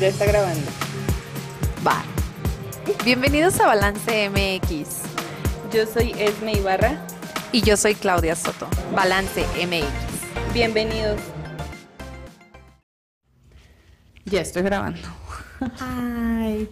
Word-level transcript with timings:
Ya 0.00 0.08
está 0.08 0.26
grabando. 0.26 0.66
Va. 1.86 2.02
Bienvenidos 3.04 3.60
a 3.60 3.66
Balance 3.66 4.28
MX. 4.28 5.02
Yo 5.72 5.86
soy 5.86 6.12
Esme 6.18 6.54
Ibarra. 6.54 6.98
Y 7.52 7.62
yo 7.62 7.76
soy 7.76 7.94
Claudia 7.94 8.34
Soto. 8.34 8.66
Balance 8.92 9.46
MX. 9.64 10.52
Bienvenidos. 10.52 11.20
Ya 14.24 14.40
estoy 14.40 14.62
grabando. 14.62 15.08
Ay. 15.78 16.68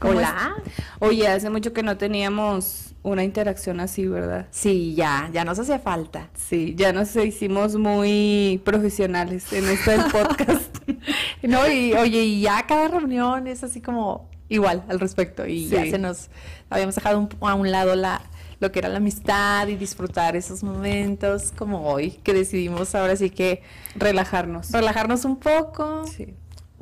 Hola. 0.00 0.56
Oye, 0.98 1.28
hace 1.28 1.50
mucho 1.50 1.72
que 1.72 1.84
no 1.84 1.96
teníamos 1.96 2.87
una 3.02 3.24
interacción 3.24 3.80
así, 3.80 4.06
¿verdad? 4.06 4.46
Sí, 4.50 4.94
ya, 4.94 5.30
ya 5.32 5.44
nos 5.44 5.58
hacía 5.58 5.78
falta. 5.78 6.30
Sí, 6.34 6.74
ya 6.76 6.92
nos 6.92 7.14
hicimos 7.16 7.76
muy 7.76 8.60
profesionales 8.64 9.52
en 9.52 9.68
esto 9.68 9.90
del 9.90 10.04
podcast. 10.04 10.76
no, 11.42 11.68
y 11.70 11.92
oye, 11.94 12.24
y 12.24 12.40
ya 12.42 12.66
cada 12.66 12.88
reunión 12.88 13.46
es 13.46 13.64
así 13.64 13.80
como 13.80 14.28
igual 14.48 14.84
al 14.88 15.00
respecto. 15.00 15.46
Y 15.46 15.68
ya 15.68 15.84
se 15.84 15.98
nos 15.98 16.28
habíamos 16.70 16.94
dejado 16.94 17.28
a 17.40 17.54
un 17.54 17.70
lado 17.70 17.94
la 17.94 18.22
lo 18.60 18.72
que 18.72 18.80
era 18.80 18.88
la 18.88 18.96
amistad 18.96 19.68
y 19.68 19.76
disfrutar 19.76 20.34
esos 20.34 20.64
momentos 20.64 21.52
como 21.56 21.88
hoy 21.88 22.10
que 22.24 22.34
decidimos 22.34 22.92
ahora 22.96 23.14
sí 23.14 23.30
que 23.30 23.62
relajarnos. 23.94 24.72
Relajarnos 24.72 25.24
un 25.24 25.36
poco. 25.36 26.04
Sí 26.08 26.34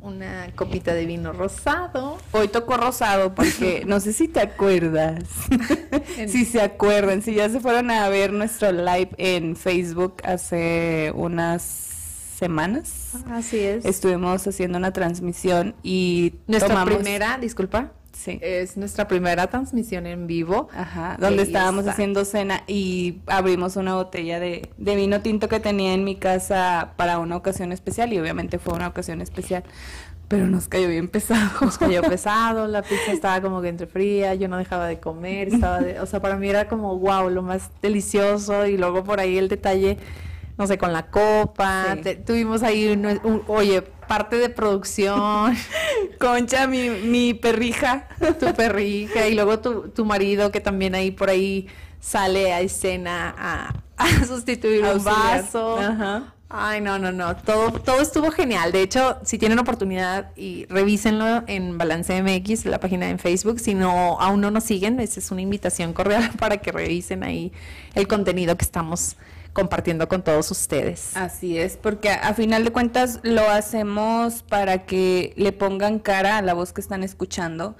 una 0.07 0.47
copita 0.55 0.93
de 0.93 1.05
vino 1.05 1.33
rosado. 1.33 2.17
Hoy 2.31 2.47
tocó 2.47 2.77
rosado 2.77 3.35
porque 3.35 3.83
no 3.87 3.99
sé 3.99 4.13
si 4.13 4.27
te 4.27 4.39
acuerdas. 4.39 5.23
si 6.27 6.45
se 6.45 6.61
acuerdan, 6.61 7.21
si 7.21 7.35
ya 7.35 7.49
se 7.49 7.59
fueron 7.59 7.91
a 7.91 8.07
ver 8.09 8.33
nuestro 8.33 8.71
live 8.71 9.09
en 9.17 9.55
Facebook 9.55 10.17
hace 10.23 11.11
unas 11.15 11.61
semanas. 12.37 13.13
Así 13.29 13.59
es. 13.59 13.85
Estuvimos 13.85 14.47
haciendo 14.47 14.77
una 14.77 14.93
transmisión 14.93 15.75
y 15.83 16.35
nuestra 16.47 16.85
primera, 16.85 17.37
disculpa. 17.39 17.91
Sí. 18.13 18.39
Es 18.41 18.77
nuestra 18.77 19.07
primera 19.07 19.47
transmisión 19.47 20.07
en 20.07 20.25
vivo. 20.25 20.69
Ajá, 20.75 21.17
donde 21.19 21.43
estábamos 21.43 21.87
haciendo 21.87 22.25
cena 22.25 22.63
y 22.65 23.19
abrimos 23.27 23.75
una 23.75 23.93
botella 23.93 24.39
de, 24.39 24.69
de, 24.77 24.95
vino 24.95 25.21
tinto 25.21 25.47
que 25.47 25.59
tenía 25.59 25.93
en 25.93 26.03
mi 26.03 26.15
casa 26.15 26.93
para 26.95 27.19
una 27.19 27.35
ocasión 27.35 27.71
especial 27.71 28.11
y 28.13 28.19
obviamente 28.19 28.57
fue 28.57 28.73
una 28.73 28.87
ocasión 28.87 29.21
especial. 29.21 29.63
Pero 30.27 30.47
nos 30.47 30.67
cayó 30.67 30.89
bien 30.89 31.07
pesado. 31.07 31.49
Nos 31.61 31.77
cayó 31.77 32.01
pesado, 32.09 32.67
la 32.67 32.81
pizza 32.81 33.11
estaba 33.11 33.41
como 33.41 33.61
que 33.61 33.69
entre 33.69 33.87
fría, 33.87 34.35
yo 34.35 34.47
no 34.47 34.57
dejaba 34.57 34.87
de 34.87 34.99
comer, 34.99 35.47
estaba 35.47 35.79
de, 35.79 35.99
o 35.99 36.05
sea, 36.05 36.21
para 36.21 36.35
mí 36.35 36.49
era 36.49 36.67
como 36.67 36.97
wow, 36.97 37.29
lo 37.29 37.41
más 37.41 37.69
delicioso 37.81 38.65
y 38.65 38.77
luego 38.77 39.03
por 39.03 39.19
ahí 39.19 39.37
el 39.37 39.47
detalle 39.47 39.97
no 40.57 40.65
sé, 40.65 40.77
con 40.77 40.91
la 40.91 41.07
copa. 41.07 41.97
tuvimos 42.25 42.63
ahí, 42.63 42.87
un, 42.87 43.43
oye, 43.47 43.83
parte 43.83 44.37
de 44.37 44.49
producción. 44.49 45.55
Concha, 46.19 46.67
mi, 46.67 46.89
mi 46.89 47.33
perrija. 47.35 48.07
tu 48.39 48.53
perrija. 48.55 49.27
Y 49.27 49.35
luego 49.35 49.59
tu, 49.59 49.89
tu 49.89 50.03
marido 50.03 50.51
que 50.51 50.59
también 50.59 50.95
ahí 50.95 51.11
por 51.11 51.29
ahí 51.29 51.67
sale 51.99 52.53
a 52.53 52.61
escena 52.61 53.35
a, 53.37 53.73
a 53.97 54.25
sustituir 54.25 54.83
un 54.83 55.03
vaso. 55.03 55.77
Ajá. 55.77 56.33
Ay, 56.49 56.79
no, 56.79 56.97
no, 56.97 57.11
no. 57.11 57.35
Todo, 57.35 57.73
todo 57.73 58.01
estuvo 58.01 58.31
genial. 58.31 58.71
De 58.71 58.81
hecho, 58.81 59.17
si 59.23 59.37
tienen 59.37 59.59
oportunidad 59.59 60.31
y 60.37 60.65
revísenlo 60.67 61.43
en 61.47 61.77
Balance 61.77 62.21
MX, 62.21 62.65
la 62.65 62.79
página 62.79 63.09
en 63.09 63.19
Facebook. 63.19 63.59
Si 63.59 63.73
no, 63.73 64.19
aún 64.19 64.39
no 64.39 64.49
nos 64.49 64.63
siguen, 64.63 64.99
esa 65.01 65.19
es 65.19 65.29
una 65.31 65.41
invitación 65.41 65.91
cordial 65.91 66.31
para 66.39 66.57
que 66.57 66.71
revisen 66.71 67.23
ahí 67.23 67.51
el 67.95 68.07
contenido 68.07 68.55
que 68.55 68.63
estamos 68.63 69.17
compartiendo 69.51 70.07
con 70.07 70.23
todos 70.23 70.49
ustedes. 70.51 71.17
Así 71.17 71.57
es, 71.57 71.77
porque 71.77 72.11
a, 72.11 72.33
final 72.33 72.63
de 72.63 72.71
cuentas 72.71 73.19
lo 73.23 73.49
hacemos 73.49 74.43
para 74.43 74.85
que 74.85 75.33
le 75.35 75.51
pongan 75.51 75.99
cara 75.99 76.37
a 76.37 76.41
la 76.43 76.53
voz 76.53 76.73
que 76.73 76.79
están 76.79 77.03
escuchando 77.03 77.75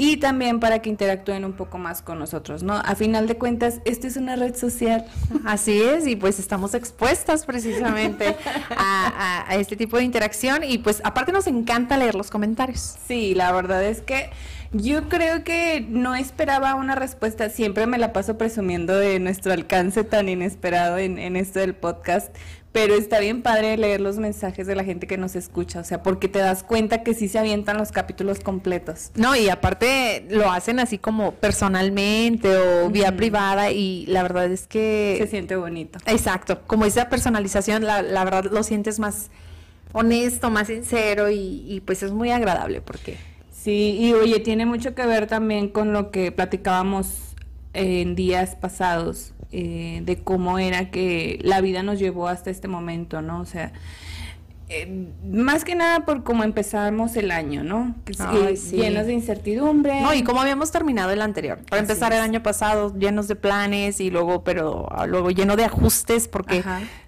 y 0.00 0.18
también 0.18 0.60
para 0.60 0.78
que 0.78 0.88
interactúen 0.90 1.44
un 1.44 1.54
poco 1.54 1.76
más 1.76 2.02
con 2.02 2.20
nosotros, 2.20 2.62
¿no? 2.62 2.74
A 2.74 2.94
final 2.94 3.26
de 3.26 3.36
cuentas, 3.36 3.80
esto 3.84 4.06
es 4.06 4.16
una 4.16 4.36
red 4.36 4.54
social. 4.54 5.04
Así 5.44 5.82
es, 5.82 6.06
y 6.06 6.14
pues 6.14 6.38
estamos 6.38 6.74
expuestas 6.74 7.44
precisamente 7.44 8.36
a, 8.76 9.44
a, 9.48 9.56
este 9.56 9.74
tipo 9.74 9.96
de 9.96 10.04
interacción 10.04 10.62
y 10.62 10.78
pues 10.78 11.00
aparte 11.02 11.32
nos 11.32 11.48
encanta 11.48 11.96
leer 11.96 12.14
los 12.14 12.30
comentarios. 12.30 12.94
Sí, 13.08 13.34
la 13.34 13.50
verdad 13.50 13.82
es 13.82 14.00
que 14.00 14.30
yo 14.70 15.08
creo 15.08 15.42
que 15.42 15.84
no 15.88 16.14
esperaba 16.14 16.76
una 16.76 16.94
respuesta. 16.94 17.50
Siempre 17.50 17.86
me 17.86 17.98
la 17.98 18.12
paso 18.12 18.38
presumiendo 18.38 18.96
de 18.96 19.18
nuestro 19.18 19.52
alcance 19.52 20.04
tan 20.04 20.28
inesperado 20.28 20.98
en, 20.98 21.18
en 21.18 21.34
esto 21.34 21.58
del 21.58 21.74
podcast. 21.74 22.36
Pero 22.72 22.94
está 22.94 23.18
bien 23.18 23.42
padre 23.42 23.76
leer 23.76 24.00
los 24.00 24.18
mensajes 24.18 24.66
de 24.66 24.76
la 24.76 24.84
gente 24.84 25.06
que 25.06 25.16
nos 25.16 25.36
escucha, 25.36 25.80
o 25.80 25.84
sea, 25.84 26.02
porque 26.02 26.28
te 26.28 26.38
das 26.38 26.62
cuenta 26.62 27.02
que 27.02 27.14
sí 27.14 27.28
se 27.28 27.38
avientan 27.38 27.78
los 27.78 27.92
capítulos 27.92 28.40
completos. 28.40 29.10
No, 29.14 29.34
y 29.34 29.48
aparte 29.48 30.26
lo 30.28 30.50
hacen 30.50 30.78
así 30.78 30.98
como 30.98 31.32
personalmente 31.32 32.56
o 32.56 32.90
vía 32.90 33.16
privada 33.16 33.70
y 33.70 34.06
la 34.06 34.22
verdad 34.22 34.46
es 34.52 34.66
que... 34.66 35.16
Se 35.18 35.26
siente 35.26 35.56
bonito. 35.56 35.98
Exacto, 36.06 36.60
como 36.66 36.84
esa 36.84 37.08
personalización, 37.08 37.84
la, 37.84 38.02
la 38.02 38.24
verdad 38.24 38.44
lo 38.50 38.62
sientes 38.62 38.98
más 38.98 39.30
honesto, 39.92 40.50
más 40.50 40.66
sincero 40.66 41.30
y, 41.30 41.64
y 41.66 41.80
pues 41.80 42.02
es 42.02 42.12
muy 42.12 42.30
agradable 42.30 42.80
porque 42.82 43.16
Sí, 43.50 43.98
y 44.00 44.12
oye, 44.12 44.38
tiene 44.38 44.66
mucho 44.66 44.94
que 44.94 45.04
ver 45.04 45.26
también 45.26 45.68
con 45.68 45.92
lo 45.92 46.10
que 46.10 46.30
platicábamos 46.30 47.27
en 47.72 48.14
días 48.14 48.56
pasados, 48.56 49.34
eh, 49.50 50.02
de 50.04 50.16
cómo 50.18 50.58
era 50.58 50.90
que 50.90 51.38
la 51.42 51.60
vida 51.60 51.82
nos 51.82 51.98
llevó 51.98 52.28
hasta 52.28 52.50
este 52.50 52.68
momento, 52.68 53.22
¿no? 53.22 53.40
O 53.40 53.46
sea, 53.46 53.72
eh, 54.70 55.08
más 55.24 55.64
que 55.64 55.74
nada 55.74 56.04
por 56.04 56.24
cómo 56.24 56.44
empezamos 56.44 57.16
el 57.16 57.30
año, 57.30 57.64
¿no? 57.64 57.94
Llenos 58.70 59.06
de 59.06 59.12
incertidumbre. 59.14 60.02
No, 60.02 60.12
y 60.12 60.22
cómo 60.22 60.42
habíamos 60.42 60.70
terminado 60.70 61.10
el 61.10 61.22
anterior. 61.22 61.58
Para 61.70 61.80
empezar 61.80 62.12
el 62.12 62.20
año 62.20 62.42
pasado 62.42 62.94
llenos 62.98 63.28
de 63.28 63.36
planes 63.36 63.98
y 64.00 64.10
luego, 64.10 64.44
pero 64.44 64.86
ah, 64.90 65.06
luego 65.06 65.30
lleno 65.30 65.56
de 65.56 65.64
ajustes 65.64 66.28
porque 66.28 66.62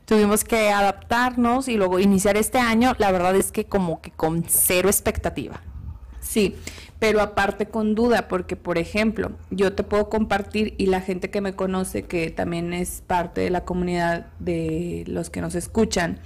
tuvimos 0.07 0.43
que 0.43 0.71
adaptarnos 0.71 1.69
y 1.69 1.77
luego 1.77 1.99
iniciar 1.99 2.39
este 2.39 2.59
año, 2.59 2.95
la 2.97 3.13
verdad 3.13 3.37
es 3.37 3.53
que 3.53 3.67
como 3.67 4.01
que 4.01 4.11
con 4.11 4.45
cero 4.49 4.89
expectativa. 4.89 5.61
Sí, 6.21 6.57
pero 7.01 7.23
aparte 7.23 7.67
con 7.67 7.95
duda, 7.95 8.29
porque 8.29 8.55
por 8.55 8.79
ejemplo, 8.79 9.33
yo 9.51 9.73
te 9.73 9.83
puedo 9.83 10.11
compartir 10.11 10.75
y 10.77 10.87
la 10.87 11.01
gente 11.01 11.31
que 11.31 11.41
me 11.41 11.55
conoce, 11.55 12.03
que 12.03 12.31
también 12.31 12.75
es 12.75 13.03
parte 13.07 13.41
de 13.41 13.51
la 13.51 13.65
comunidad 13.65 14.27
de 14.39 15.05
los 15.09 15.31
que 15.31 15.41
nos 15.41 15.55
escuchan, 15.55 16.21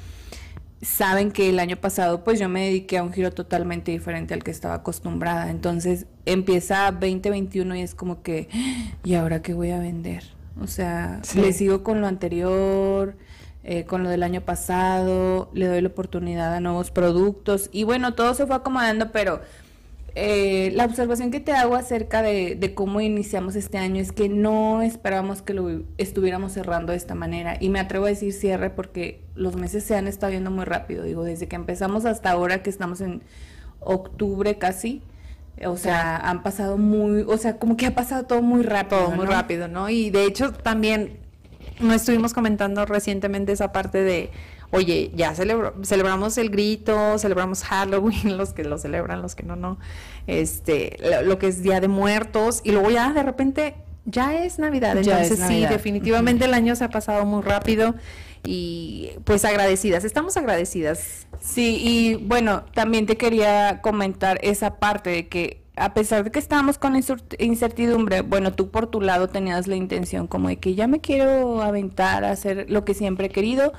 saben 0.83 1.31
que 1.31 1.49
el 1.49 1.61
año 1.61 1.77
pasado 1.77 2.25
pues 2.25 2.41
yo 2.41 2.49
me 2.49 2.67
dediqué 2.67 2.99
a 2.99 3.05
un 3.05 3.13
giro 3.13 3.31
totalmente 3.31 3.93
diferente 3.93 4.35
al 4.35 4.43
que 4.43 4.51
estaba 4.51 4.75
acostumbrada. 4.75 5.49
Entonces 5.49 6.07
empieza 6.27 6.91
2021 6.91 7.77
y 7.77 7.81
es 7.81 7.95
como 7.95 8.23
que, 8.23 8.49
¿y 9.05 9.15
ahora 9.15 9.43
qué 9.43 9.55
voy 9.55 9.71
a 9.71 9.79
vender? 9.79 10.25
O 10.61 10.67
sea, 10.67 11.21
le 11.37 11.53
sigo 11.53 11.85
con 11.85 12.01
lo 12.01 12.09
anterior, 12.09 13.17
eh, 13.63 13.85
con 13.85 14.03
lo 14.03 14.09
del 14.09 14.25
año 14.25 14.41
pasado, 14.41 15.51
le 15.55 15.69
doy 15.69 15.81
la 15.81 15.89
oportunidad 15.89 16.53
a 16.53 16.61
nuevos 16.61 16.91
productos 16.91 17.71
y 17.73 17.85
bueno, 17.85 18.15
todo 18.15 18.35
se 18.35 18.45
fue 18.45 18.57
acomodando, 18.57 19.13
pero 19.13 19.41
eh, 20.17 20.71
la 20.75 20.85
observación 20.85 21.33
que 21.33 21.41
te 21.41 21.53
hago 21.53 21.75
acerca 21.75 22.23
de, 22.23 22.73
cómo 22.75 23.01
iniciamos 23.01 23.57
este 23.57 23.79
año 23.79 24.01
es 24.01 24.13
que 24.13 24.29
no 24.29 24.81
esperábamos 24.83 25.43
que 25.43 25.55
lo 25.55 25.83
estuviéramos 25.99 26.53
cerrando 26.53 26.93
de 26.93 26.99
esta 26.99 27.15
manera. 27.15 27.57
Y 27.59 27.69
me 27.69 27.81
atrevo 27.81 28.07
a 28.07 28.11
decir 28.11 28.33
cierre 28.33 28.71
porque 28.71 29.23
los 29.35 29.57
meses 29.57 29.83
se 29.83 29.97
han 29.97 30.07
estado 30.07 30.31
viendo 30.31 30.51
muy 30.53 30.65
rápido. 30.65 31.03
Digo, 31.03 31.25
desde 31.25 31.49
que 31.49 31.57
empezamos 31.57 32.05
hasta 32.05 32.31
ahora 32.31 32.63
que 32.63 32.71
estamos 32.71 33.01
en 33.01 33.23
octubre 33.81 34.57
casi. 34.57 35.03
O 35.67 35.77
sea, 35.77 36.17
han 36.17 36.43
pasado 36.43 36.79
muy, 36.79 37.23
o 37.23 37.37
sea, 37.37 37.59
como 37.59 37.77
que 37.77 37.87
ha 37.87 37.95
pasado 37.95 38.25
todo 38.25 38.43
muy 38.43 38.63
rápido. 38.63 39.11
muy 39.11 39.27
rápido, 39.27 39.69
¿no? 39.69 39.89
Y 39.89 40.11
de 40.11 40.27
hecho 40.27 40.53
también 40.53 41.19
no 41.81 41.93
estuvimos 41.93 42.35
comentando 42.35 42.87
recientemente 42.87 43.53
esa 43.53 43.73
parte 43.73 43.99
de 43.99 44.31
oye, 44.75 45.13
ya 45.15 45.35
celebramos 45.35 46.37
el 46.37 46.51
grito, 46.51 47.17
celebramos 47.19 47.63
Halloween, 47.63 48.37
los 48.37 48.53
que 48.53 48.65
lo 48.65 48.77
celebran, 48.77 49.23
los 49.23 49.35
que 49.35 49.45
no, 49.45 49.55
no, 49.55 49.79
este, 50.27 50.97
lo, 51.25 51.39
que 51.39 51.47
es 51.47 51.63
Día 51.63 51.81
de 51.81 51.89
Muertos, 51.89 52.61
y 52.65 52.73
luego 52.73 52.91
ya 52.91 53.13
de 53.13 53.23
repente 53.23 53.77
ya 54.05 54.35
es 54.35 54.59
Navidad. 54.59 54.97
Entonces 54.97 55.39
sí, 55.47 55.65
definitivamente 55.67 56.45
el 56.47 56.55
año 56.55 56.75
se 56.75 56.85
ha 56.85 56.91
pasado 56.91 57.25
muy 57.25 57.43
rápido 57.43 57.95
y 58.45 59.13
pues 59.25 59.45
agradecidas, 59.45 60.05
estamos 60.05 60.37
agradecidas. 60.37 61.29
Sí, 61.41 61.79
y 61.81 62.15
bueno, 62.17 62.65
también 62.75 63.07
te 63.07 63.17
quería 63.17 63.81
comentar 63.81 64.39
esa 64.43 64.79
parte 64.79 65.11
de 65.11 65.29
que 65.29 65.63
a 65.77 65.95
pesar 65.95 66.25
de 66.25 66.31
que 66.31 66.39
estábamos 66.39 66.79
con 66.79 66.95
incertidumbre, 67.39 68.21
bueno, 68.21 68.53
tú 68.53 68.71
por 68.71 68.89
tu 68.89 69.01
lado 69.01 69.29
tenías 69.29 69.67
la 69.67 69.77
intención 69.77 70.27
como 70.27 70.49
de 70.49 70.57
que 70.57 70.75
ya 70.75 70.87
me 70.87 71.01
quiero 71.01 71.63
aventar 71.63 72.25
a 72.25 72.31
hacer 72.31 72.67
lo 72.71 72.85
que 72.85 72.95
siempre 72.95 73.27
he 73.27 73.31
querido 73.31 73.73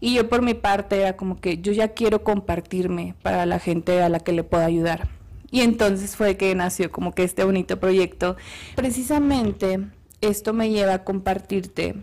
y 0.00 0.14
yo 0.14 0.28
por 0.28 0.42
mi 0.42 0.54
parte 0.54 1.00
era 1.00 1.16
como 1.16 1.40
que 1.40 1.58
yo 1.58 1.72
ya 1.72 1.88
quiero 1.88 2.22
compartirme 2.22 3.14
para 3.22 3.46
la 3.46 3.58
gente 3.58 4.00
a 4.02 4.08
la 4.08 4.20
que 4.20 4.32
le 4.32 4.44
puedo 4.44 4.64
ayudar. 4.64 5.08
Y 5.50 5.62
entonces 5.62 6.14
fue 6.16 6.36
que 6.36 6.54
nació 6.54 6.90
como 6.90 7.14
que 7.14 7.24
este 7.24 7.44
bonito 7.44 7.80
proyecto. 7.80 8.36
Precisamente 8.76 9.80
esto 10.20 10.52
me 10.52 10.70
lleva 10.70 10.94
a 10.94 11.04
compartirte 11.04 11.94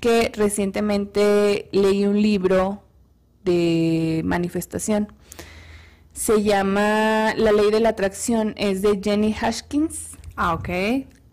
que 0.00 0.32
recientemente 0.34 1.68
leí 1.72 2.06
un 2.06 2.20
libro 2.20 2.82
de 3.44 4.22
manifestación. 4.24 5.12
Se 6.12 6.42
llama 6.42 7.34
La 7.36 7.52
ley 7.52 7.70
de 7.70 7.80
la 7.80 7.90
atracción, 7.90 8.54
es 8.56 8.82
de 8.82 9.00
Jenny 9.02 9.32
Hashkins. 9.32 10.10
Ah, 10.36 10.54
ok. 10.54 10.68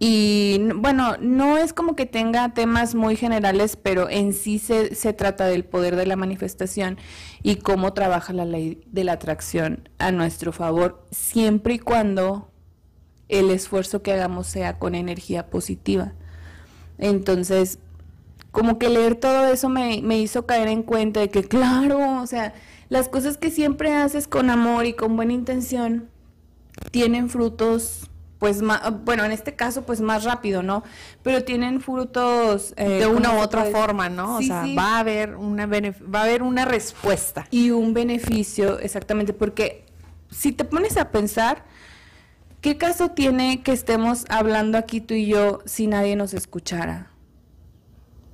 Y 0.04 0.60
bueno, 0.78 1.16
no 1.20 1.60
es 1.60 1.74
como 1.74 1.96
que 1.96 2.08
tenga 2.08 2.56
temas 2.56 2.96
muy 2.96 3.16
generales, 3.16 3.76
pero 3.76 4.10
en 4.10 4.34
sí 4.34 4.58
se, 4.58 4.96
se, 4.96 5.14
trata 5.14 5.46
del 5.46 5.64
poder 5.64 5.96
de 5.96 6.08
la 6.08 6.16
manifestación 6.16 6.98
y 7.44 7.58
cómo 7.58 7.94
trabaja 7.94 8.34
la 8.34 8.46
ley 8.46 8.82
de 8.88 9.04
la 9.04 9.12
atracción 9.12 9.88
a 10.00 10.12
nuestro 10.12 10.54
favor, 10.54 11.06
siempre 11.12 11.76
y 11.76 11.80
cuando 11.80 12.50
el 13.30 13.52
esfuerzo 13.52 14.02
que 14.02 14.12
hagamos 14.12 14.48
sea 14.48 14.80
con 14.80 14.96
energía 14.96 15.52
positiva. 15.52 16.14
Entonces, 16.98 17.78
como 18.50 18.80
que 18.80 18.90
leer 18.90 19.14
todo 19.14 19.46
eso 19.54 19.70
me, 19.70 20.02
me 20.02 20.18
hizo 20.18 20.48
caer 20.48 20.68
en 20.70 20.82
cuenta 20.82 21.20
de 21.20 21.30
que, 21.30 21.44
claro, 21.48 22.24
o 22.24 22.26
sea, 22.26 22.56
las 22.90 23.08
cosas 23.08 23.38
que 23.38 23.52
siempre 23.52 23.94
haces 23.94 24.28
con 24.28 24.50
amor 24.50 24.88
y 24.88 24.94
con 24.94 25.16
buena 25.16 25.34
intención 25.34 26.10
tienen 26.90 27.30
frutos 27.30 28.11
pues 28.42 28.64
más, 28.64 28.82
bueno, 29.06 29.24
en 29.24 29.32
este 29.32 29.54
caso 29.54 29.84
pues 29.84 30.02
más 30.02 30.24
rápido, 30.24 30.64
¿no? 30.64 30.84
Pero 31.22 31.44
tienen 31.44 31.80
frutos 31.80 32.74
eh, 32.76 32.90
de 32.90 33.06
una 33.06 33.36
u 33.36 33.40
otra 33.40 33.66
forma, 33.66 34.10
¿no? 34.10 34.38
o 34.38 34.42
sea, 34.42 34.66
va 34.76 34.96
a 34.96 35.00
haber 35.02 35.36
una 35.36 35.68
va 35.68 36.22
a 36.22 36.24
haber 36.24 36.42
una 36.42 36.66
respuesta 36.66 37.46
y 37.52 37.70
un 37.70 37.94
beneficio 37.94 38.80
exactamente 38.80 39.32
porque 39.32 39.86
si 40.32 40.54
te 40.54 40.66
pones 40.66 40.98
a 40.98 41.12
pensar 41.12 41.66
¿qué 42.62 42.80
caso 42.80 43.10
tiene 43.10 43.62
que 43.62 43.74
estemos 43.74 44.26
hablando 44.28 44.80
aquí 44.80 45.02
tú 45.02 45.14
y 45.14 45.28
yo 45.28 45.60
si 45.66 45.86
nadie 45.86 46.16
nos 46.16 46.34
escuchara? 46.34 47.12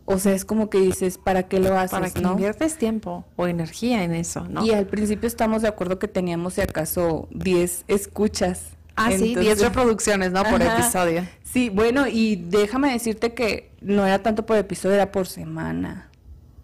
O 0.06 0.20
sea, 0.20 0.32
es 0.32 0.46
como 0.46 0.70
que 0.70 0.80
dices, 0.80 1.18
¿para 1.18 1.44
qué 1.50 1.60
lo 1.60 1.78
haces? 1.78 1.92
Para 1.92 2.10
que 2.10 2.22
inviertes 2.22 2.78
tiempo 2.78 3.26
o 3.36 3.46
energía 3.46 4.06
en 4.06 4.14
eso, 4.14 4.48
¿no? 4.48 4.66
Y 4.66 4.72
al 4.72 4.86
principio 4.86 5.28
estamos 5.28 5.64
de 5.64 5.68
acuerdo 5.68 6.00
que 6.00 6.08
teníamos, 6.08 6.54
si 6.54 6.62
acaso, 6.62 7.28
10 7.32 7.84
escuchas. 7.90 8.77
Ah, 8.98 9.12
sí, 9.12 9.36
10 9.36 9.62
reproducciones, 9.62 10.32
¿no? 10.32 10.44
Por 10.44 10.62
episodio. 10.62 11.24
Sí, 11.44 11.70
bueno, 11.70 12.08
y 12.08 12.36
déjame 12.36 12.92
decirte 12.92 13.34
que 13.36 13.72
no 13.80 14.06
era 14.06 14.24
tanto 14.24 14.46
por 14.46 14.58
episodio, 14.58 14.96
era 14.96 15.12
por 15.12 15.28
semana. 15.28 16.10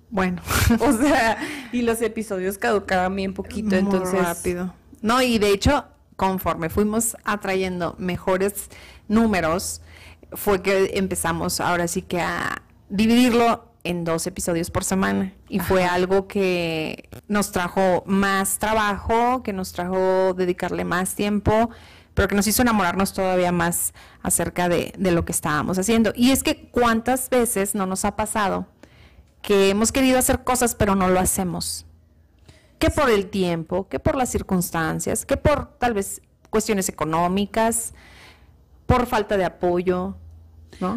Bueno. 0.09 0.41
o 0.79 0.93
sea, 0.93 1.37
y 1.71 1.83
los 1.83 2.01
episodios 2.01 2.57
caducaban 2.57 3.15
bien 3.15 3.33
poquito, 3.33 3.69
Muy 3.69 3.77
entonces. 3.79 4.19
rápido. 4.19 4.73
No, 5.01 5.21
y 5.21 5.37
de 5.37 5.49
hecho, 5.49 5.85
conforme 6.15 6.69
fuimos 6.69 7.15
atrayendo 7.23 7.95
mejores 7.99 8.69
números, 9.07 9.81
fue 10.31 10.63
que 10.63 10.91
empezamos 10.95 11.59
ahora 11.59 11.87
sí 11.87 12.01
que 12.01 12.19
a 12.19 12.63
dividirlo 12.89 13.73
en 13.83 14.05
dos 14.05 14.25
episodios 14.27 14.71
por 14.71 14.83
semana 14.83 15.33
y 15.49 15.59
fue 15.59 15.83
algo 15.83 16.27
que 16.27 17.09
nos 17.27 17.51
trajo 17.51 18.03
más 18.05 18.57
trabajo, 18.57 19.43
que 19.43 19.51
nos 19.51 19.73
trajo 19.73 20.33
dedicarle 20.33 20.85
más 20.85 21.15
tiempo 21.15 21.69
pero 22.13 22.27
que 22.27 22.35
nos 22.35 22.47
hizo 22.47 22.61
enamorarnos 22.61 23.13
todavía 23.13 23.51
más 23.51 23.93
acerca 24.21 24.69
de, 24.69 24.93
lo 24.97 25.25
que 25.25 25.31
estábamos 25.31 25.77
haciendo. 25.77 26.13
Y 26.15 26.31
es 26.31 26.43
que 26.43 26.69
cuántas 26.69 27.29
veces 27.29 27.75
no 27.75 27.85
nos 27.85 28.05
ha 28.05 28.15
pasado 28.15 28.67
que 29.41 29.69
hemos 29.69 29.91
querido 29.91 30.17
hacer 30.17 30.43
cosas 30.43 30.75
pero 30.75 30.95
no 30.95 31.07
lo 31.07 31.19
hacemos. 31.19 31.85
Que 32.79 32.89
por 32.89 33.09
el 33.09 33.29
tiempo, 33.29 33.87
que 33.87 33.99
por 33.99 34.15
las 34.15 34.29
circunstancias, 34.29 35.25
que 35.25 35.37
por 35.37 35.77
tal 35.77 35.93
vez 35.93 36.21
cuestiones 36.49 36.89
económicas, 36.89 37.93
por 38.85 39.05
falta 39.05 39.37
de 39.37 39.45
apoyo. 39.45 40.15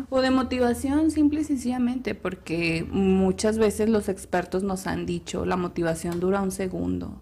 O 0.09 0.21
de 0.21 0.31
motivación, 0.31 1.11
simple 1.11 1.43
y 1.43 1.45
sencillamente, 1.45 2.15
porque 2.15 2.87
muchas 2.91 3.57
veces 3.59 3.89
los 3.89 4.09
expertos 4.09 4.63
nos 4.65 4.87
han 4.87 5.07
dicho, 5.07 5.45
la 5.45 5.57
motivación 5.57 6.19
dura 6.19 6.41
un 6.41 6.51
segundo. 6.51 7.21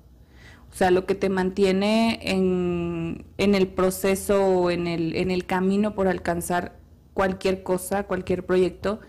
O 0.75 0.77
sea, 0.77 0.91
lo 0.91 1.07
que 1.07 1.15
te 1.15 1.29
mantiene 1.29 2.19
en, 2.21 3.25
el 3.39 3.69
proceso 3.69 4.45
o 4.45 4.73
en 4.73 4.89
el, 4.89 5.15
en 5.15 5.31
el 5.31 5.47
camino 5.47 5.95
por 5.95 6.09
alcanzar 6.09 6.77
cualquier 7.13 7.63
cosa, 7.63 8.03
cualquier 8.03 8.45
proyecto, 8.45 9.01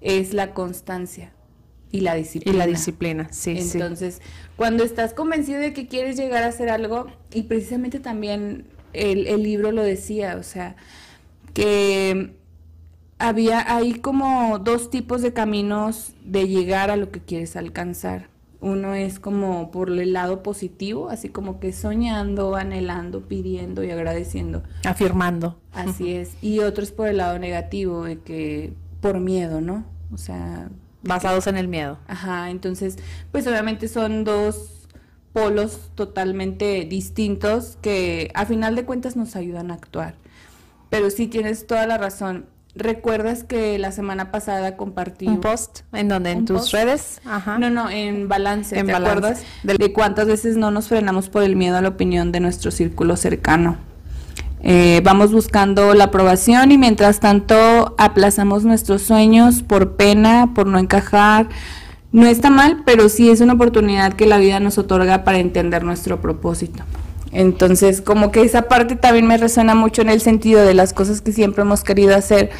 es 0.00 0.34
la 0.34 0.54
constancia 0.54 1.32
y 1.92 2.00
la 2.00 2.16
disciplina. 2.16 2.56
Y 2.56 2.58
la 2.58 2.66
disciplina, 2.66 3.28
sí. 3.30 3.56
Entonces, 3.56 4.22
cuando 4.56 4.82
estás 4.82 5.14
convencido 5.14 5.60
de 5.60 5.72
que 5.72 5.86
quieres 5.86 6.16
llegar 6.16 6.42
a 6.42 6.48
hacer 6.48 6.68
algo, 6.68 7.06
y 7.32 7.44
precisamente 7.44 8.00
también 8.00 8.66
el, 8.92 9.28
el 9.28 9.44
libro 9.44 9.70
lo 9.70 9.84
decía, 9.84 10.36
o 10.36 10.42
sea, 10.42 10.74
que 11.52 12.34
había 13.20 13.72
ahí 13.72 13.94
como 13.94 14.58
dos 14.58 14.90
tipos 14.90 15.22
de 15.22 15.32
caminos 15.32 16.12
de 16.24 16.48
llegar 16.48 16.90
a 16.90 16.96
lo 16.96 17.12
que 17.12 17.20
quieres 17.20 17.54
alcanzar. 17.54 18.33
Uno 18.64 18.94
es 18.94 19.20
como 19.20 19.70
por 19.70 19.90
el 19.90 20.14
lado 20.14 20.42
positivo, 20.42 21.10
así 21.10 21.28
como 21.28 21.60
que 21.60 21.70
soñando, 21.70 22.56
anhelando, 22.56 23.28
pidiendo 23.28 23.84
y 23.84 23.90
agradeciendo. 23.90 24.62
Afirmando. 24.86 25.60
Así 25.74 26.14
es. 26.14 26.32
Y 26.40 26.60
otro 26.60 26.82
es 26.82 26.90
por 26.90 27.08
el 27.08 27.18
lado 27.18 27.38
negativo, 27.38 28.04
de 28.04 28.20
que 28.20 28.72
por 29.02 29.20
miedo, 29.20 29.60
¿no? 29.60 29.84
O 30.10 30.16
sea... 30.16 30.70
Basados 31.02 31.46
en 31.46 31.58
el 31.58 31.68
miedo. 31.68 31.98
Ajá, 32.08 32.48
entonces, 32.48 32.96
pues 33.32 33.46
obviamente 33.46 33.86
son 33.86 34.24
dos 34.24 34.88
polos 35.34 35.90
totalmente 35.94 36.86
distintos 36.86 37.76
que 37.82 38.30
a 38.32 38.46
final 38.46 38.76
de 38.76 38.86
cuentas 38.86 39.14
nos 39.14 39.36
ayudan 39.36 39.72
a 39.72 39.74
actuar. 39.74 40.14
Pero 40.88 41.10
sí 41.10 41.26
tienes 41.26 41.66
toda 41.66 41.86
la 41.86 41.98
razón. 41.98 42.46
¿Recuerdas 42.76 43.44
que 43.44 43.78
la 43.78 43.92
semana 43.92 44.32
pasada 44.32 44.76
compartí 44.76 45.28
un 45.28 45.40
post 45.40 45.82
en 45.92 46.08
donde 46.08 46.32
en 46.32 46.44
tus 46.44 46.72
redes? 46.72 47.20
Ajá. 47.24 47.56
No, 47.56 47.70
no, 47.70 47.88
en 47.88 48.28
balance. 48.28 48.82
¿Te 48.82 48.92
acuerdas 48.92 49.44
de, 49.62 49.92
cuántas 49.92 50.26
veces 50.26 50.56
no 50.56 50.72
nos 50.72 50.88
frenamos 50.88 51.28
por 51.28 51.44
el 51.44 51.54
miedo 51.54 51.76
a 51.76 51.82
la 51.82 51.90
opinión 51.90 52.32
de 52.32 52.40
nuestro 52.40 52.72
círculo 52.72 53.16
cercano? 53.16 53.76
Eh, 54.60 55.02
vamos 55.04 55.30
buscando 55.30 55.94
la 55.94 56.04
aprobación 56.04 56.72
y 56.72 56.78
mientras 56.78 57.20
tanto 57.20 57.94
aplazamos 57.96 58.64
nuestros 58.64 59.02
sueños 59.02 59.62
por 59.62 59.92
pena, 59.92 60.50
por 60.52 60.66
no 60.66 60.80
encajar. 60.80 61.48
No 62.10 62.26
está 62.26 62.50
mal, 62.50 62.82
pero 62.84 63.08
sí 63.08 63.30
es 63.30 63.40
una 63.40 63.52
oportunidad 63.52 64.14
que 64.14 64.26
la 64.26 64.38
vida 64.38 64.58
nos 64.58 64.78
otorga 64.78 65.22
para 65.22 65.38
entender 65.38 65.84
nuestro 65.84 66.20
propósito. 66.20 66.82
Entonces, 67.34 68.00
como 68.00 68.30
que 68.30 68.42
esa 68.42 68.62
parte 68.62 68.96
también 68.96 69.26
me 69.26 69.36
resuena 69.36 69.74
mucho 69.74 70.02
en 70.02 70.08
el 70.08 70.20
sentido 70.20 70.64
de 70.64 70.72
las 70.72 70.92
cosas 70.92 71.20
que 71.20 71.32
siempre 71.32 71.62
hemos 71.62 71.82
querido 71.82 72.14
hacer, 72.14 72.50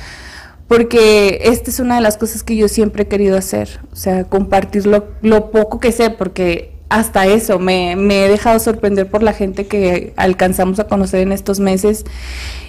porque 0.69 1.43
esta 1.45 1.71
es 1.71 1.79
una 1.79 1.95
de 1.97 2.01
las 2.01 2.19
cosas 2.19 2.43
que 2.43 2.57
yo 2.57 2.69
siempre 2.69 3.05
he 3.05 3.09
querido 3.09 3.39
hacer, 3.39 3.81
o 3.93 3.97
sea, 3.97 4.25
compartir 4.25 4.87
lo, 4.87 5.07
lo 5.23 5.51
poco 5.51 5.79
que 5.79 5.93
sé, 5.93 6.11
porque 6.11 6.74
hasta 6.89 7.27
eso 7.27 7.59
me, 7.59 7.97
me, 7.97 8.27
he 8.27 8.29
dejado 8.29 8.59
sorprender 8.59 9.09
por 9.09 9.23
la 9.23 9.33
gente 9.33 9.67
que 9.67 10.13
alcanzamos 10.17 10.79
a 10.79 10.85
conocer 10.85 11.21
en 11.21 11.33
estos 11.33 11.59
meses 11.61 12.05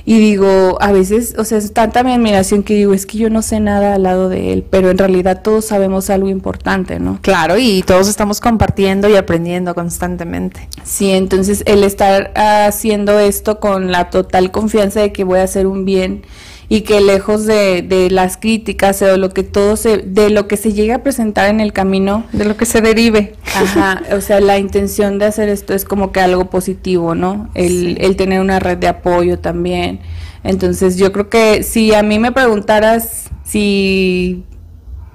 y 0.08 0.20
digo, 0.20 0.78
a 0.82 0.92
veces, 0.92 1.34
o 1.38 1.44
sea, 1.44 1.58
es 1.58 1.74
tanta 1.74 2.04
mi 2.04 2.14
admiración 2.14 2.62
que 2.62 2.76
digo, 2.76 2.94
es 2.94 3.08
que 3.08 3.18
yo 3.18 3.32
no 3.32 3.42
sé 3.42 3.60
nada 3.60 3.96
al 3.96 4.04
lado 4.04 4.30
de 4.30 4.54
él, 4.54 4.64
pero 4.70 4.92
en 4.92 5.00
realidad 5.00 5.42
todos 5.42 5.66
sabemos 5.66 6.12
algo 6.12 6.30
importante, 6.30 7.00
¿no? 7.00 7.18
Claro, 7.24 7.58
y 7.58 7.82
todos 7.82 8.08
estamos 8.08 8.40
compartiendo 8.40 9.10
y 9.10 9.16
aprendiendo 9.16 9.74
constantemente. 9.74 10.70
Sí, 10.84 11.10
entonces 11.10 11.64
el 11.66 11.84
estar 11.84 12.32
haciendo 12.36 13.20
esto 13.20 13.60
con 13.60 13.92
la 13.92 14.12
total 14.12 14.52
confianza 14.52 15.02
de 15.02 15.12
que 15.12 15.24
voy 15.24 15.40
a 15.40 15.44
hacer 15.44 15.66
un 15.66 15.86
bien 15.86 16.22
y 16.68 16.82
que 16.82 17.02
lejos 17.02 17.46
de, 17.46 17.82
de 17.82 18.10
las 18.10 18.38
críticas 18.38 19.02
o 19.02 19.18
lo 19.18 19.30
que 19.30 19.44
todo 19.44 19.76
se, 19.76 19.98
de 19.98 20.30
lo 20.30 20.48
que 20.48 20.58
se 20.58 20.74
llega 20.74 20.96
a 20.96 21.04
presentar 21.04 21.50
en 21.50 21.60
el 21.60 21.74
camino, 21.74 22.26
de 22.32 22.46
lo 22.46 22.58
que 22.58 22.66
se 22.66 22.82
derive. 22.82 23.36
Ajá, 23.56 24.02
o 24.16 24.22
sea, 24.22 24.40
la 24.40 24.58
intención 24.58 25.20
de 25.20 25.26
hacer 25.26 25.50
esto 25.50 25.74
es 25.74 25.86
como 25.86 26.12
que 26.12 26.20
algo 26.20 26.50
positivo, 26.50 27.16
¿no? 27.16 27.50
El, 27.54 27.98
el 28.02 28.16
tener 28.16 28.42
una 28.42 28.60
red 28.60 28.78
de 28.78 28.88
apoyo 28.88 29.40
también. 29.40 30.00
Entonces 30.44 30.98
yo 30.98 31.12
creo 31.12 31.30
que 31.30 31.64
si 31.64 31.94
a 31.94 32.04
mí 32.04 32.20
me 32.20 32.32
preguntaras 32.32 33.30
si 33.44 34.44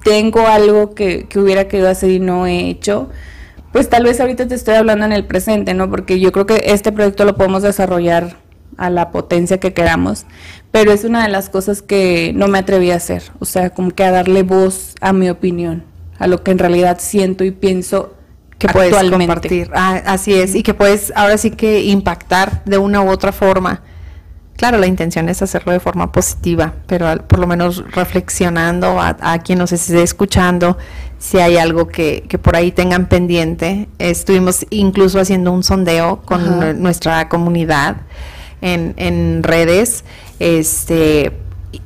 tengo 0.05 0.47
algo 0.47 0.95
que, 0.95 1.27
que 1.29 1.39
hubiera 1.39 1.69
querido 1.69 1.89
hacer 1.89 2.11
y 2.11 2.21
no 2.21 2.47
he 2.47 2.69
hecho, 2.69 3.11
pues 3.73 3.89
tal 3.89 4.05
vez 4.05 4.21
ahorita 4.21 4.49
te 4.49 4.55
estoy 4.55 4.75
hablando 4.75 5.05
en 5.05 5.13
el 5.13 5.25
presente, 5.25 5.75
¿no? 5.75 5.89
Porque 5.89 6.19
yo 6.19 6.33
creo 6.33 6.47
que 6.47 6.63
este 6.67 6.91
proyecto 6.91 7.25
lo 7.25 7.37
podemos 7.37 7.63
desarrollar 7.63 8.37
a 8.81 8.89
la 8.89 9.11
potencia 9.11 9.61
que 9.61 9.75
queramos, 9.75 10.25
pero 10.73 10.91
es 10.91 11.05
una 11.05 11.23
de 11.23 11.29
las 11.29 11.51
cosas 11.51 11.83
que 11.83 12.33
no 12.35 12.49
me 12.49 12.59
atreví 12.59 12.91
a 12.91 12.97
hacer, 12.97 13.23
o 13.39 13.45
sea, 13.45 13.71
como 13.71 13.91
que 13.91 14.03
a 14.05 14.11
darle 14.11 14.43
voz 14.43 14.95
a 15.03 15.13
mi 15.13 15.29
opinión, 15.29 15.85
a 16.19 16.27
lo 16.27 16.43
que 16.43 16.51
en 16.51 16.59
realidad 16.59 16.99
siento 16.99 17.45
y 17.45 17.51
pienso 17.51 18.15
que 18.59 18.69
puedes 18.69 18.95
compartir. 19.11 19.71
Ah, 19.75 20.01
así 20.07 20.35
es, 20.35 20.55
y 20.55 20.63
que 20.63 20.73
puedes 20.73 21.13
ahora 21.15 21.37
sí 21.37 21.51
que 21.51 21.85
impactar 21.85 22.65
de 22.65 22.79
una 22.79 23.03
u 23.03 23.11
otra 23.11 23.33
forma. 23.33 23.83
Claro, 24.57 24.79
la 24.79 24.87
intención 24.87 25.29
es 25.29 25.43
hacerlo 25.43 25.73
de 25.73 25.81
forma 25.81 26.13
positiva, 26.13 26.75
pero 26.87 27.27
por 27.27 27.39
lo 27.39 27.47
menos 27.47 27.85
reflexionando 27.93 28.99
a, 29.01 29.39
quien 29.39 29.59
nos 29.59 29.73
esté 29.73 30.03
escuchando, 30.03 30.77
si 31.19 31.39
hay 31.39 31.59
algo 31.59 31.89
que, 31.89 32.25
que 32.29 32.39
por 32.39 32.57
ahí 32.57 32.71
tengan 32.73 33.07
pendiente. 33.07 33.89
Estuvimos 33.99 34.67
incluso 34.71 35.21
haciendo 35.21 35.53
un 35.53 35.63
sondeo 35.63 36.23
con 36.23 36.83
nuestra 36.83 37.29
comunidad 37.29 37.97
en, 38.61 38.95
en 38.97 39.43
redes, 39.43 40.05
este, 40.39 41.33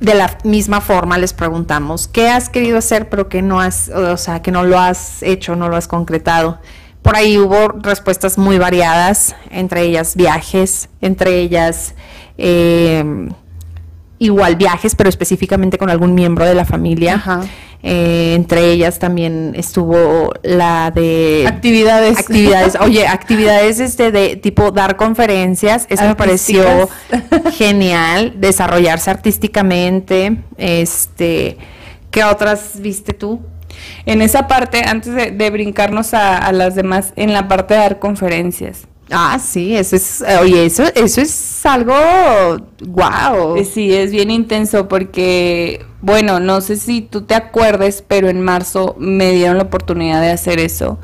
de 0.00 0.14
la 0.14 0.38
misma 0.45 0.81
forma 0.81 1.19
les 1.19 1.33
preguntamos, 1.33 2.09
¿qué 2.09 2.28
has 2.28 2.49
querido 2.49 2.78
hacer 2.78 3.09
pero 3.09 3.28
que 3.28 3.43
no 3.43 3.61
has, 3.61 3.88
o 3.88 4.16
sea, 4.16 4.43
que 4.43 4.50
no 4.50 4.64
lo 4.64 4.78
has 4.78 5.23
hecho, 5.23 5.57
no 5.57 5.69
lo 5.69 5.76
has 5.76 5.88
concretado? 5.88 6.59
por 7.04 7.16
ahí 7.16 7.37
hubo 7.37 7.69
respuestas 7.69 8.38
muy 8.38 8.57
variadas, 8.57 9.37
entre 9.50 9.83
ellas 9.83 10.16
viajes, 10.16 10.88
entre 11.02 11.38
ellas 11.38 11.95
em, 12.38 13.28
igual 14.19 14.57
viajes, 14.57 14.95
pero 14.95 15.11
específicamente 15.11 15.76
con 15.76 15.90
algún 15.90 16.14
miembro 16.14 16.47
de 16.47 16.54
la 16.54 16.64
familia. 16.64 17.23
Eh, 17.86 18.32
entre 18.34 18.72
ellas 18.72 18.98
también 18.98 19.52
estuvo 19.54 20.32
la 20.42 20.90
de 20.90 21.44
actividades. 21.46 22.18
Actividades, 22.18 22.78
oye, 22.80 23.06
actividades 23.08 23.78
este 23.78 24.10
de 24.10 24.36
tipo 24.36 24.70
dar 24.70 24.96
conferencias, 24.96 25.86
eso 25.90 26.02
me 26.04 26.14
pareció 26.14 26.64
genial, 27.52 28.36
desarrollarse 28.38 29.10
artísticamente, 29.10 30.38
este, 30.56 31.58
¿qué 32.10 32.24
otras 32.24 32.80
viste 32.80 33.12
tú? 33.12 33.42
En 34.06 34.22
esa 34.22 34.48
parte, 34.48 34.82
antes 34.86 35.14
de, 35.14 35.50
brincarnos 35.50 36.14
a, 36.14 36.50
las 36.52 36.74
demás, 36.74 37.12
en 37.16 37.34
la 37.34 37.48
parte 37.48 37.74
de 37.74 37.80
dar 37.80 37.98
conferencias. 37.98 38.86
Ah, 39.11 39.38
sí, 39.38 39.76
eso 39.76 39.96
es, 39.96 40.25
oye, 40.40 40.64
eso, 40.64 40.84
eso 40.94 41.20
es 41.20 41.66
algo, 41.66 41.94
wow. 42.87 43.56
Eh, 43.56 43.64
sí, 43.64 43.94
es 43.94 44.11
bien 44.11 44.30
intenso 44.30 44.88
porque, 44.88 45.84
bueno, 46.00 46.40
no 46.40 46.62
sé 46.62 46.76
si 46.76 47.02
tú 47.02 47.23
te 47.23 47.34
acuerdes, 47.34 48.02
pero 48.06 48.28
en 48.30 48.40
marzo 48.40 48.96
me 48.99 49.32
dieron 49.32 49.58
la 49.58 49.64
oportunidad 49.64 50.23
de 50.23 50.30
hacer 50.30 50.58
eso. 50.58 50.99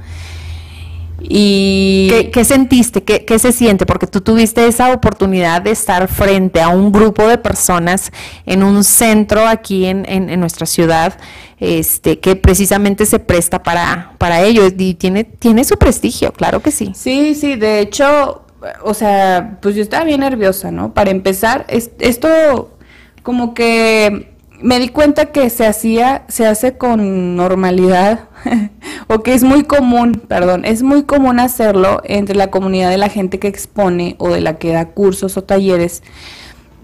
¿Y 1.20 2.10
¿Qué, 2.32 2.44
sentiste? 2.44 3.02
¿Qué, 3.02 3.38
se 3.38 3.52
siente? 3.52 3.86
Porque 3.86 4.06
tú 4.06 4.20
tuviste 4.20 4.66
esa 4.66 4.92
oportunidad 4.92 5.62
de 5.62 5.70
estar 5.70 6.08
frente 6.08 6.60
a 6.60 6.68
un 6.68 6.92
grupo 6.92 7.26
de 7.26 7.38
personas 7.38 8.10
en 8.46 8.62
un 8.62 8.82
centro 8.84 9.46
aquí 9.46 9.86
en, 9.86 10.06
en, 10.08 10.40
nuestra 10.40 10.66
ciudad, 10.66 11.18
este, 11.58 12.18
que 12.18 12.36
precisamente 12.36 13.06
se 13.06 13.18
presta 13.18 13.62
para, 13.62 14.14
para 14.18 14.42
ello 14.42 14.62
y 14.76 14.94
tiene, 14.94 15.24
tiene 15.24 15.64
su 15.64 15.76
prestigio, 15.76 16.32
claro 16.32 16.60
que 16.60 16.70
sí. 16.70 16.92
Sí, 16.94 17.34
sí, 17.34 17.56
de 17.56 17.80
hecho, 17.80 18.44
o 18.82 18.94
sea, 18.94 19.58
pues 19.60 19.74
yo 19.74 19.82
estaba 19.82 20.04
bien 20.04 20.20
nerviosa, 20.20 20.70
¿no? 20.70 20.94
Para 20.94 21.10
empezar, 21.10 21.66
esto 21.68 22.76
como 23.22 23.54
que 23.54 24.29
me 24.62 24.78
di 24.78 24.88
cuenta 24.88 25.26
que 25.26 25.48
se 25.50 25.66
hacía, 25.66 26.24
se 26.28 26.46
hace 26.46 26.76
con 26.76 27.36
normalidad, 27.36 28.28
o 29.08 29.22
que 29.22 29.34
es 29.34 29.42
muy 29.42 29.64
común, 29.64 30.22
perdón, 30.28 30.64
es 30.64 30.82
muy 30.82 31.04
común 31.04 31.40
hacerlo 31.40 32.00
entre 32.04 32.36
la 32.36 32.50
comunidad 32.50 32.90
de 32.90 32.98
la 32.98 33.08
gente 33.08 33.38
que 33.38 33.48
expone 33.48 34.16
o 34.18 34.30
de 34.30 34.40
la 34.40 34.58
que 34.58 34.72
da 34.72 34.90
cursos 34.90 35.36
o 35.36 35.44
talleres, 35.44 36.02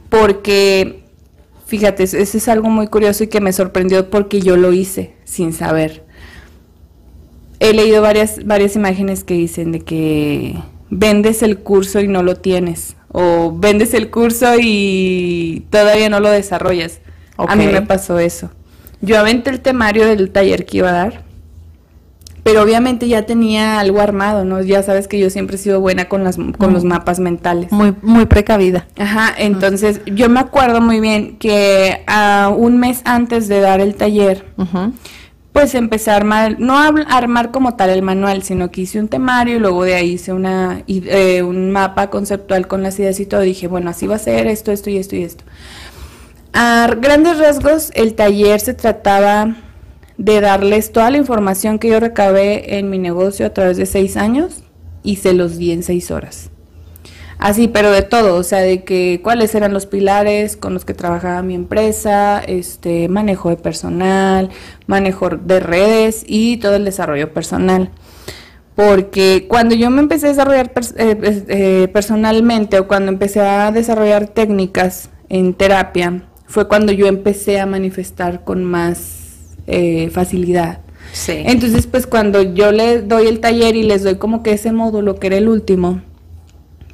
porque, 0.08 1.04
fíjate, 1.66 2.04
eso 2.04 2.16
es 2.16 2.48
algo 2.48 2.68
muy 2.68 2.86
curioso 2.88 3.24
y 3.24 3.28
que 3.28 3.40
me 3.40 3.52
sorprendió 3.52 4.10
porque 4.10 4.40
yo 4.40 4.56
lo 4.56 4.72
hice 4.72 5.14
sin 5.24 5.52
saber. 5.52 6.04
He 7.58 7.72
leído 7.72 8.02
varias, 8.02 8.44
varias 8.44 8.76
imágenes 8.76 9.24
que 9.24 9.34
dicen 9.34 9.72
de 9.72 9.80
que 9.80 10.56
vendes 10.90 11.42
el 11.42 11.58
curso 11.58 12.00
y 12.00 12.08
no 12.08 12.22
lo 12.22 12.36
tienes, 12.36 12.96
o 13.08 13.52
vendes 13.56 13.94
el 13.94 14.10
curso 14.10 14.54
y 14.60 15.66
todavía 15.70 16.08
no 16.08 16.20
lo 16.20 16.30
desarrollas. 16.30 17.00
A 17.36 17.56
mí 17.56 17.66
me 17.66 17.82
pasó 17.82 18.18
eso. 18.18 18.50
Yo 19.00 19.18
aventé 19.18 19.50
el 19.50 19.60
temario 19.60 20.06
del 20.06 20.30
taller 20.30 20.64
que 20.64 20.78
iba 20.78 20.88
a 20.88 20.92
dar, 20.92 21.26
pero 22.46 22.62
obviamente 22.62 23.08
ya 23.08 23.22
tenía 23.22 23.80
algo 23.80 24.00
armado, 24.00 24.44
¿no? 24.44 24.62
Ya 24.62 24.80
sabes 24.82 25.08
que 25.08 25.18
yo 25.18 25.30
siempre 25.30 25.56
he 25.56 25.58
sido 25.58 25.80
buena 25.80 26.04
con, 26.08 26.22
las, 26.22 26.36
con 26.58 26.72
los 26.72 26.84
mapas 26.84 27.18
mentales. 27.18 27.72
Muy, 27.72 27.92
muy 28.02 28.26
precavida. 28.26 28.86
Ajá, 28.96 29.34
entonces 29.36 30.00
yo 30.06 30.28
me 30.28 30.38
acuerdo 30.38 30.80
muy 30.80 31.00
bien 31.00 31.38
que 31.38 32.04
a 32.06 32.52
un 32.56 32.78
mes 32.78 33.02
antes 33.04 33.48
de 33.48 33.60
dar 33.60 33.80
el 33.80 33.96
taller, 33.96 34.46
pues 35.52 35.74
empecé 35.74 36.12
a 36.12 36.16
armar, 36.16 36.60
no 36.60 36.78
a 36.78 36.86
armar 37.08 37.50
como 37.50 37.74
tal 37.74 37.90
el 37.90 38.02
manual, 38.02 38.44
sino 38.44 38.70
que 38.70 38.82
hice 38.82 39.00
un 39.00 39.08
temario 39.08 39.56
y 39.56 39.58
luego 39.58 39.82
de 39.82 39.94
ahí 39.94 40.12
hice 40.12 40.32
una, 40.32 40.84
eh, 40.86 41.42
un 41.42 41.72
mapa 41.72 42.10
conceptual 42.10 42.68
con 42.68 42.82
las 42.82 42.96
ideas 43.00 43.18
y 43.18 43.26
todo. 43.26 43.40
Dije, 43.40 43.66
bueno, 43.66 43.90
así 43.90 44.06
va 44.06 44.14
a 44.14 44.20
ser 44.20 44.46
esto, 44.46 44.70
esto 44.70 44.88
y 44.88 44.98
esto 44.98 45.16
y 45.16 45.22
esto. 45.24 45.42
A 46.58 46.86
grandes 46.98 47.36
rasgos, 47.38 47.90
el 47.94 48.14
taller 48.14 48.60
se 48.60 48.72
trataba 48.72 49.56
de 50.16 50.40
darles 50.40 50.90
toda 50.90 51.10
la 51.10 51.18
información 51.18 51.78
que 51.78 51.90
yo 51.90 52.00
recabé 52.00 52.78
en 52.78 52.88
mi 52.88 52.98
negocio 52.98 53.44
a 53.44 53.50
través 53.50 53.76
de 53.76 53.84
seis 53.84 54.16
años 54.16 54.62
y 55.02 55.16
se 55.16 55.34
los 55.34 55.58
di 55.58 55.72
en 55.72 55.82
seis 55.82 56.10
horas. 56.10 56.48
Así, 57.36 57.68
pero 57.68 57.90
de 57.90 58.00
todo, 58.00 58.36
o 58.36 58.42
sea, 58.42 58.60
de 58.60 58.84
que 58.84 59.20
cuáles 59.22 59.54
eran 59.54 59.74
los 59.74 59.84
pilares 59.84 60.56
con 60.56 60.72
los 60.72 60.86
que 60.86 60.94
trabajaba 60.94 61.42
mi 61.42 61.54
empresa, 61.54 62.38
este, 62.46 63.10
manejo 63.10 63.50
de 63.50 63.56
personal, 63.56 64.48
manejo 64.86 65.28
de 65.28 65.60
redes 65.60 66.24
y 66.26 66.56
todo 66.56 66.76
el 66.76 66.86
desarrollo 66.86 67.34
personal. 67.34 67.90
Porque 68.74 69.44
cuando 69.46 69.74
yo 69.74 69.90
me 69.90 70.00
empecé 70.00 70.28
a 70.28 70.30
desarrollar 70.30 70.72
eh, 70.96 71.44
eh, 71.48 71.88
personalmente 71.92 72.78
o 72.78 72.88
cuando 72.88 73.12
empecé 73.12 73.42
a 73.42 73.70
desarrollar 73.72 74.28
técnicas 74.28 75.10
en 75.28 75.52
terapia, 75.52 76.22
fue 76.46 76.68
cuando 76.68 76.92
yo 76.92 77.06
empecé 77.06 77.60
a 77.60 77.66
manifestar 77.66 78.44
con 78.44 78.64
más 78.64 79.44
eh, 79.66 80.10
facilidad. 80.10 80.80
Sí. 81.12 81.42
Entonces, 81.44 81.86
pues 81.86 82.06
cuando 82.06 82.42
yo 82.42 82.72
les 82.72 83.08
doy 83.08 83.26
el 83.26 83.40
taller 83.40 83.76
y 83.76 83.82
les 83.82 84.02
doy 84.02 84.16
como 84.16 84.42
que 84.42 84.52
ese 84.52 84.72
módulo 84.72 85.16
que 85.16 85.28
era 85.28 85.36
el 85.36 85.48
último, 85.48 86.02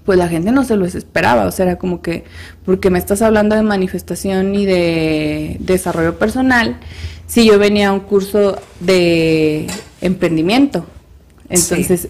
pues 0.04 0.18
la 0.18 0.28
gente 0.28 0.52
no 0.52 0.64
se 0.64 0.76
lo 0.76 0.84
esperaba, 0.84 1.46
o 1.46 1.50
sea, 1.50 1.66
era 1.66 1.78
como 1.78 2.02
que, 2.02 2.24
porque 2.64 2.90
me 2.90 2.98
estás 2.98 3.22
hablando 3.22 3.54
de 3.54 3.62
manifestación 3.62 4.54
y 4.54 4.66
de 4.66 5.56
desarrollo 5.60 6.18
personal, 6.18 6.78
si 7.26 7.46
yo 7.46 7.58
venía 7.58 7.88
a 7.88 7.92
un 7.92 8.00
curso 8.00 8.60
de 8.80 9.66
emprendimiento. 10.00 10.86
Entonces, 11.48 12.08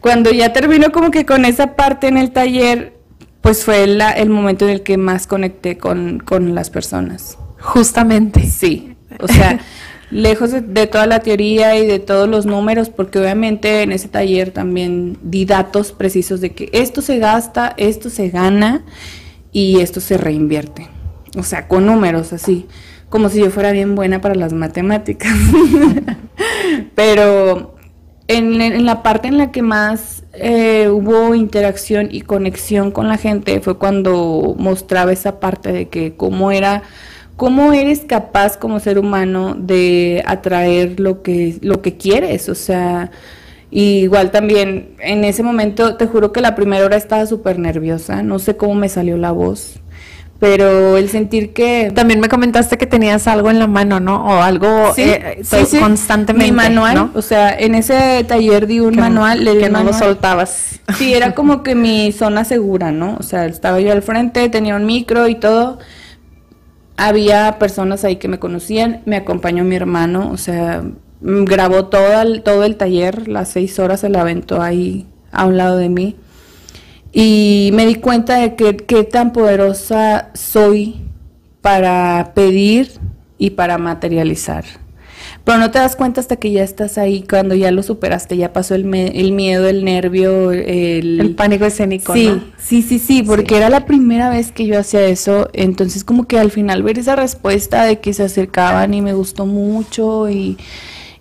cuando 0.00 0.30
ya 0.30 0.52
termino 0.52 0.92
como 0.92 1.10
que 1.10 1.26
con 1.26 1.44
esa 1.44 1.74
parte 1.74 2.08
en 2.08 2.16
el 2.16 2.30
taller, 2.30 2.94
pues 3.40 3.64
fue 3.64 3.84
el 3.84 4.30
momento 4.30 4.66
en 4.66 4.72
el 4.72 4.82
que 4.82 4.96
más 4.96 5.26
conecté 5.26 5.78
con, 5.78 6.22
las 6.54 6.70
personas. 6.70 7.38
Justamente. 7.60 8.44
Sí, 8.46 8.96
o 9.18 9.28
sea, 9.28 9.60
lejos 10.10 10.50
de, 10.52 10.86
toda 10.86 11.06
la 11.06 11.20
teoría 11.20 11.76
y 11.76 11.86
de 11.86 11.98
todos 11.98 12.28
los 12.28 12.46
números, 12.46 12.90
porque 12.90 13.18
obviamente 13.18 13.82
en 13.82 13.92
ese 13.92 14.08
taller 14.08 14.50
también 14.50 15.18
di 15.22 15.44
datos 15.44 15.92
precisos 15.92 16.40
de 16.40 16.52
que 16.52 16.68
esto 16.72 17.02
se 17.02 17.18
gasta, 17.18 17.74
esto 17.76 18.10
se 18.10 18.28
gana 18.28 18.84
y 19.52 19.80
esto 19.80 20.00
se 20.00 20.18
reinvierte. 20.18 20.88
O 21.36 21.42
sea, 21.42 21.68
con 21.68 21.86
números 21.86 22.32
así, 22.32 22.66
como 23.08 23.28
si 23.28 23.40
yo 23.40 23.50
fuera 23.50 23.72
bien 23.72 23.94
buena 23.94 24.20
para 24.20 24.34
las 24.34 24.52
matemáticas. 24.52 25.32
Pero 26.94 27.74
en, 28.36 28.86
la 28.86 29.02
parte 29.02 29.28
en 29.28 29.38
la 29.38 29.50
que 29.50 29.62
más 29.62 30.22
eh, 30.34 30.88
hubo 30.88 31.34
interacción 31.34 32.08
y 32.10 32.20
conexión 32.20 32.92
con 32.92 33.08
la 33.08 33.16
gente 33.16 33.60
fue 33.60 33.76
cuando 33.76 34.54
mostraba 34.56 35.12
esa 35.12 35.40
parte 35.40 35.72
de 35.72 35.88
que 35.88 36.14
cómo 36.14 36.52
era, 36.52 36.82
cómo 37.36 37.72
eres 37.72 38.00
capaz 38.00 38.56
como 38.56 38.78
ser 38.78 38.98
humano 38.98 39.56
de 39.58 40.22
atraer 40.26 41.00
lo 41.00 41.22
que, 41.22 41.58
lo 41.62 41.82
que 41.82 41.96
quieres, 41.96 42.48
o 42.48 42.54
sea, 42.54 43.10
igual 43.72 44.30
también 44.30 44.90
en 45.00 45.24
ese 45.24 45.42
momento 45.42 45.96
te 45.96 46.06
juro 46.06 46.32
que 46.32 46.40
la 46.40 46.54
primera 46.54 46.84
hora 46.84 46.96
estaba 46.96 47.26
súper 47.26 47.58
nerviosa, 47.58 48.22
no 48.22 48.38
sé 48.38 48.56
cómo 48.56 48.74
me 48.76 48.88
salió 48.88 49.16
la 49.16 49.32
voz 49.32 49.79
pero 50.40 50.96
el 50.96 51.10
sentir 51.10 51.52
que 51.52 51.92
también 51.94 52.18
me 52.18 52.28
comentaste 52.28 52.78
que 52.78 52.86
tenías 52.86 53.28
algo 53.28 53.50
en 53.50 53.58
la 53.58 53.66
mano, 53.66 54.00
¿no? 54.00 54.24
O 54.24 54.42
algo 54.42 54.94
sí, 54.94 55.02
eh, 55.02 55.42
constantemente, 55.78 56.50
mi 56.50 56.56
manual, 56.56 57.10
o 57.14 57.20
sea, 57.20 57.56
en 57.56 57.74
ese 57.74 58.24
taller 58.24 58.66
di 58.66 58.80
un 58.80 58.96
manual, 58.96 59.44
le 59.44 59.58
que 59.58 59.68
no 59.68 59.84
lo 59.84 59.92
soltabas. 59.92 60.80
Sí, 60.96 61.12
era 61.12 61.34
como 61.34 61.62
que 61.62 61.74
mi 61.74 62.10
zona 62.10 62.44
segura, 62.44 62.90
¿no? 62.90 63.16
O 63.20 63.22
sea, 63.22 63.44
estaba 63.44 63.80
yo 63.80 63.92
al 63.92 64.02
frente, 64.02 64.48
tenía 64.48 64.76
un 64.76 64.86
micro 64.86 65.28
y 65.28 65.34
todo. 65.34 65.78
Había 66.96 67.58
personas 67.58 68.04
ahí 68.04 68.16
que 68.16 68.28
me 68.28 68.38
conocían, 68.38 69.02
me 69.04 69.16
acompañó 69.16 69.62
mi 69.62 69.76
hermano, 69.76 70.30
o 70.32 70.38
sea, 70.38 70.82
grabó 71.20 71.86
todo 71.86 72.22
el, 72.22 72.42
todo 72.42 72.64
el 72.64 72.76
taller, 72.76 73.28
las 73.28 73.50
seis 73.50 73.78
horas 73.78 74.00
se 74.00 74.08
la 74.08 74.22
aventó 74.22 74.62
ahí 74.62 75.06
a 75.32 75.44
un 75.44 75.58
lado 75.58 75.76
de 75.76 75.90
mí. 75.90 76.16
Y 77.12 77.70
me 77.72 77.86
di 77.86 77.96
cuenta 77.96 78.36
de 78.36 78.54
que 78.54 78.76
qué 78.76 79.04
tan 79.04 79.32
poderosa 79.32 80.30
soy 80.34 80.96
para 81.60 82.32
pedir 82.34 82.92
y 83.38 83.50
para 83.50 83.78
materializar. 83.78 84.64
Pero 85.44 85.58
no 85.58 85.70
te 85.70 85.78
das 85.78 85.96
cuenta 85.96 86.20
hasta 86.20 86.36
que 86.36 86.52
ya 86.52 86.62
estás 86.62 86.98
ahí, 86.98 87.24
cuando 87.28 87.54
ya 87.54 87.70
lo 87.70 87.82
superaste, 87.82 88.36
ya 88.36 88.52
pasó 88.52 88.74
el, 88.74 88.94
el 88.94 89.32
miedo, 89.32 89.68
el 89.68 89.84
nervio, 89.84 90.52
el... 90.52 91.34
pánico 91.36 91.64
escénico. 91.64 92.12
Sí, 92.12 92.30
sí, 92.58 92.82
sí, 92.82 92.98
sí, 92.98 93.22
porque 93.22 93.56
era 93.56 93.70
la 93.70 93.86
primera 93.86 94.28
vez 94.28 94.52
que 94.52 94.66
yo 94.66 94.78
hacía 94.78 95.06
eso, 95.06 95.48
entonces 95.52 96.04
como 96.04 96.26
que 96.26 96.38
al 96.38 96.50
final 96.50 96.82
ver 96.82 96.98
esa 96.98 97.16
respuesta 97.16 97.84
de 97.84 98.00
que 98.00 98.12
se 98.12 98.22
acercaban 98.22 98.92
y 98.92 99.00
me 99.00 99.14
gustó 99.14 99.46
mucho 99.46 100.28
y, 100.28 100.58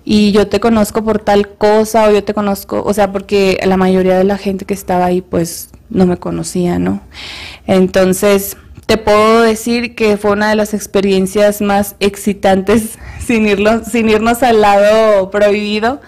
y 0.03 0.31
yo 0.31 0.47
te 0.47 0.59
conozco 0.59 1.03
por 1.03 1.19
tal 1.19 1.47
cosa 1.47 2.07
o 2.07 2.11
yo 2.11 2.23
te 2.23 2.33
conozco, 2.33 2.83
o 2.85 2.93
sea, 2.93 3.11
porque 3.11 3.59
la 3.65 3.77
mayoría 3.77 4.17
de 4.17 4.25
la 4.25 4.37
gente 4.37 4.65
que 4.65 4.73
estaba 4.73 5.05
ahí 5.05 5.21
pues 5.21 5.69
no 5.89 6.05
me 6.05 6.17
conocía, 6.17 6.79
¿no? 6.79 7.01
Entonces, 7.67 8.57
te 8.85 8.97
puedo 8.97 9.41
decir 9.41 9.95
que 9.95 10.17
fue 10.17 10.31
una 10.31 10.49
de 10.49 10.55
las 10.55 10.73
experiencias 10.73 11.61
más 11.61 11.95
excitantes 11.99 12.97
sin, 13.25 13.47
irlo, 13.47 13.83
sin 13.83 14.09
irnos 14.09 14.43
al 14.43 14.61
lado 14.61 15.29
prohibido. 15.29 16.01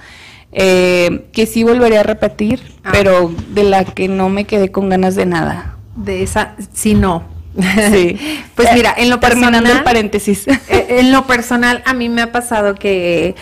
eh, 0.54 1.28
que 1.32 1.46
sí 1.46 1.64
volvería 1.64 2.02
a 2.02 2.04
repetir, 2.04 2.62
ah. 2.84 2.90
pero 2.92 3.32
de 3.50 3.64
la 3.64 3.86
que 3.86 4.08
no 4.08 4.30
me 4.30 4.46
quedé 4.46 4.72
con 4.72 4.90
ganas 4.90 5.16
de 5.16 5.26
nada. 5.26 5.78
De 5.96 6.24
esa, 6.24 6.56
sí, 6.74 6.94
no. 6.94 7.24
Sí. 7.92 8.18
pues 8.56 8.70
mira, 8.74 8.94
en 8.98 9.10
lo 9.10 9.20
personal. 9.20 9.66
el 9.66 9.84
paréntesis. 9.84 10.48
Eh, 10.48 10.98
en 11.00 11.12
lo 11.12 11.26
personal, 11.28 11.82
a 11.86 11.94
mí 11.94 12.10
me 12.10 12.22
ha 12.22 12.32
pasado 12.32 12.76
que 12.76 13.36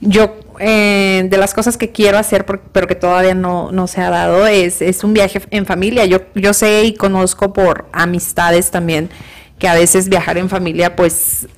yo 0.00 0.36
eh, 0.60 1.26
de 1.28 1.36
las 1.36 1.54
cosas 1.54 1.76
que 1.76 1.90
quiero 1.92 2.18
hacer, 2.18 2.44
pero 2.44 2.86
que 2.86 2.94
todavía 2.94 3.34
no, 3.34 3.72
no 3.72 3.86
se 3.86 4.00
ha 4.00 4.10
dado, 4.10 4.46
es, 4.46 4.82
es, 4.82 5.04
un 5.04 5.12
viaje 5.14 5.40
en 5.50 5.66
familia. 5.66 6.04
Yo, 6.04 6.18
yo 6.34 6.52
sé 6.52 6.84
y 6.84 6.94
conozco 6.94 7.52
por 7.52 7.86
amistades 7.92 8.70
también 8.70 9.10
que 9.58 9.68
a 9.68 9.74
veces 9.74 10.08
viajar 10.08 10.38
en 10.38 10.48
familia 10.48 10.96
pues 10.96 11.48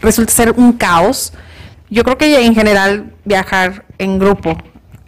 resulta 0.00 0.32
ser 0.32 0.52
un 0.52 0.72
caos. 0.72 1.32
Yo 1.90 2.04
creo 2.04 2.16
que 2.16 2.44
en 2.44 2.54
general 2.54 3.12
viajar 3.24 3.84
en 3.98 4.18
grupo 4.18 4.56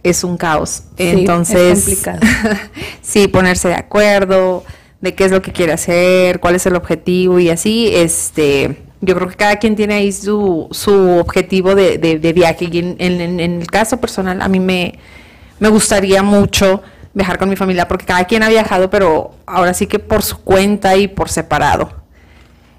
es 0.02 0.22
un 0.22 0.36
caos. 0.36 0.84
Entonces, 0.98 1.78
es 1.78 1.84
complicado. 1.84 2.20
sí, 3.02 3.28
ponerse 3.28 3.68
de 3.68 3.74
acuerdo 3.74 4.64
de 5.00 5.14
qué 5.14 5.24
es 5.24 5.32
lo 5.32 5.42
que 5.42 5.52
quiere 5.52 5.72
hacer, 5.72 6.40
cuál 6.40 6.54
es 6.54 6.64
el 6.66 6.76
objetivo 6.76 7.38
y 7.38 7.50
así, 7.50 7.90
este, 7.94 8.83
yo 9.04 9.14
creo 9.14 9.28
que 9.28 9.37
cada 9.37 9.56
quien 9.56 9.76
tiene 9.76 9.94
ahí 9.94 10.12
su, 10.12 10.68
su 10.70 10.92
objetivo 10.92 11.75
de, 11.75 11.99
de, 11.99 12.32
viaje. 12.32 12.68
Y 12.70 12.78
en, 12.78 12.96
en, 12.99 13.40
el 13.40 13.66
caso 13.66 14.00
personal, 14.00 14.40
a 14.42 14.49
mí 14.49 14.61
me, 14.61 14.99
me 15.58 15.68
gustaría 15.68 16.23
mucho 16.23 16.82
viajar 17.12 17.38
con 17.38 17.49
mi 17.49 17.56
familia, 17.56 17.87
porque 17.87 18.04
cada 18.04 18.25
quien 18.25 18.42
ha 18.42 18.49
viajado, 18.49 18.90
pero 18.90 19.34
ahora 19.46 19.73
sí 19.75 19.87
que 19.87 19.99
por 19.99 20.23
su 20.23 20.38
cuenta 20.38 20.96
y 20.96 21.08
por 21.08 21.28
separado. 21.28 22.02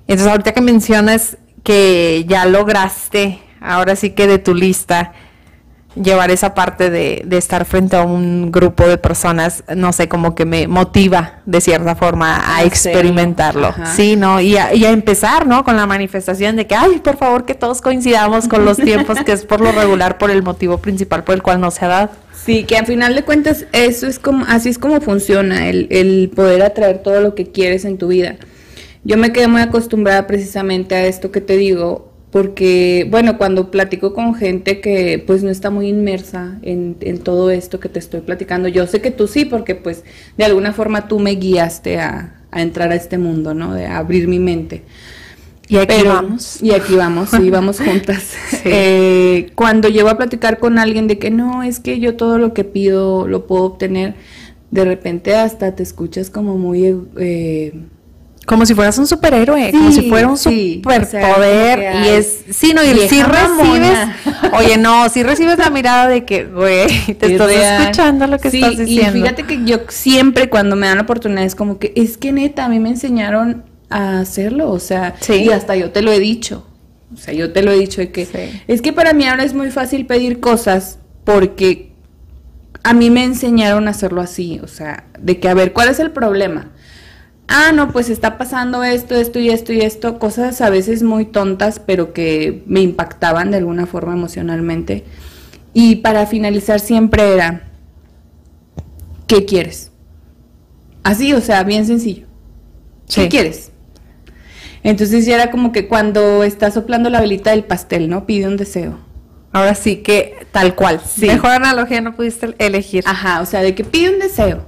Entonces, 0.08 0.32
ahorita 0.32 0.53
que 0.53 0.62
mencionas 0.62 1.38
que 1.63 2.25
ya 2.27 2.46
lograste, 2.46 3.39
ahora 3.62 3.96
sí 3.96 4.12
que 4.12 4.27
de 4.27 4.38
tu 4.38 4.53
lista, 4.53 5.13
llevar 5.96 6.32
esa 6.32 6.54
parte 6.54 6.90
de, 6.90 7.24
de, 7.25 7.38
estar 7.38 7.66
frente 7.66 7.96
a 7.96 8.04
un 8.04 8.52
grupo 8.52 8.88
de 8.88 8.98
personas, 8.98 9.64
no 9.75 9.94
sé, 9.94 10.08
como 10.08 10.36
que 10.36 10.46
me 10.46 10.68
motiva 10.68 11.40
de 11.46 11.62
cierta 11.62 11.96
forma 11.96 12.58
a, 12.58 12.64
experimentarlo, 12.64 13.74
sí, 13.96 14.16
¿no? 14.16 14.42
Y 14.42 14.58
a, 14.58 14.74
y 14.74 14.86
a, 14.86 14.92
empezar, 14.92 15.48
¿no? 15.48 15.64
Con 15.64 15.78
la 15.78 15.86
manifestación 15.86 16.56
de 16.56 16.68
que, 16.68 16.75
ay, 16.75 17.00
por 17.00 17.18
favor, 17.18 17.46
que 17.46 17.56
todos 17.56 17.82
coincidamos 17.82 18.48
con 18.48 18.66
los 18.66 18.78
tiempos, 18.84 19.20
que 19.24 19.32
es 19.32 19.46
por 19.46 19.62
lo 19.62 19.72
regular, 19.72 20.18
por 20.18 20.32
el 20.32 20.44
motivo 20.44 20.78
principal 20.78 21.24
por 21.24 21.36
el 21.36 21.42
cual 21.42 21.62
no 21.62 21.72
se 21.72 21.86
ha 21.86 21.88
dado. 21.88 22.10
Sí, 22.46 22.64
que 22.66 22.78
al 22.78 22.86
final 22.86 23.16
de 23.16 23.24
cuentas 23.24 23.66
eso 23.72 24.06
es 24.06 24.20
como, 24.20 24.46
así 24.48 24.70
es 24.70 24.78
como 24.78 25.02
funciona, 25.02 25.70
el, 25.70 25.88
el 25.90 26.32
poder 26.36 26.62
atraer 26.62 27.00
todo 27.00 27.22
lo 27.22 27.36
que 27.36 27.52
quieres 27.52 27.86
en 27.86 27.98
tu 27.98 28.10
vida. 28.10 28.36
Yo 29.04 29.18
me 29.18 29.32
quedé 29.32 29.48
muy 29.48 29.62
acostumbrada 29.62 30.28
precisamente 30.28 30.96
a 30.96 31.06
esto 31.06 31.32
que 31.32 31.40
te 31.40 31.58
digo, 31.58 32.12
porque, 32.36 33.08
bueno, 33.10 33.38
cuando 33.38 33.72
platico 33.72 34.13
con 34.13 34.36
gente 34.36 34.82
que 34.82 35.24
pues 35.25 35.42
no 35.42 35.50
está 35.50 35.70
muy 35.70 35.88
inmersa 35.88 36.60
en, 36.63 36.98
todo 37.24 37.50
esto 37.50 37.80
que 37.80 37.88
te 37.88 37.98
estoy 37.98 38.20
platicando, 38.20 38.68
yo 38.68 38.88
sé 38.88 39.00
que 39.00 39.10
tú 39.10 39.27
sí, 39.27 39.46
porque 39.46 39.74
pues 39.74 40.04
de 40.38 40.44
alguna 40.44 40.74
forma 40.74 41.08
tú 41.08 41.18
me 41.18 41.36
guiaste 41.36 41.98
a, 41.98 42.44
entrar 42.51 42.92
a 42.92 42.96
este 42.96 43.18
mundo, 43.18 43.54
¿no? 43.54 43.74
De 43.74 43.86
abrir 43.86 44.27
mi 44.27 44.39
mente. 44.39 44.84
Y 45.70 45.77
aquí 45.77 46.04
vamos. 46.04 46.62
Y 46.62 46.74
aquí 46.74 46.96
vamos, 46.96 47.30
y 47.42 47.50
vamos 47.50 47.80
juntas. 47.80 48.34
Eh, 48.65 49.51
cuando 49.56 49.88
llego 49.88 50.10
a 50.10 50.18
platicar 50.18 50.60
con 50.60 50.77
alguien 50.77 51.08
de 51.08 51.18
que 51.18 51.32
no, 51.32 51.63
es 51.63 51.80
que 51.80 52.01
yo 52.01 52.18
todo 52.18 52.38
lo 52.38 52.54
que 52.54 52.65
pido 52.65 53.30
lo 53.30 53.48
puedo 53.48 53.63
obtener, 53.63 54.15
de 54.72 54.84
repente 54.84 55.38
hasta 55.38 55.74
te 55.74 55.84
escuchas 55.84 56.30
como 56.30 56.58
muy... 56.58 56.98
Eh, 57.18 57.80
como 58.46 58.66
si 58.66 58.75
fueras 58.75 58.98
un 58.98 59.08
superhéroe, 59.08 59.72
como 59.72 59.92
si 59.92 60.10
fuera 60.10 60.28
un 60.28 60.38
superpoder. 60.38 61.96
y 62.04 62.10
es, 62.10 62.46
sí, 62.52 62.74
no, 62.74 62.84
y 62.84 63.08
si 63.10 63.22
recibes, 63.22 63.98
oye, 64.54 64.78
no, 64.78 65.10
si 65.10 65.24
recibes 65.24 65.58
la 65.58 65.70
mirada 65.70 66.08
de 66.08 66.25
que, 66.25 66.46
güey, 66.46 66.88
te 67.16 67.34
estoy 67.34 67.56
escuchando 67.56 68.28
lo 68.28 68.38
que 68.38 68.50
estás 68.50 68.78
diciendo. 68.78 69.18
Y 69.18 69.22
fíjate 69.22 69.44
que 69.44 69.66
yo 69.66 69.80
siempre 69.90 70.50
cuando 70.50 70.75
me 70.75 70.88
dan 70.88 70.98
la 70.98 71.04
oportunidad 71.04 71.44
es 71.44 71.56
como 71.56 71.80
que, 71.80 71.92
es 71.96 72.18
que 72.18 72.32
neta, 72.32 72.66
a 72.66 72.70
mí 72.70 72.80
me 72.80 72.90
enseñaron 72.90 73.64
a 73.90 74.20
hacerlo, 74.20 74.72
o 74.72 74.80
sea, 74.80 75.16
y 75.27 75.50
hasta 75.50 75.75
yo 75.75 75.92
te 75.92 76.01
lo 76.01 76.12
he 76.12 76.20
dicho. 76.20 76.68
O 77.14 77.18
sea, 77.18 77.34
yo 77.34 77.53
te 77.53 77.62
lo 77.62 77.72
he 77.72 77.79
dicho 77.79 78.01
de 78.01 78.12
que 78.12 78.27
es 78.68 78.81
que 78.81 78.92
para 78.92 79.14
mí 79.14 79.25
ahora 79.25 79.44
es 79.44 79.53
muy 79.53 79.72
fácil 79.72 80.05
pedir 80.05 80.40
cosas 80.40 81.00
porque 81.24 81.92
a 82.84 82.94
mí 82.94 83.10
me 83.10 83.24
enseñaron 83.24 83.88
a 83.88 83.92
hacerlo 83.92 84.22
así, 84.22 84.60
o 84.62 84.68
sea, 84.68 85.05
de 85.18 85.40
que 85.40 85.48
a 85.48 85.53
ver, 85.53 85.72
¿cuál 85.72 85.90
es 85.90 86.00
el 86.00 86.12
problema? 86.12 86.72
Ah, 87.48 87.72
no, 87.74 87.92
pues 87.92 88.10
está 88.10 88.38
pasando 88.38 88.84
esto, 88.84 89.16
esto 89.16 89.40
y 89.40 89.50
esto 89.50 89.74
y 89.74 89.81
esto, 89.81 90.20
cosas 90.20 90.62
a 90.62 90.70
veces 90.70 91.03
muy 91.03 91.25
tontas, 91.25 91.79
pero 91.79 92.14
que 92.14 92.64
me 92.66 92.81
impactaban 92.81 93.51
de 93.51 93.58
alguna 93.58 93.86
forma 93.86 94.14
emocionalmente. 94.14 95.03
Y 95.74 95.98
para 95.98 96.25
finalizar 96.25 96.79
siempre 96.79 97.34
era, 97.34 97.70
¿qué 99.27 99.46
quieres? 99.46 99.92
Así, 101.03 101.34
o 101.34 101.42
sea, 101.42 101.64
bien 101.64 101.86
sencillo. 101.86 102.25
¿Qué 103.14 103.29
quieres? 103.29 103.72
Entonces 104.81 105.25
ya 105.25 105.36
era 105.36 105.51
como 105.51 105.72
que 105.72 105.88
cuando 105.88 106.44
está 106.44 106.72
soplando 106.72 107.10
la 107.10 107.20
velita 107.20 107.51
del 107.51 107.64
pastel, 107.64 108.10
¿no? 108.10 108.25
Pide 108.25 108.48
un 108.48 108.58
deseo. 108.58 109.00
Ahora 109.51 109.75
sí 109.75 109.98
que 109.98 110.36
tal 110.51 110.75
cual. 110.75 111.01
Mejor 111.18 111.51
analogía 111.51 112.01
no 112.01 112.16
pudiste 112.16 112.55
elegir. 112.58 113.03
Ajá, 113.08 113.42
o 113.42 113.46
sea, 113.46 113.62
de 113.62 113.74
que 113.75 113.84
pide 113.84 114.14
un 114.14 114.20
deseo 114.20 114.66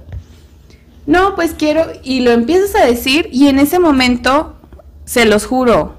no, 1.08 1.34
pues 1.34 1.54
quiero, 1.56 1.86
y 2.04 2.20
lo 2.20 2.32
empiezas 2.32 2.74
a 2.74 2.84
decir 2.84 3.30
y 3.32 3.48
en 3.48 3.58
ese 3.58 3.78
momento, 3.78 4.56
se 5.06 5.24
los 5.24 5.46
juro, 5.46 5.96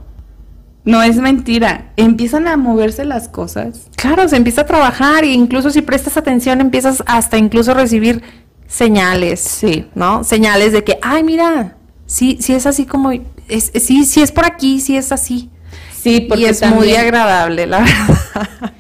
no 0.86 1.02
es 1.02 1.16
mentira, 1.16 1.94
empiezan 1.98 2.48
a 2.48 2.58
moverse 2.58 3.06
las 3.06 3.28
cosas. 3.28 3.90
Claro, 3.96 4.30
se 4.30 4.36
empieza 4.36 4.62
a 4.62 4.66
trabajar 4.68 5.24
e 5.24 5.30
incluso 5.30 5.72
si 5.72 5.82
prestas 5.82 6.16
atención 6.16 6.62
empiezas 6.62 7.02
hasta 7.08 7.40
incluso 7.40 7.72
a 7.72 7.74
recibir 7.74 8.22
señales, 8.68 9.40
sí, 9.40 9.88
¿no? 9.96 10.24
Señales 10.24 10.74
de 10.74 10.84
que, 10.84 11.00
ay, 11.02 11.24
mira, 11.24 11.76
sí, 12.06 12.38
sí 12.40 12.54
es 12.54 12.68
así 12.68 12.86
como, 12.86 13.12
es, 13.48 13.72
sí, 13.82 14.06
sí 14.06 14.22
es 14.22 14.32
por 14.32 14.46
aquí, 14.46 14.80
sí 14.80 14.96
es 14.96 15.12
así. 15.12 15.50
Sí, 15.92 16.22
porque 16.22 16.44
y 16.44 16.46
es 16.46 16.64
muy 16.70 16.94
agradable, 16.94 17.66
la 17.66 17.80
verdad. 17.80 18.74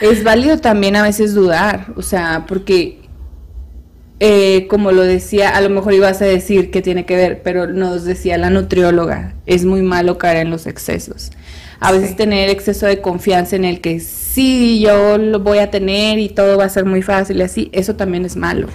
Es 0.00 0.24
válido 0.24 0.56
también 0.58 0.96
a 0.96 1.02
veces 1.02 1.34
dudar, 1.34 1.92
o 1.94 2.00
sea, 2.00 2.46
porque 2.48 3.03
eh, 4.20 4.66
como 4.68 4.92
lo 4.92 5.02
decía, 5.02 5.50
a 5.50 5.60
lo 5.60 5.70
mejor 5.70 5.92
ibas 5.92 6.22
a 6.22 6.24
decir 6.24 6.70
que 6.70 6.82
tiene 6.82 7.04
que 7.04 7.16
ver, 7.16 7.42
pero 7.42 7.66
nos 7.66 8.04
decía 8.04 8.38
la 8.38 8.50
nutrióloga, 8.50 9.34
es 9.46 9.64
muy 9.64 9.82
malo 9.82 10.18
caer 10.18 10.38
en 10.38 10.50
los 10.50 10.66
excesos. 10.66 11.32
A 11.80 11.92
veces 11.92 12.16
tener 12.16 12.48
exceso 12.48 12.86
de 12.86 13.00
confianza 13.00 13.56
en 13.56 13.64
el 13.64 13.80
que 13.80 14.00
sí, 14.00 14.80
yo 14.80 15.18
lo 15.18 15.40
voy 15.40 15.58
a 15.58 15.70
tener 15.70 16.18
y 16.18 16.28
todo 16.28 16.56
va 16.56 16.64
a 16.64 16.68
ser 16.68 16.84
muy 16.84 17.02
fácil 17.02 17.38
y 17.38 17.42
así, 17.42 17.68
eso 17.72 17.96
también 17.96 18.24
es 18.24 18.36
malo. 18.36 18.68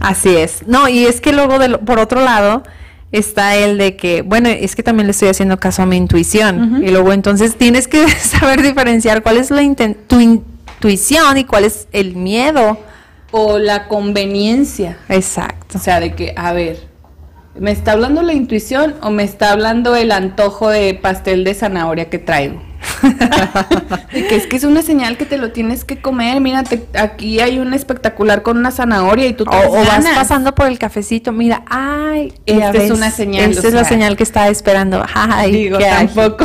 Así 0.00 0.34
es. 0.36 0.66
No, 0.66 0.88
y 0.88 1.04
es 1.04 1.20
que 1.20 1.32
luego, 1.32 1.58
de 1.58 1.76
por 1.78 1.98
otro 1.98 2.24
lado, 2.24 2.62
está 3.10 3.56
el 3.56 3.76
de 3.76 3.96
que, 3.96 4.22
bueno, 4.22 4.48
es 4.48 4.76
que 4.76 4.82
también 4.82 5.06
le 5.06 5.10
estoy 5.10 5.28
haciendo 5.28 5.58
caso 5.58 5.82
a 5.82 5.86
mi 5.86 5.96
intuición. 5.96 6.82
Y 6.84 6.90
luego 6.90 7.12
entonces 7.12 7.56
tienes 7.56 7.88
que 7.88 8.08
saber 8.20 8.62
diferenciar 8.62 9.22
cuál 9.22 9.36
es 9.38 9.50
la 9.50 9.62
tu 10.06 10.20
intuición 10.20 11.36
y 11.36 11.44
cuál 11.44 11.64
es 11.64 11.88
el 11.92 12.14
miedo 12.16 12.78
o 13.36 13.58
la 13.58 13.88
conveniencia. 13.88 14.96
Exacto. 15.08 15.76
O 15.76 15.80
sea, 15.80 15.98
de 15.98 16.14
que, 16.14 16.34
a 16.36 16.52
ver, 16.52 16.86
¿me 17.58 17.72
está 17.72 17.90
hablando 17.90 18.22
la 18.22 18.32
intuición 18.32 18.94
o 19.02 19.10
me 19.10 19.24
está 19.24 19.50
hablando 19.50 19.96
el 19.96 20.12
antojo 20.12 20.68
de 20.68 20.94
pastel 20.94 21.42
de 21.42 21.52
zanahoria 21.54 22.08
que 22.08 22.20
traigo? 22.20 22.62
de 24.12 24.28
que 24.28 24.36
es 24.36 24.46
que 24.46 24.54
es 24.54 24.62
una 24.62 24.82
señal 24.82 25.16
que 25.16 25.26
te 25.26 25.36
lo 25.36 25.50
tienes 25.50 25.84
que 25.84 26.00
comer. 26.00 26.40
Mira, 26.40 26.62
aquí 26.96 27.40
hay 27.40 27.58
un 27.58 27.74
espectacular 27.74 28.44
con 28.44 28.56
una 28.56 28.70
zanahoria 28.70 29.26
y 29.26 29.32
tú 29.32 29.46
te 29.46 29.56
o, 29.56 29.68
o 29.68 29.84
vas 29.84 30.06
pasando 30.14 30.54
por 30.54 30.68
el 30.68 30.78
cafecito. 30.78 31.32
Mira, 31.32 31.64
ay, 31.68 32.32
esta 32.46 32.84
es 32.84 32.92
una 32.92 33.10
señal. 33.10 33.50
Esta 33.50 33.66
es 33.66 33.74
la 33.74 33.84
señal 33.84 34.16
que 34.16 34.22
estaba 34.22 34.46
esperando. 34.46 35.04
Ay, 35.12 35.50
digo, 35.50 35.78
tampoco, 35.78 36.44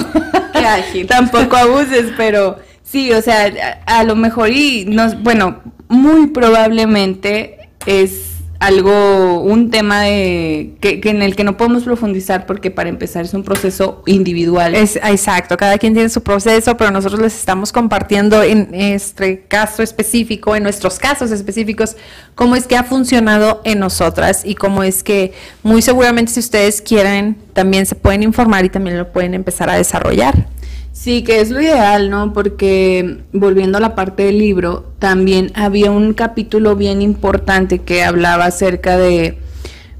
tampoco 1.08 1.56
abuses, 1.56 2.14
pero 2.18 2.58
sí, 2.90 3.12
o 3.12 3.22
sea, 3.22 3.82
a, 3.86 4.04
lo 4.04 4.16
mejor 4.16 4.50
y 4.50 4.86
nos, 4.86 5.22
bueno, 5.22 5.62
muy 5.88 6.28
probablemente 6.28 7.70
es 7.86 8.30
algo, 8.60 9.42
un 9.42 9.72
tema 9.72 10.02
de, 10.02 10.76
que, 10.82 11.00
en 11.06 11.22
el 11.22 11.36
que 11.38 11.46
no 11.46 11.56
podemos 11.56 11.84
profundizar 11.84 12.46
porque 12.46 12.72
para 12.72 12.90
empezar 12.90 13.24
es 13.24 13.34
un 13.34 13.44
proceso 13.44 14.04
individual. 14.06 14.76
Es, 14.76 14.98
exacto, 14.98 15.56
cada 15.56 15.78
quien 15.78 15.94
tiene 15.94 16.10
su 16.10 16.24
proceso, 16.24 16.76
pero 16.76 16.92
nosotros 16.92 17.22
les 17.22 17.36
estamos 17.36 17.72
compartiendo 17.72 18.44
en 18.44 18.74
este 18.74 19.46
caso 19.48 19.82
específico, 19.82 20.56
en 20.56 20.64
nuestros 20.64 21.00
casos 21.00 21.32
específicos, 21.32 21.96
cómo 22.36 22.56
es 22.56 22.68
que 22.68 22.76
ha 22.76 22.84
funcionado 22.84 23.62
en 23.64 23.80
nosotras 23.80 24.42
y 24.44 24.56
cómo 24.56 24.84
es 24.84 25.04
que 25.04 25.32
muy 25.64 25.82
seguramente 25.82 26.34
si 26.34 26.42
ustedes 26.42 26.82
quieren 26.82 27.38
también 27.54 27.86
se 27.86 27.96
pueden 27.96 28.24
informar 28.24 28.66
y 28.66 28.70
también 28.70 28.98
lo 28.98 29.12
pueden 29.12 29.36
empezar 29.36 29.70
a 29.70 29.76
desarrollar. 29.76 30.48
Sí, 30.92 31.24
que 31.24 31.40
es 31.40 31.50
lo 31.50 31.62
ideal, 31.62 32.10
¿no? 32.10 32.34
Porque 32.34 33.24
volviendo 33.32 33.78
a 33.78 33.82
la 33.82 33.96
parte 33.96 34.24
del 34.24 34.40
libro, 34.40 34.92
también 35.00 35.52
había 35.56 35.92
un 35.92 36.14
capítulo 36.14 36.76
bien 36.76 37.02
importante 37.02 37.80
que 37.80 38.04
hablaba 38.04 38.46
acerca 38.46 38.98
de 38.98 39.40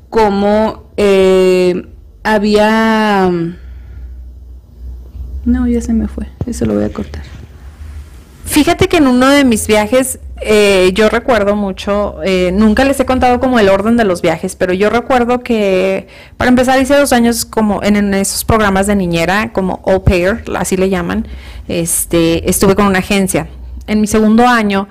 cómo 0.10 0.92
eh, 0.98 1.88
había... 2.24 3.32
No, 5.46 5.68
ya 5.68 5.82
se 5.82 5.94
me 5.94 6.08
fue, 6.08 6.28
eso 6.46 6.66
lo 6.66 6.74
voy 6.74 6.84
a 6.84 6.92
cortar. 6.92 7.24
Fíjate 8.46 8.88
que 8.88 8.98
en 8.98 9.08
uno 9.08 9.30
de 9.30 9.46
mis 9.46 9.68
viajes, 9.68 10.20
eh, 10.42 10.92
yo 10.94 11.10
recuerdo 11.10 11.56
mucho, 11.56 12.18
eh, 12.24 12.52
nunca 12.54 12.86
les 12.86 13.00
he 13.00 13.06
contado 13.06 13.40
como 13.40 13.60
el 13.60 13.70
orden 13.70 13.98
de 13.98 14.04
los 14.06 14.22
viajes, 14.22 14.56
pero 14.56 14.74
yo 14.74 14.90
recuerdo 14.90 15.42
que, 15.42 16.08
para 16.38 16.50
empezar, 16.50 16.82
hice 16.82 16.96
dos 16.96 17.14
años 17.14 17.46
como 17.46 17.84
en, 17.84 18.14
esos 18.14 18.46
programas 18.46 18.88
de 18.88 18.96
niñera, 18.96 19.52
como 19.52 19.82
au 19.86 20.04
pair, 20.04 20.44
así 20.56 20.78
le 20.78 20.90
llaman, 20.90 21.28
este, 21.68 22.50
estuve 22.50 22.76
con 22.76 22.86
una 22.86 23.00
agencia. 23.00 23.48
En 23.88 24.02
mi 24.02 24.08
segundo 24.08 24.48
año, 24.48 24.88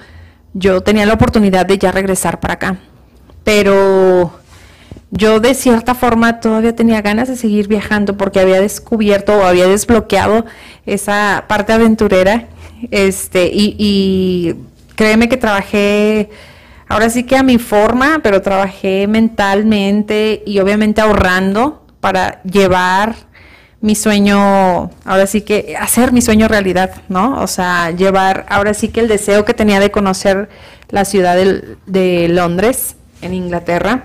yo 0.55 0.81
tenía 0.83 1.07
la 1.07 1.15
oportunidad 1.15 1.67
de 1.67 1.79
ya 1.79 1.93
regresar 1.93 2.41
para 2.41 2.55
acá, 2.55 2.79
pero 3.45 4.33
yo 5.11 5.41
de 5.41 5.55
cierta 5.55 5.95
forma 5.95 6.41
todavía 6.41 6.77
tenía 6.77 7.01
ganas 7.01 7.29
de 7.29 7.37
seguir 7.37 7.69
viajando 7.69 8.17
porque 8.17 8.41
había 8.41 8.61
descubierto 8.61 9.39
o 9.39 9.45
había 9.45 9.67
desbloqueado 9.67 10.45
esa 10.85 11.45
parte 11.49 11.73
aventurera 11.73 12.49
este, 12.91 13.51
y, 13.53 14.55
créeme 14.99 15.29
que 15.29 15.37
trabajé, 15.37 16.29
ahora 16.89 17.09
sí 17.09 17.23
que 17.23 17.37
a 17.37 17.45
mi 17.45 17.59
forma, 17.59 18.19
pero 18.21 18.43
trabajé 18.43 19.07
mentalmente 19.07 20.43
y 20.45 20.59
obviamente 20.59 21.01
ahorrando 21.01 21.87
para 22.01 22.43
llevar 22.43 23.15
mi 23.81 23.95
sueño, 23.95 24.91
ahora 25.05 25.29
sí 25.29 25.43
que 25.43 25.77
hacer 25.79 26.11
mi 26.11 26.21
sueño 26.21 26.49
realidad, 26.49 27.03
¿no? 27.09 27.41
O 27.41 27.47
sea, 27.47 27.93
llevar 27.93 28.45
ahora 28.49 28.75
sí 28.75 28.89
que 28.89 28.99
el 28.99 29.07
deseo 29.07 29.45
que 29.45 29.55
tenía 29.55 29.79
de 29.79 29.93
conocer 29.93 30.49
la 30.89 31.05
ciudad 31.05 31.37
de, 31.37 32.29
Londres, 32.29 32.97
en 33.23 33.35
Inglaterra, 33.35 34.03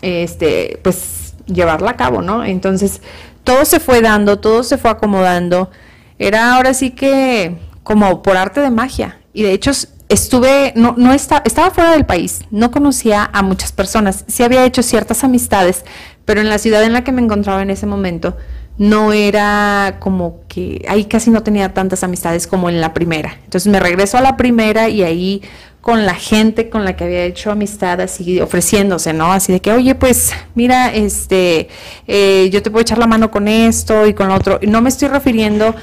este, 0.00 0.80
pues 0.82 1.34
llevarla 1.44 1.90
a 1.90 1.96
cabo, 1.98 2.22
¿no? 2.22 2.46
Entonces, 2.46 3.02
todo 3.44 3.66
se 3.66 3.78
fue 3.78 4.00
dando, 4.00 4.38
todo 4.38 4.62
se 4.62 4.78
fue 4.78 4.90
acomodando. 4.90 5.70
Era 6.18 6.54
ahora 6.54 6.72
sí 6.72 6.92
que 6.92 7.58
como 7.82 8.22
por 8.22 8.38
arte 8.38 8.62
de 8.62 8.70
magia. 8.70 9.18
Y 9.34 9.42
de 9.42 9.52
hecho 9.52 9.70
estuve, 10.10 10.72
no, 10.76 10.94
no 10.98 11.12
estaba 11.12 11.70
fuera 11.70 11.92
del 11.92 12.04
país, 12.04 12.40
no 12.50 12.70
conocía 12.70 13.30
a 13.32 13.42
muchas 13.42 13.72
personas, 13.72 14.24
sí 14.26 14.42
había 14.42 14.64
hecho 14.64 14.82
ciertas 14.82 15.24
amistades, 15.24 15.84
pero 16.24 16.40
en 16.40 16.48
la 16.48 16.58
ciudad 16.58 16.82
en 16.82 16.92
la 16.92 17.04
que 17.04 17.12
me 17.12 17.22
encontraba 17.22 17.62
en 17.62 17.70
ese 17.70 17.86
momento 17.86 18.36
no 18.76 19.12
era 19.12 19.96
como 20.00 20.40
que 20.48 20.84
ahí 20.88 21.04
casi 21.04 21.30
no 21.30 21.42
tenía 21.42 21.74
tantas 21.74 22.02
amistades 22.02 22.46
como 22.46 22.68
en 22.70 22.80
la 22.80 22.94
primera. 22.94 23.38
Entonces 23.44 23.70
me 23.70 23.78
regreso 23.78 24.16
a 24.16 24.22
la 24.22 24.36
primera 24.36 24.88
y 24.88 25.02
ahí 25.02 25.42
con 25.80 26.06
la 26.06 26.14
gente 26.14 26.70
con 26.70 26.84
la 26.84 26.96
que 26.96 27.04
había 27.04 27.24
hecho 27.24 27.50
amistad, 27.50 28.00
así 28.00 28.40
ofreciéndose, 28.40 29.12
¿no? 29.12 29.32
Así 29.32 29.52
de 29.52 29.60
que, 29.60 29.72
oye, 29.72 29.94
pues 29.94 30.32
mira, 30.54 30.92
este, 30.94 31.68
eh, 32.06 32.48
yo 32.50 32.62
te 32.62 32.70
puedo 32.70 32.82
echar 32.82 32.98
la 32.98 33.06
mano 33.06 33.30
con 33.30 33.48
esto 33.48 34.06
y 34.06 34.14
con 34.14 34.28
lo 34.28 34.34
otro. 34.34 34.58
No 34.66 34.80
me 34.82 34.88
estoy 34.88 35.08
refiriendo 35.08 35.74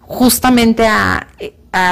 justamente 0.00 0.86
a, 0.86 1.28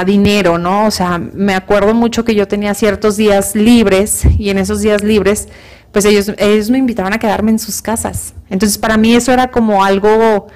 dinero, 0.05 0.57
¿no? 0.57 0.87
O 0.87 0.91
sea, 0.91 1.17
me 1.17 1.55
acuerdo 1.55 1.93
mucho 1.93 2.25
que 2.25 2.35
yo 2.35 2.47
tenía 2.47 2.73
ciertos 2.73 3.17
días 3.17 3.55
libres 3.55 4.23
y 4.37 4.49
en 4.49 4.57
esos 4.57 4.81
días 4.81 5.03
libres, 5.03 5.47
pues 5.91 6.05
ellos, 6.05 6.31
ellos 6.37 6.69
me 6.69 6.77
invitaban 6.77 7.13
a 7.13 7.19
quedarme 7.19 7.51
en 7.51 7.59
sus 7.59 7.81
casas. 7.81 8.33
Entonces, 8.49 8.77
para 8.77 8.97
mí 8.97 9.15
eso 9.15 9.31
era 9.31 9.51
como 9.51 9.83
algo 9.83 10.47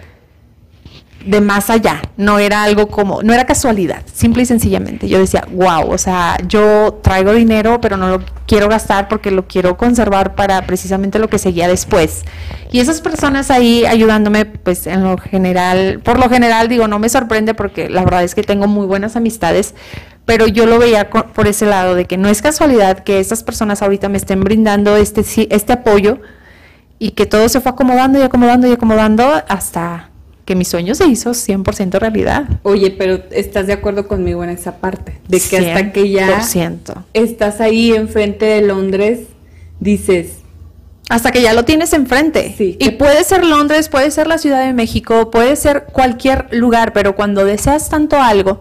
de 1.25 1.41
más 1.41 1.69
allá, 1.69 2.01
no 2.17 2.39
era 2.39 2.63
algo 2.63 2.88
como, 2.88 3.23
no 3.23 3.33
era 3.33 3.45
casualidad, 3.45 4.03
simple 4.12 4.43
y 4.43 4.45
sencillamente. 4.45 5.07
Yo 5.07 5.19
decía, 5.19 5.45
wow, 5.51 5.89
o 5.89 5.97
sea, 5.97 6.38
yo 6.47 6.99
traigo 7.01 7.33
dinero, 7.33 7.79
pero 7.79 7.97
no 7.97 8.09
lo 8.09 8.21
quiero 8.45 8.67
gastar 8.67 9.07
porque 9.07 9.31
lo 9.31 9.47
quiero 9.47 9.77
conservar 9.77 10.36
para 10.36 10.62
precisamente 10.65 11.19
lo 11.19 11.29
que 11.29 11.38
seguía 11.38 11.67
después. 11.67 12.23
Y 12.71 12.79
esas 12.79 13.01
personas 13.01 13.51
ahí 13.51 13.86
ayudándome, 13.86 14.45
pues 14.45 14.88
en 14.88 15.03
lo 15.03 15.17
general, 15.17 16.01
por 16.03 16.19
lo 16.19 16.29
general 16.29 16.67
digo, 16.67 16.88
no 16.88 16.99
me 16.99 17.09
sorprende 17.09 17.53
porque 17.53 17.89
la 17.89 18.03
verdad 18.03 18.23
es 18.23 18.36
que 18.36 18.43
tengo 18.43 18.67
muy 18.67 18.86
buenas 18.86 19.15
amistades, 19.15 19.75
pero 20.25 20.47
yo 20.47 20.65
lo 20.65 20.79
veía 20.79 21.09
por 21.09 21.47
ese 21.47 21.65
lado 21.65 21.95
de 21.95 22.05
que 22.05 22.17
no 22.17 22.29
es 22.29 22.41
casualidad 22.41 22.99
que 22.99 23.19
estas 23.19 23.43
personas 23.43 23.81
ahorita 23.81 24.09
me 24.09 24.17
estén 24.17 24.41
brindando 24.41 24.97
este, 24.97 25.23
este 25.53 25.73
apoyo 25.73 26.19
y 26.99 27.12
que 27.12 27.25
todo 27.25 27.47
se 27.49 27.62
fue 27.62 27.71
acomodando 27.71 28.19
y 28.19 28.21
acomodando 28.21 28.67
y 28.67 28.71
acomodando 28.71 29.43
hasta 29.47 30.09
que 30.45 30.56
mi 30.56 30.65
sueño 30.65 30.93
se 30.95 31.08
hizo 31.08 31.32
100% 31.32 31.99
realidad. 31.99 32.47
Oye, 32.63 32.91
pero 32.91 33.23
¿estás 33.32 33.67
de 33.67 33.73
acuerdo 33.73 34.08
conmigo 34.08 34.43
en 34.43 34.49
esa 34.49 34.77
parte? 34.77 35.19
De 35.27 35.39
que 35.39 35.58
hasta 35.58 35.91
que 35.91 36.10
ya 36.10 36.41
estás 37.13 37.62
ahí 37.62 37.93
enfrente 37.93 38.45
de 38.45 38.62
Londres, 38.62 39.21
dices... 39.79 40.39
Hasta 41.10 41.32
que 41.32 41.41
ya 41.41 41.53
lo 41.53 41.65
tienes 41.65 41.93
enfrente. 41.93 42.56
Sí. 42.58 42.77
Y 42.79 42.91
puede 42.91 43.23
ser 43.23 43.45
Londres, 43.45 43.89
puede 43.89 44.10
ser 44.10 44.27
la 44.27 44.38
Ciudad 44.38 44.65
de 44.65 44.73
México, 44.73 45.32
puede 45.32 45.56
ser 45.56 45.86
cualquier 45.91 46.47
lugar, 46.51 46.93
pero 46.93 47.15
cuando 47.15 47.45
deseas 47.45 47.89
tanto 47.89 48.21
algo... 48.21 48.60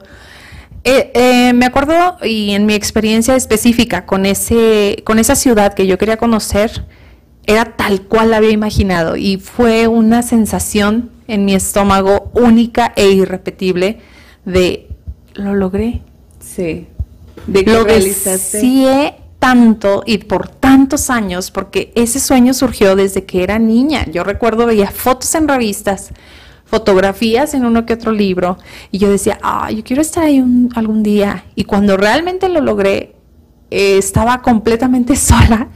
Eh, 0.84 1.12
eh, 1.14 1.52
me 1.52 1.66
acuerdo 1.66 2.16
y 2.24 2.54
en 2.54 2.66
mi 2.66 2.74
experiencia 2.74 3.36
específica 3.36 4.04
con 4.04 4.26
ese 4.26 5.04
con 5.04 5.20
esa 5.20 5.36
ciudad 5.36 5.74
que 5.74 5.86
yo 5.86 5.96
quería 5.96 6.16
conocer 6.16 6.84
era 7.46 7.76
tal 7.76 8.02
cual 8.02 8.32
la 8.32 8.38
había 8.38 8.50
imaginado 8.50 9.16
y 9.16 9.36
fue 9.36 9.86
una 9.86 10.24
sensación 10.24 11.11
en 11.32 11.46
mi 11.46 11.54
estómago 11.54 12.30
única 12.34 12.92
e 12.94 13.08
irrepetible 13.08 14.00
de 14.44 14.90
lo 15.32 15.54
logré. 15.54 16.02
Sí. 16.40 16.88
De 17.46 17.64
que 17.64 17.72
lo 17.72 17.84
deseé 17.84 19.14
tanto 19.38 20.02
y 20.04 20.18
por 20.18 20.48
tantos 20.48 21.08
años 21.08 21.50
porque 21.50 21.90
ese 21.94 22.20
sueño 22.20 22.52
surgió 22.52 22.96
desde 22.96 23.24
que 23.24 23.42
era 23.42 23.58
niña. 23.58 24.04
Yo 24.12 24.24
recuerdo 24.24 24.66
veía 24.66 24.90
fotos 24.90 25.34
en 25.34 25.48
revistas, 25.48 26.10
fotografías 26.66 27.54
en 27.54 27.64
uno 27.64 27.86
que 27.86 27.94
otro 27.94 28.12
libro 28.12 28.58
y 28.90 28.98
yo 28.98 29.10
decía, 29.10 29.38
ah, 29.42 29.70
yo 29.70 29.82
quiero 29.84 30.02
estar 30.02 30.24
ahí 30.24 30.44
algún 30.74 31.02
día. 31.02 31.46
Y 31.54 31.64
cuando 31.64 31.96
realmente 31.96 32.50
lo 32.50 32.60
logré, 32.60 33.14
eh, 33.70 33.96
estaba 33.96 34.42
completamente 34.42 35.16
sola. 35.16 35.68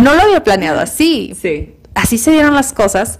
No 0.00 0.14
lo 0.14 0.22
había 0.22 0.44
planeado 0.44 0.78
así. 0.78 1.34
Sí. 1.34 1.74
Así 1.94 2.16
se 2.16 2.30
dieron 2.30 2.54
las 2.54 2.72
cosas. 2.72 3.18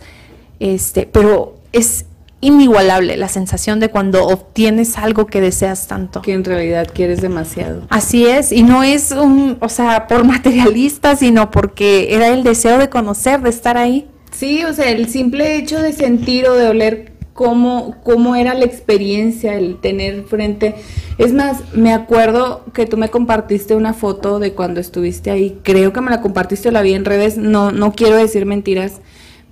Este, 0.60 1.04
pero 1.04 1.63
es 1.74 2.06
inigualable 2.40 3.16
la 3.16 3.28
sensación 3.28 3.80
de 3.80 3.88
cuando 3.88 4.26
obtienes 4.26 4.98
algo 4.98 5.26
que 5.26 5.40
deseas 5.40 5.86
tanto. 5.86 6.22
Que 6.22 6.34
en 6.34 6.44
realidad 6.44 6.88
quieres 6.92 7.22
demasiado. 7.22 7.82
Así 7.88 8.26
es, 8.26 8.52
y 8.52 8.62
no 8.62 8.82
es 8.82 9.12
un, 9.12 9.56
o 9.60 9.68
sea, 9.68 10.06
por 10.06 10.24
materialista, 10.24 11.16
sino 11.16 11.50
porque 11.50 12.14
era 12.14 12.28
el 12.28 12.44
deseo 12.44 12.78
de 12.78 12.88
conocer, 12.90 13.40
de 13.40 13.50
estar 13.50 13.76
ahí. 13.76 14.06
Sí, 14.30 14.64
o 14.64 14.72
sea, 14.72 14.90
el 14.90 15.08
simple 15.08 15.56
hecho 15.56 15.80
de 15.80 15.92
sentir 15.92 16.46
o 16.48 16.54
de 16.54 16.68
oler 16.68 17.12
cómo, 17.32 17.96
cómo 18.02 18.36
era 18.36 18.52
la 18.54 18.64
experiencia, 18.64 19.54
el 19.54 19.80
tener 19.80 20.24
frente. 20.24 20.74
Es 21.18 21.32
más, 21.32 21.62
me 21.74 21.92
acuerdo 21.92 22.64
que 22.74 22.86
tú 22.86 22.96
me 22.96 23.08
compartiste 23.08 23.74
una 23.74 23.94
foto 23.94 24.38
de 24.38 24.52
cuando 24.52 24.80
estuviste 24.80 25.30
ahí. 25.30 25.58
Creo 25.62 25.92
que 25.92 26.00
me 26.00 26.10
la 26.10 26.20
compartiste, 26.20 26.70
la 26.72 26.82
vi 26.82 26.94
en 26.94 27.04
redes. 27.04 27.38
No, 27.38 27.70
no 27.70 27.92
quiero 27.92 28.16
decir 28.16 28.44
mentiras 28.44 29.00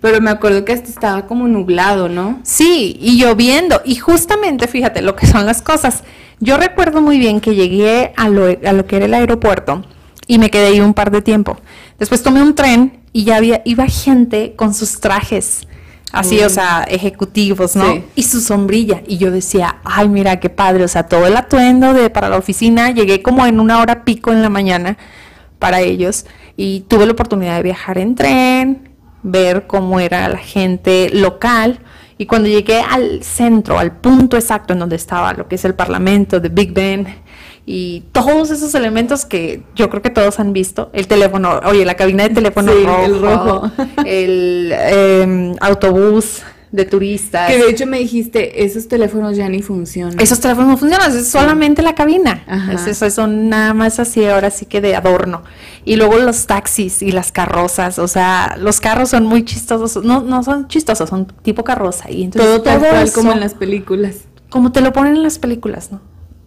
pero 0.02 0.20
me 0.20 0.30
acuerdo 0.30 0.64
que 0.64 0.72
hasta 0.72 0.90
estaba 0.90 1.26
como 1.26 1.46
nublado, 1.46 2.08
¿no? 2.08 2.40
Sí, 2.42 2.98
y 3.00 3.18
lloviendo. 3.18 3.80
Y 3.84 3.94
justamente, 3.94 4.66
fíjate 4.66 5.00
lo 5.00 5.14
que 5.14 5.28
son 5.28 5.46
las 5.46 5.62
cosas. 5.62 6.02
Yo 6.40 6.56
recuerdo 6.56 7.00
muy 7.00 7.18
bien 7.18 7.40
que 7.40 7.54
llegué 7.54 8.12
a 8.16 8.28
lo, 8.28 8.46
a 8.46 8.72
lo 8.72 8.84
que 8.84 8.96
era 8.96 9.04
el 9.04 9.14
aeropuerto 9.14 9.84
y 10.26 10.38
me 10.38 10.50
quedé 10.50 10.66
ahí 10.66 10.80
un 10.80 10.92
par 10.92 11.12
de 11.12 11.22
tiempo. 11.22 11.56
Después 12.00 12.20
tomé 12.20 12.42
un 12.42 12.56
tren 12.56 13.00
y 13.12 13.22
ya 13.22 13.36
había, 13.36 13.62
iba 13.64 13.86
gente 13.86 14.54
con 14.56 14.74
sus 14.74 15.00
trajes, 15.00 15.68
así, 16.10 16.40
o 16.40 16.50
sea, 16.50 16.84
ejecutivos, 16.88 17.76
¿no? 17.76 18.02
Y 18.16 18.24
su 18.24 18.40
sombrilla. 18.40 19.02
Y 19.06 19.18
yo 19.18 19.30
decía, 19.30 19.76
ay, 19.84 20.08
mira 20.08 20.40
qué 20.40 20.50
padre, 20.50 20.82
o 20.82 20.88
sea, 20.88 21.06
todo 21.06 21.28
el 21.28 21.36
atuendo 21.36 21.94
de 21.94 22.10
para 22.10 22.28
la 22.28 22.38
oficina. 22.38 22.90
Llegué 22.90 23.22
como 23.22 23.46
en 23.46 23.60
una 23.60 23.80
hora 23.80 24.04
pico 24.04 24.32
en 24.32 24.42
la 24.42 24.48
mañana 24.48 24.98
para 25.60 25.80
ellos 25.80 26.26
y 26.56 26.80
tuve 26.88 27.06
la 27.06 27.12
oportunidad 27.12 27.56
de 27.56 27.62
viajar 27.62 27.98
en 27.98 28.16
tren, 28.16 28.91
ver 29.22 29.66
cómo 29.66 30.00
era 30.00 30.28
la 30.28 30.38
gente 30.38 31.11
local. 31.12 31.80
Y 32.18 32.26
cuando 32.26 32.48
llegué 32.48 32.80
al 32.80 33.22
centro, 33.22 33.78
al 33.78 33.96
punto 33.96 34.37
exacto 34.37 34.72
en 34.72 34.78
donde 34.78 34.96
estaba 34.96 35.32
lo 35.32 35.48
que 35.48 35.56
es 35.56 35.64
el 35.64 35.74
Parlamento 35.74 36.40
de 36.40 36.48
Big 36.48 36.72
Ben 36.72 37.06
y 37.64 38.04
todos 38.12 38.50
esos 38.50 38.74
elementos 38.74 39.24
que 39.24 39.62
yo 39.76 39.88
creo 39.88 40.02
que 40.02 40.11
todos 40.11 40.40
han 40.40 40.52
visto, 40.52 40.90
el 40.92 41.06
teléfono, 41.06 41.61
oye, 41.64 41.85
la 41.85 41.94
cabina 41.94 42.24
de 42.24 42.35
teléfono 42.35 42.72
rojo, 42.72 43.04
el, 43.04 43.20
rojo. 43.20 43.70
el 44.04 44.72
em, 44.72 45.54
autobús 45.61 46.42
de 46.72 46.87
turistas. 46.87 47.50
Que 47.50 47.58
de 47.58 47.70
hecho 47.70 47.87
me 47.87 47.98
dijiste, 47.98 48.64
esos 48.64 48.88
teléfonos 48.88 49.37
ya 49.37 49.48
ni 49.48 49.62
funcionan. 49.62 50.18
Esos 50.18 50.40
teléfonos 50.40 50.70
no 50.70 50.76
funcionan, 50.78 51.16
es 51.16 51.28
solamente 51.28 51.82
la 51.82 51.94
cabina. 51.94 52.44
Es, 52.72 52.87
eso, 52.87 53.08
son 53.11 53.50
nada 53.50 53.74
más 53.74 54.00
así 54.00 54.24
ahora 54.24 54.50
sí 54.50 54.64
que 54.64 54.80
de 54.80 54.96
adorno. 54.96 55.42
Y 55.85 55.96
luego 55.96 56.16
los 56.18 56.46
taxis 56.46 57.02
y 57.02 57.12
las 57.12 57.30
carrozas, 57.30 57.98
o 57.98 58.08
sea, 58.08 58.56
los 58.58 58.80
carros 58.80 59.11
son 59.11 59.26
muy 59.26 59.44
chistosos, 59.44 60.02
no, 60.02 60.22
no 60.22 60.42
son 60.42 60.66
chistosos, 60.68 61.11
son 61.11 61.26
tipo 61.26 61.62
carroza. 61.62 62.11
Y 62.11 62.24
entonces, 62.24 62.50
todo 62.50 62.62
tal 62.62 63.12
como 63.12 63.32
en 63.32 63.40
las 63.40 63.54
películas. 63.54 64.22
Como 64.48 64.72
te 64.72 64.80
lo 64.80 64.92
ponen 64.92 65.16
en 65.16 65.22
las 65.22 65.38
películas, 65.38 65.92
¿no? 65.92 66.00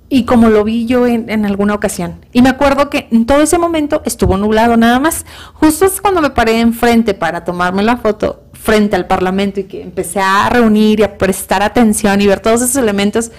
y 0.08 0.26
como 0.26 0.50
lo 0.50 0.64
vi 0.64 0.86
yo 0.86 1.08
en, 1.08 1.30
en, 1.30 1.46
alguna 1.46 1.74
ocasión. 1.74 2.24
Y 2.32 2.42
me 2.44 2.50
acuerdo 2.50 2.90
que 2.90 3.08
en 3.12 3.26
todo 3.26 3.42
ese 3.42 3.58
momento 3.58 4.04
estuvo 4.06 4.38
nublado 4.38 4.78
nada 4.78 5.00
más. 5.00 5.26
Justo 5.54 5.86
es 5.86 6.00
cuando 6.00 6.22
me 6.22 6.30
paré 6.30 6.60
enfrente 6.60 7.16
para 7.16 7.44
tomarme 7.44 7.82
la 7.82 7.98
foto, 7.98 8.44
frente 8.66 8.96
al 8.96 9.06
Parlamento 9.06 9.60
y 9.60 9.66
que 9.66 9.84
empecé 9.84 10.20
a 10.20 10.50
reunir 10.50 11.00
y 11.00 11.04
a 11.04 11.20
prestar 11.20 11.62
atención 11.62 12.20
y 12.20 12.26
ver 12.26 12.40
todos 12.40 12.64
esos 12.64 12.76
elementos 12.78 13.32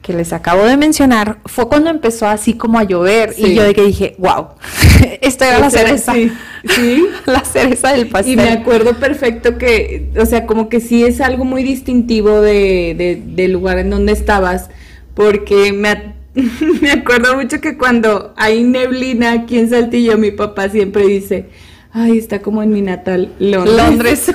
que 0.00 0.14
les 0.14 0.32
acabo 0.32 0.64
de 0.64 0.78
mencionar 0.78 1.40
fue 1.44 1.68
cuando 1.68 1.90
empezó 1.90 2.26
así 2.26 2.54
como 2.54 2.78
a 2.78 2.84
llover 2.84 3.34
y 3.36 3.54
yo 3.54 3.64
de 3.64 3.74
que 3.74 3.82
dije, 3.82 4.14
wow, 4.16 4.46
esto 5.20 5.44
era 5.44 5.58
la 5.58 5.68
cereza. 5.68 6.14
Sí, 6.14 7.06
la 7.26 7.44
cereza 7.44 7.92
del 7.92 8.08
pastel. 8.08 8.32
Y 8.32 8.36
me 8.36 8.48
acuerdo 8.48 8.94
perfecto 8.94 9.58
que, 9.58 10.08
o 10.18 10.24
sea, 10.24 10.46
como 10.46 10.70
que 10.70 10.80
sí 10.80 11.04
es 11.04 11.20
algo 11.20 11.44
muy 11.44 11.62
distintivo 11.62 12.40
de, 12.40 13.22
del 13.26 13.52
lugar 13.52 13.78
en 13.78 13.90
donde 13.90 14.12
estabas, 14.12 14.70
porque 15.12 15.74
me, 15.74 16.14
me 16.80 16.92
acuerdo 16.92 17.36
mucho 17.36 17.60
que 17.60 17.76
cuando 17.76 18.32
hay 18.38 18.64
neblina 18.64 19.32
aquí 19.32 19.58
en 19.58 19.68
Saltillo, 19.68 20.16
mi 20.16 20.30
papá 20.30 20.70
siempre 20.70 21.06
dice, 21.06 21.50
ay, 21.96 22.18
está 22.18 22.40
como 22.40 22.62
en 22.62 22.70
mi 22.70 22.82
natal 22.82 23.32
Londres. 23.38 23.76
Londres. 23.76 24.30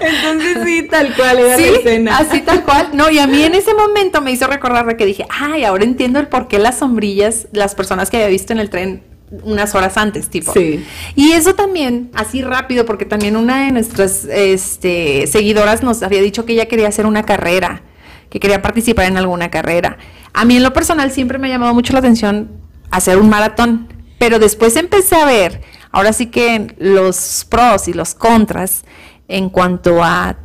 Entonces 0.00 0.58
sí, 0.64 0.88
tal 0.90 1.14
cual 1.14 1.38
era 1.38 1.56
la 1.56 1.66
escena. 1.66 2.18
Así 2.18 2.40
tal 2.40 2.64
cual. 2.64 2.90
No, 2.92 3.10
y 3.10 3.18
a 3.18 3.26
mí 3.26 3.42
en 3.42 3.54
ese 3.54 3.74
momento 3.74 4.20
me 4.20 4.32
hizo 4.32 4.46
recordar 4.46 4.96
que 4.96 5.06
dije, 5.06 5.26
ay, 5.28 5.64
ahora 5.64 5.84
entiendo 5.84 6.18
el 6.18 6.28
por 6.28 6.48
qué 6.48 6.58
las 6.58 6.78
sombrillas, 6.78 7.48
las 7.52 7.74
personas 7.74 8.10
que 8.10 8.16
había 8.18 8.28
visto 8.28 8.52
en 8.52 8.58
el 8.58 8.70
tren 8.70 9.02
unas 9.42 9.74
horas 9.74 9.96
antes, 9.96 10.28
tipo. 10.28 10.52
Sí. 10.52 10.84
Y 11.14 11.32
eso 11.32 11.54
también, 11.54 12.10
así 12.14 12.42
rápido, 12.42 12.84
porque 12.86 13.04
también 13.04 13.36
una 13.36 13.64
de 13.64 13.72
nuestras 13.72 14.24
este, 14.26 15.26
seguidoras 15.26 15.82
nos 15.82 16.02
había 16.02 16.20
dicho 16.22 16.44
que 16.44 16.52
ella 16.52 16.66
quería 16.66 16.88
hacer 16.88 17.06
una 17.06 17.24
carrera, 17.24 17.82
que 18.30 18.38
quería 18.38 18.62
participar 18.62 19.06
en 19.06 19.16
alguna 19.16 19.50
carrera. 19.50 19.98
A 20.32 20.44
mí 20.44 20.56
en 20.56 20.62
lo 20.62 20.72
personal 20.72 21.10
siempre 21.10 21.38
me 21.38 21.48
ha 21.48 21.50
llamado 21.50 21.74
mucho 21.74 21.92
la 21.92 22.00
atención 22.00 22.50
hacer 22.90 23.18
un 23.18 23.28
maratón, 23.28 23.93
pero 24.24 24.38
después 24.38 24.74
empecé 24.76 25.16
a 25.16 25.26
ver, 25.26 25.60
ahora 25.92 26.14
sí 26.14 26.28
que 26.28 26.74
los 26.78 27.46
pros 27.46 27.88
y 27.88 27.92
los 27.92 28.14
contras, 28.14 28.82
en 29.28 29.50
cuanto 29.50 30.02
a 30.02 30.38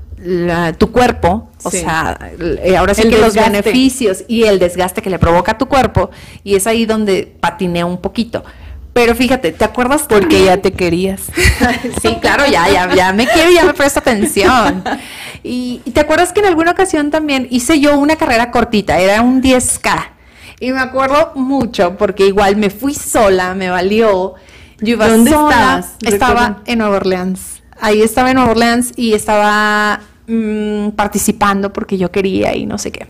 tu 0.77 0.91
cuerpo, 0.91 1.49
o 1.63 1.71
sea, 1.71 2.19
eh, 2.61 2.75
ahora 2.75 2.93
sí 2.93 3.03
que 3.03 3.17
los 3.17 3.35
beneficios 3.35 4.25
y 4.27 4.43
el 4.43 4.59
desgaste 4.59 5.01
que 5.01 5.09
le 5.09 5.17
provoca 5.17 5.53
a 5.53 5.57
tu 5.57 5.67
cuerpo, 5.69 6.09
y 6.43 6.55
es 6.55 6.67
ahí 6.67 6.85
donde 6.85 7.33
patiné 7.39 7.85
un 7.85 8.01
poquito. 8.01 8.43
Pero 8.91 9.15
fíjate, 9.15 9.53
¿te 9.53 9.63
acuerdas? 9.63 10.01
Porque 10.09 10.43
ya 10.43 10.57
te 10.57 10.73
querías. 10.73 11.21
sí, 12.01 12.17
claro, 12.19 12.45
ya, 12.51 12.67
ya, 12.69 12.93
ya 12.93 13.13
me 13.13 13.27
quiero 13.27 13.49
y 13.49 13.55
ya 13.55 13.63
me 13.63 13.73
presto 13.73 13.99
atención. 13.99 14.83
Y, 15.41 15.79
y, 15.85 15.91
te 15.91 16.01
acuerdas 16.01 16.33
que 16.33 16.41
en 16.41 16.47
alguna 16.47 16.71
ocasión 16.71 17.11
también 17.11 17.47
hice 17.49 17.79
yo 17.79 17.97
una 17.97 18.17
carrera 18.17 18.51
cortita, 18.51 18.99
era 18.99 19.21
un 19.21 19.41
10K. 19.41 20.18
Y 20.60 20.72
me 20.72 20.80
acuerdo 20.80 21.32
mucho 21.36 21.98
porque 21.98 22.28
igual 22.28 22.58
me 22.58 22.69
fui 22.69 22.93
sola, 22.93 23.56
me 23.56 23.69
valió. 23.69 24.36
Yo 24.80 24.93
iba 24.93 25.08
¿Dónde 25.08 25.32
estabas? 25.32 25.95
Estaba 26.06 26.62
en 26.65 26.80
Nueva 26.80 26.98
Orleans 26.98 27.60
ahí 27.80 28.02
estaba 28.02 28.30
en 28.30 28.36
Nueva 28.36 28.52
Orleans 28.52 28.91
y 28.95 29.13
estaba 29.13 30.02
mm, 30.28 30.89
participando 30.89 31.74
porque 31.74 31.98
yo 31.98 32.12
quería 32.12 32.56
y 32.56 32.65
no 32.65 32.78
sé 32.78 32.91
qué. 32.91 33.08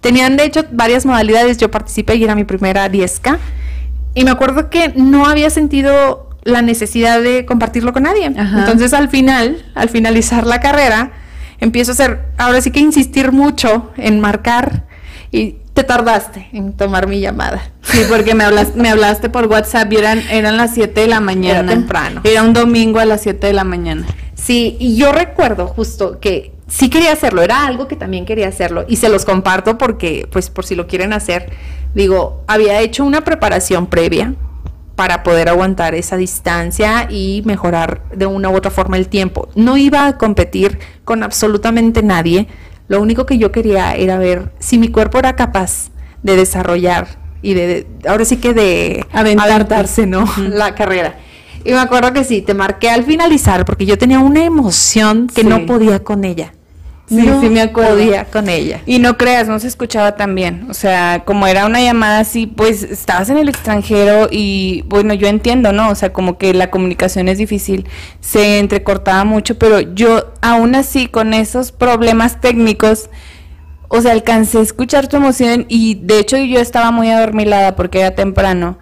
Tenían 0.00 0.36
de 0.36 0.44
hecho 0.44 0.64
varias 0.72 1.06
modalidades, 1.06 1.58
yo 1.58 1.70
participé 1.70 2.16
y 2.16 2.24
era 2.24 2.34
mi 2.34 2.44
primera 2.44 2.90
10K. 2.90 3.38
Y 4.14 4.24
me 4.24 4.30
acuerdo 4.30 4.68
que 4.68 4.92
no 4.96 5.26
había 5.26 5.48
sentido 5.48 6.28
la 6.42 6.60
necesidad 6.60 7.22
de 7.22 7.46
compartirlo 7.46 7.92
con 7.92 8.02
nadie. 8.02 8.26
Entonces 8.26 8.92
al 8.92 9.08
final, 9.08 9.64
al 9.74 9.88
finalizar 9.88 10.44
la 10.44 10.60
carrera, 10.60 11.12
empiezo 11.60 11.92
a 11.92 11.94
hacer, 11.94 12.24
ahora 12.36 12.60
sí 12.60 12.72
que 12.72 12.80
insistir 12.80 13.30
mucho 13.30 13.92
en 13.96 14.20
marcar 14.20 14.86
y 15.30 15.56
te 15.74 15.84
tardaste 15.84 16.48
en 16.52 16.74
tomar 16.74 17.06
mi 17.06 17.20
llamada. 17.20 17.62
Sí, 17.82 18.02
porque 18.08 18.34
me 18.34 18.44
hablaste, 18.44 18.78
me 18.78 18.90
hablaste 18.90 19.30
por 19.30 19.46
WhatsApp 19.46 19.92
y 19.92 19.96
eran, 19.96 20.18
eran 20.30 20.56
las 20.56 20.74
7 20.74 21.00
de 21.00 21.06
la 21.06 21.20
mañana. 21.20 21.60
Era 21.60 21.68
temprano. 21.68 22.20
Era 22.24 22.42
un 22.42 22.52
domingo 22.52 23.00
a 23.00 23.04
las 23.04 23.22
7 23.22 23.46
de 23.46 23.52
la 23.52 23.64
mañana. 23.64 24.06
Sí, 24.34 24.76
y 24.80 24.96
yo 24.96 25.12
recuerdo 25.12 25.68
justo 25.68 26.18
que 26.20 26.52
sí 26.66 26.88
quería 26.88 27.12
hacerlo, 27.12 27.42
era 27.42 27.66
algo 27.66 27.86
que 27.86 27.96
también 27.96 28.24
quería 28.24 28.48
hacerlo 28.48 28.84
y 28.88 28.96
se 28.96 29.08
los 29.08 29.24
comparto 29.24 29.78
porque, 29.78 30.26
pues 30.32 30.50
por 30.50 30.64
si 30.64 30.74
lo 30.74 30.86
quieren 30.86 31.12
hacer, 31.12 31.50
digo, 31.94 32.42
había 32.46 32.80
hecho 32.80 33.04
una 33.04 33.22
preparación 33.22 33.86
previa 33.86 34.34
para 34.96 35.22
poder 35.22 35.48
aguantar 35.48 35.94
esa 35.94 36.16
distancia 36.16 37.08
y 37.10 37.42
mejorar 37.44 38.02
de 38.14 38.26
una 38.26 38.50
u 38.50 38.56
otra 38.56 38.70
forma 38.70 38.96
el 38.96 39.08
tiempo. 39.08 39.48
No 39.54 39.76
iba 39.76 40.06
a 40.06 40.18
competir 40.18 40.78
con 41.04 41.22
absolutamente 41.22 42.02
nadie, 42.02 42.48
lo 42.92 43.00
único 43.00 43.24
que 43.24 43.38
yo 43.38 43.50
quería 43.52 43.94
era 43.94 44.18
ver 44.18 44.52
si 44.58 44.76
mi 44.76 44.88
cuerpo 44.88 45.18
era 45.18 45.34
capaz 45.34 45.90
de 46.22 46.36
desarrollar 46.36 47.08
y 47.40 47.54
de, 47.54 47.86
ahora 48.06 48.26
sí 48.26 48.36
que 48.36 48.52
de 48.52 49.06
aventarse, 49.12 50.06
¿no? 50.06 50.28
La 50.36 50.74
carrera. 50.74 51.16
Y 51.64 51.70
me 51.70 51.78
acuerdo 51.78 52.12
que 52.12 52.22
sí, 52.22 52.42
te 52.42 52.52
marqué 52.52 52.90
al 52.90 53.04
finalizar 53.04 53.64
porque 53.64 53.86
yo 53.86 53.96
tenía 53.96 54.18
una 54.18 54.44
emoción 54.44 55.28
que 55.34 55.42
no 55.42 55.64
podía 55.64 56.04
con 56.04 56.24
ella. 56.24 56.52
Sí, 57.14 57.30
sí 57.40 57.48
me 57.50 57.60
acuerdo. 57.60 57.96
Podía 57.96 58.24
con 58.24 58.48
ella. 58.48 58.80
Y 58.86 58.98
no 58.98 59.16
creas, 59.16 59.48
no 59.48 59.58
se 59.58 59.68
escuchaba 59.68 60.16
tan 60.16 60.34
bien. 60.34 60.66
O 60.70 60.74
sea, 60.74 61.22
como 61.24 61.46
era 61.46 61.66
una 61.66 61.80
llamada 61.80 62.20
así, 62.20 62.46
pues 62.46 62.82
estabas 62.82 63.28
en 63.30 63.38
el 63.38 63.48
extranjero 63.48 64.28
y 64.30 64.84
bueno, 64.86 65.14
yo 65.14 65.28
entiendo, 65.28 65.72
¿no? 65.72 65.90
O 65.90 65.94
sea, 65.94 66.12
como 66.12 66.38
que 66.38 66.54
la 66.54 66.70
comunicación 66.70 67.28
es 67.28 67.38
difícil, 67.38 67.86
se 68.20 68.58
entrecortaba 68.58 69.24
mucho, 69.24 69.58
pero 69.58 69.80
yo 69.80 70.32
aún 70.40 70.74
así 70.74 71.06
con 71.06 71.34
esos 71.34 71.72
problemas 71.72 72.40
técnicos, 72.40 73.10
o 73.88 74.00
sea, 74.00 74.12
alcancé 74.12 74.58
a 74.58 74.62
escuchar 74.62 75.08
tu 75.08 75.16
emoción 75.16 75.66
y 75.68 75.96
de 75.96 76.18
hecho 76.18 76.38
yo 76.38 76.60
estaba 76.60 76.90
muy 76.90 77.10
adormilada 77.10 77.76
porque 77.76 78.00
era 78.00 78.14
temprano. 78.14 78.78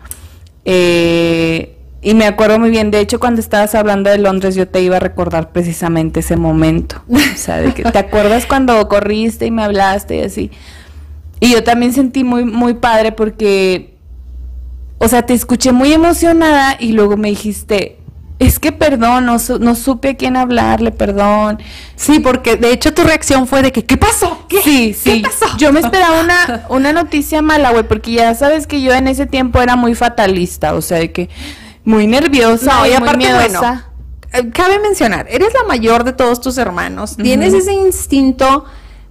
Eh, 0.65 1.80
y 2.03 2.15
me 2.15 2.27
acuerdo 2.27 2.59
muy 2.59 2.71
bien, 2.71 2.91
de 2.91 3.01
hecho 3.01 3.21
cuando 3.21 3.41
estabas 3.41 3.75
hablando 3.75 4.11
de 4.11 4.19
Londres 4.19 4.55
yo 4.55 4.67
te 4.67 4.81
iba 4.81 4.97
a 4.97 5.01
recordar 5.01 5.51
precisamente 5.53 6.21
ese 6.21 6.37
momento. 6.37 7.03
O 7.09 7.37
sea, 7.37 7.59
de 7.59 7.75
que 7.75 7.83
te 7.83 7.99
acuerdas 7.99 8.47
cuando 8.47 8.87
corriste 8.89 9.47
y 9.47 9.51
me 9.51 9.63
hablaste 9.63 10.17
y 10.17 10.21
así. 10.23 10.51
Y 11.41 11.53
yo 11.53 11.65
también 11.65 11.93
sentí 11.93 12.25
muy 12.25 12.45
muy 12.45 12.75
padre 12.75 13.13
porque 13.13 13.91
o 15.03 15.09
sea, 15.09 15.23
te 15.23 15.33
escuché 15.33 15.73
muy 15.73 15.95
emocionada 15.95 16.77
y 16.79 16.93
luego 16.93 17.17
me 17.17 17.31
dijiste, 17.31 17.97
es 18.39 18.59
que 18.59 18.71
perdón, 18.71 19.25
no, 19.25 19.37
no 19.61 19.75
supe 19.75 20.11
a 20.11 20.15
quién 20.15 20.37
hablarle, 20.37 20.93
perdón. 20.93 21.59
Sí, 21.97 22.21
porque 22.21 22.57
de 22.57 22.71
hecho 22.71 22.93
tu 22.93 23.03
reacción 23.03 23.47
fue 23.47 23.63
de 23.63 23.73
que, 23.73 23.87
¿qué 23.87 23.97
pasó? 23.97 24.45
¿Qué? 24.47 24.61
Sí, 24.63 24.95
sí. 24.95 25.23
pasó? 25.23 25.57
Yo 25.57 25.73
me 25.73 25.81
esperaba 25.85 26.21
una, 26.21 26.67
una 26.69 26.93
noticia 26.93 27.41
mala, 27.41 27.71
güey, 27.71 27.85
porque 27.85 28.13
ya 28.13 28.35
sabes 28.35 28.67
que 28.67 28.83
yo 28.83 28.93
en 28.93 29.09
ese 29.09 29.25
tiempo 29.25 29.63
era 29.63 29.75
muy 29.75 29.95
fatalista, 29.95 30.75
o 30.75 30.83
sea, 30.83 30.99
de 30.99 31.13
que 31.13 31.31
muy 31.91 32.07
nerviosa 32.07 32.89
y 32.89 32.93
aparte, 32.93 33.33
Bueno, 33.33 33.83
eh, 34.33 34.51
cabe 34.51 34.79
mencionar, 34.79 35.27
eres 35.29 35.53
la 35.53 35.65
mayor 35.65 36.05
de 36.05 36.13
todos 36.13 36.41
tus 36.41 36.57
hermanos, 36.57 37.17
tienes 37.17 37.53
ese 37.53 37.73
instinto 37.73 38.65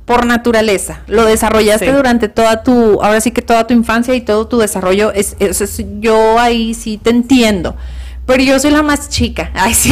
por 0.06 0.26
naturaleza, 0.26 1.02
lo 1.08 1.26
desarrollaste 1.26 1.92
durante 1.92 2.30
toda 2.30 2.64
tu, 2.64 3.00
ahora 3.04 3.20
sí 3.22 3.32
que 3.32 3.42
toda 3.42 3.68
tu 3.68 3.74
infancia 3.74 4.16
y 4.16 4.22
todo 4.22 4.48
tu 4.48 4.58
desarrollo, 4.58 5.12
es, 5.12 5.36
yo 6.00 6.40
ahí 6.40 6.74
sí 6.74 6.98
te 6.98 7.10
entiendo. 7.10 7.76
Pero 8.26 8.44
yo 8.44 8.60
soy 8.60 8.70
la 8.70 8.84
más 8.84 9.10
chica. 9.10 9.50
Ay, 9.56 9.74
sí. 9.74 9.92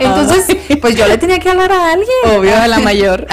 Entonces, 0.00 0.44
pues 0.80 0.96
yo 0.96 1.06
le 1.06 1.18
tenía 1.18 1.38
que 1.38 1.48
hablar 1.48 1.70
a 1.70 1.92
alguien. 1.92 2.36
Obvio, 2.36 2.56
a 2.56 2.66
la 2.66 2.78
mayor. 2.80 3.28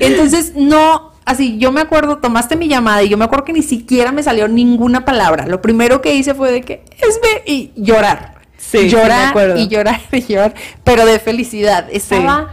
Entonces, 0.00 0.52
no, 0.56 1.13
así, 1.24 1.58
yo 1.58 1.72
me 1.72 1.80
acuerdo, 1.80 2.18
tomaste 2.18 2.56
mi 2.56 2.68
llamada 2.68 3.02
y 3.02 3.08
yo 3.08 3.16
me 3.16 3.24
acuerdo 3.24 3.44
que 3.44 3.52
ni 3.52 3.62
siquiera 3.62 4.12
me 4.12 4.22
salió 4.22 4.48
ninguna 4.48 5.04
palabra. 5.04 5.46
Lo 5.46 5.60
primero 5.62 6.00
que 6.00 6.14
hice 6.14 6.34
fue 6.34 6.52
de 6.52 6.62
que, 6.62 6.84
es 6.98 7.20
y 7.46 7.72
llorar. 7.76 8.34
Sí, 8.56 8.88
llorar 8.88 9.34
y 9.56 9.68
llorar 9.68 10.00
y 10.10 10.22
llorar, 10.22 10.54
pero 10.82 11.04
de 11.06 11.18
felicidad. 11.18 11.86
Estaba 11.90 12.52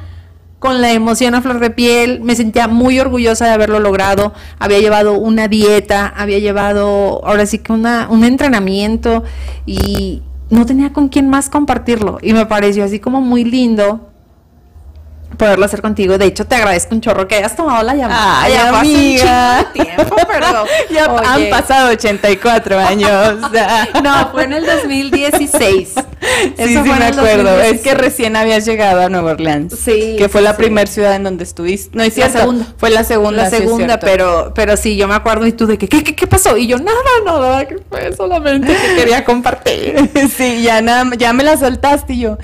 con 0.60 0.80
la 0.80 0.92
emoción 0.92 1.34
a 1.34 1.42
flor 1.42 1.60
de 1.60 1.72
piel, 1.72 2.22
me 2.22 2.36
sentía 2.36 2.68
muy 2.68 3.00
orgullosa 3.00 3.46
de 3.46 3.52
haberlo 3.52 3.80
logrado. 3.80 4.34
Había 4.60 4.80
llevado 4.80 5.14
una 5.14 5.48
dieta, 5.48 6.14
había 6.16 6.38
llevado 6.38 7.26
ahora 7.26 7.46
sí 7.46 7.58
que 7.60 7.74
una, 7.74 8.08
un 8.10 8.24
entrenamiento 8.24 9.24
y 9.66 10.22
no 10.52 10.66
tenía 10.68 10.94
con 10.94 11.10
quién 11.10 11.30
más 11.30 11.50
compartirlo. 11.50 12.20
Y 12.22 12.34
me 12.34 12.46
pareció 12.46 12.84
así 12.84 13.00
como 13.00 13.22
muy 13.22 13.44
lindo 13.44 14.11
poderlo 15.38 15.66
hacer 15.66 15.82
contigo. 15.82 16.18
De 16.18 16.26
hecho, 16.26 16.46
te 16.46 16.56
agradezco 16.56 16.96
un 16.96 17.02
chorro 17.02 17.28
que 17.28 17.36
hayas 17.36 17.56
tomado 17.56 17.84
la 17.84 17.96
llamada. 17.96 18.44
Ay, 18.44 18.54
ya 18.54 18.80
amiga. 18.80 19.72
tiempo, 19.74 20.16
ya 20.90 21.06
han 21.06 21.50
pasado 21.50 21.92
84 21.92 22.80
años. 22.80 23.36
no, 24.04 24.32
fue 24.32 24.44
en 24.44 24.54
el 24.54 24.66
2016. 24.66 25.96
Eso 26.58 26.68
sí, 26.68 26.74
sí 26.74 26.90
me 26.90 27.06
acuerdo. 27.06 27.60
Es 27.62 27.82
que 27.82 27.94
recién 27.96 28.36
habías 28.36 28.66
llegado 28.66 29.02
a 29.02 29.10
Nueva 29.10 29.32
Orleans. 29.32 29.74
Sí. 29.78 30.16
Que 30.18 30.30
fue 30.30 30.42
la 30.42 30.56
primera 30.56 30.90
ciudad 30.90 31.16
en 31.16 31.24
donde 31.24 31.44
estuviste. 31.44 31.98
No, 31.98 32.04
es 32.04 32.16
La 32.18 32.30
segunda. 32.30 32.68
Fue 32.78 32.90
la 32.92 33.04
segunda. 33.04 33.44
La 33.44 33.50
segunda, 33.50 34.00
pero, 34.00 34.52
pero 34.54 34.78
sí, 34.78 34.96
yo 34.96 35.08
me 35.08 35.16
acuerdo 35.16 35.48
y 35.48 35.52
tú 35.52 35.66
de 35.66 35.78
que, 35.78 35.88
¿qué, 35.88 36.04
qué, 36.04 36.16
qué 36.16 36.28
pasó? 36.28 36.58
Y 36.58 36.68
yo, 36.68 36.78
nada, 36.78 37.00
nada, 37.26 37.66
que 37.68 37.78
fue 37.90 38.14
solamente 38.16 38.68
que 38.68 38.96
quería 38.96 39.26
compartir. 39.26 40.10
sí, 40.38 40.62
ya, 40.62 40.82
nada, 40.82 41.10
ya 41.18 41.34
me 41.34 41.44
la 41.44 41.58
soltaste 41.58 42.14
y 42.14 42.20
yo, 42.20 42.38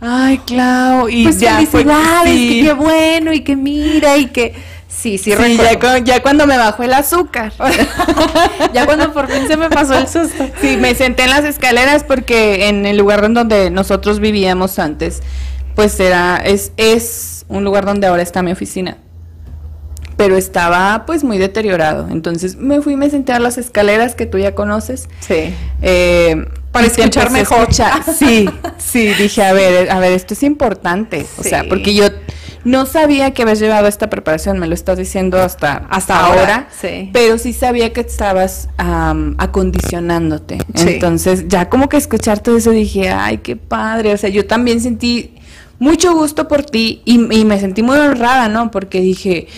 ay, 0.00 0.38
Clau. 0.38 1.08
Y 1.08 1.24
pues 1.24 1.40
ya 1.40 1.56
felicidades, 1.56 2.30
que 2.30 2.60
qué 2.62 2.72
bueno 2.74 3.32
y 3.32 3.40
que 3.40 3.56
mira 3.56 4.16
y 4.16 4.26
que... 4.26 4.73
Sí, 4.88 5.18
sí, 5.18 5.32
sí 5.32 5.56
ya, 5.56 5.98
ya, 5.98 6.22
cuando 6.22 6.46
me 6.46 6.56
bajó 6.56 6.82
el 6.82 6.92
azúcar. 6.92 7.52
ya 8.72 8.86
cuando 8.86 9.12
por 9.12 9.28
fin 9.28 9.46
se 9.48 9.56
me 9.56 9.68
pasó 9.68 9.94
el 9.98 10.08
susto. 10.08 10.48
Sí, 10.60 10.76
me 10.76 10.94
senté 10.94 11.24
en 11.24 11.30
las 11.30 11.44
escaleras 11.44 12.04
porque 12.04 12.68
en 12.68 12.86
el 12.86 12.96
lugar 12.96 13.24
en 13.24 13.34
donde 13.34 13.70
nosotros 13.70 14.20
vivíamos 14.20 14.78
antes, 14.78 15.20
pues 15.74 15.98
era, 16.00 16.36
es, 16.36 16.72
es 16.76 17.44
un 17.48 17.64
lugar 17.64 17.84
donde 17.84 18.06
ahora 18.06 18.22
está 18.22 18.42
mi 18.42 18.52
oficina. 18.52 18.98
pero 20.16 20.36
estaba 20.36 21.04
pues 21.06 21.24
muy 21.24 21.38
deteriorado. 21.38 22.08
Entonces 22.10 22.56
me 22.56 22.80
fui, 22.80 22.96
me 22.96 23.10
senté 23.10 23.32
a 23.32 23.40
las 23.40 23.58
escaleras 23.58 24.14
que 24.14 24.26
tú 24.26 24.38
ya 24.38 24.54
conoces. 24.54 25.08
Sí. 25.20 25.54
Eh, 25.82 26.46
para 26.70 26.86
escuchar 26.86 27.30
mejor. 27.30 27.68
Sí, 28.18 28.48
sí, 28.78 29.06
dije, 29.14 29.42
a 29.44 29.52
ver, 29.52 29.90
a 29.90 29.98
ver, 30.00 30.12
esto 30.12 30.34
es 30.34 30.42
importante. 30.42 31.26
O 31.38 31.42
sea, 31.42 31.64
porque 31.68 31.94
yo 31.94 32.06
no 32.64 32.86
sabía 32.86 33.32
que 33.32 33.42
habías 33.42 33.60
llevado 33.60 33.86
esta 33.86 34.08
preparación, 34.08 34.58
me 34.58 34.66
lo 34.66 34.74
estás 34.74 34.98
diciendo 34.98 35.38
hasta, 35.38 35.86
hasta 35.90 36.18
ahora, 36.18 36.68
sí. 36.80 37.10
pero 37.12 37.38
sí 37.38 37.52
sabía 37.52 37.92
que 37.92 38.00
estabas 38.00 38.68
acondicionándote. 38.78 40.58
Entonces, 40.74 41.46
ya 41.48 41.68
como 41.68 41.88
que 41.88 41.96
escuchar 41.96 42.40
todo 42.40 42.56
eso 42.56 42.70
dije, 42.70 43.10
ay, 43.10 43.38
qué 43.38 43.56
padre. 43.56 44.12
O 44.14 44.16
sea, 44.16 44.30
yo 44.30 44.46
también 44.46 44.80
sentí 44.80 45.34
mucho 45.78 46.14
gusto 46.14 46.48
por 46.48 46.64
ti 46.64 47.02
y, 47.04 47.18
me 47.18 47.60
sentí 47.60 47.82
muy 47.82 47.98
honrada, 47.98 48.48
¿no? 48.48 48.70
Porque 48.70 49.00
dije, 49.00 49.48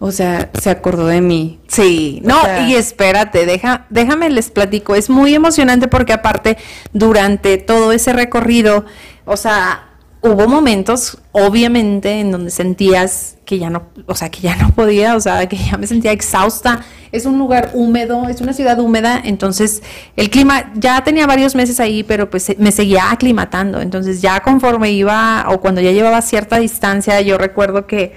o 0.00 0.10
sea, 0.10 0.50
se 0.60 0.70
acordó 0.70 1.06
de 1.06 1.20
mí. 1.20 1.60
Sí, 1.68 2.20
no, 2.24 2.36
y 2.66 2.74
espérate, 2.74 3.46
deja, 3.46 3.86
déjame 3.90 4.28
les 4.30 4.50
platico. 4.50 4.96
Es 4.96 5.08
muy 5.08 5.34
emocionante 5.34 5.86
porque 5.86 6.12
aparte, 6.12 6.56
durante 6.92 7.58
todo 7.58 7.92
ese 7.92 8.12
recorrido, 8.12 8.84
o 9.24 9.36
sea, 9.36 9.89
hubo 10.22 10.46
momentos, 10.46 11.18
obviamente, 11.32 12.20
en 12.20 12.30
donde 12.30 12.50
sentías 12.50 13.36
que 13.44 13.58
ya 13.58 13.70
no, 13.70 13.84
o 14.06 14.14
sea, 14.14 14.30
que 14.30 14.40
ya 14.40 14.56
no 14.56 14.70
podía, 14.70 15.16
o 15.16 15.20
sea, 15.20 15.48
que 15.48 15.56
ya 15.56 15.76
me 15.76 15.86
sentía 15.86 16.12
exhausta. 16.12 16.84
Es 17.10 17.26
un 17.26 17.38
lugar 17.38 17.70
húmedo, 17.74 18.28
es 18.28 18.40
una 18.40 18.52
ciudad 18.52 18.78
húmeda, 18.78 19.20
entonces 19.24 19.82
el 20.16 20.30
clima, 20.30 20.72
ya 20.74 21.02
tenía 21.02 21.26
varios 21.26 21.54
meses 21.54 21.80
ahí, 21.80 22.04
pero 22.04 22.30
pues 22.30 22.56
me 22.58 22.70
seguía 22.70 23.10
aclimatando. 23.10 23.80
Entonces 23.80 24.22
ya 24.22 24.40
conforme 24.40 24.92
iba, 24.92 25.46
o 25.48 25.60
cuando 25.60 25.80
ya 25.80 25.90
llevaba 25.90 26.22
cierta 26.22 26.58
distancia, 26.58 27.20
yo 27.22 27.38
recuerdo 27.38 27.86
que 27.86 28.14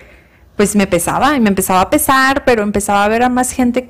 pues 0.55 0.75
me 0.75 0.85
pesaba 0.85 1.35
y 1.35 1.39
me 1.39 1.49
empezaba 1.49 1.81
a 1.81 1.89
pesar, 1.89 2.43
pero 2.45 2.61
empezaba 2.61 3.03
a 3.03 3.07
ver 3.07 3.23
a 3.23 3.29
más 3.29 3.51
gente 3.51 3.89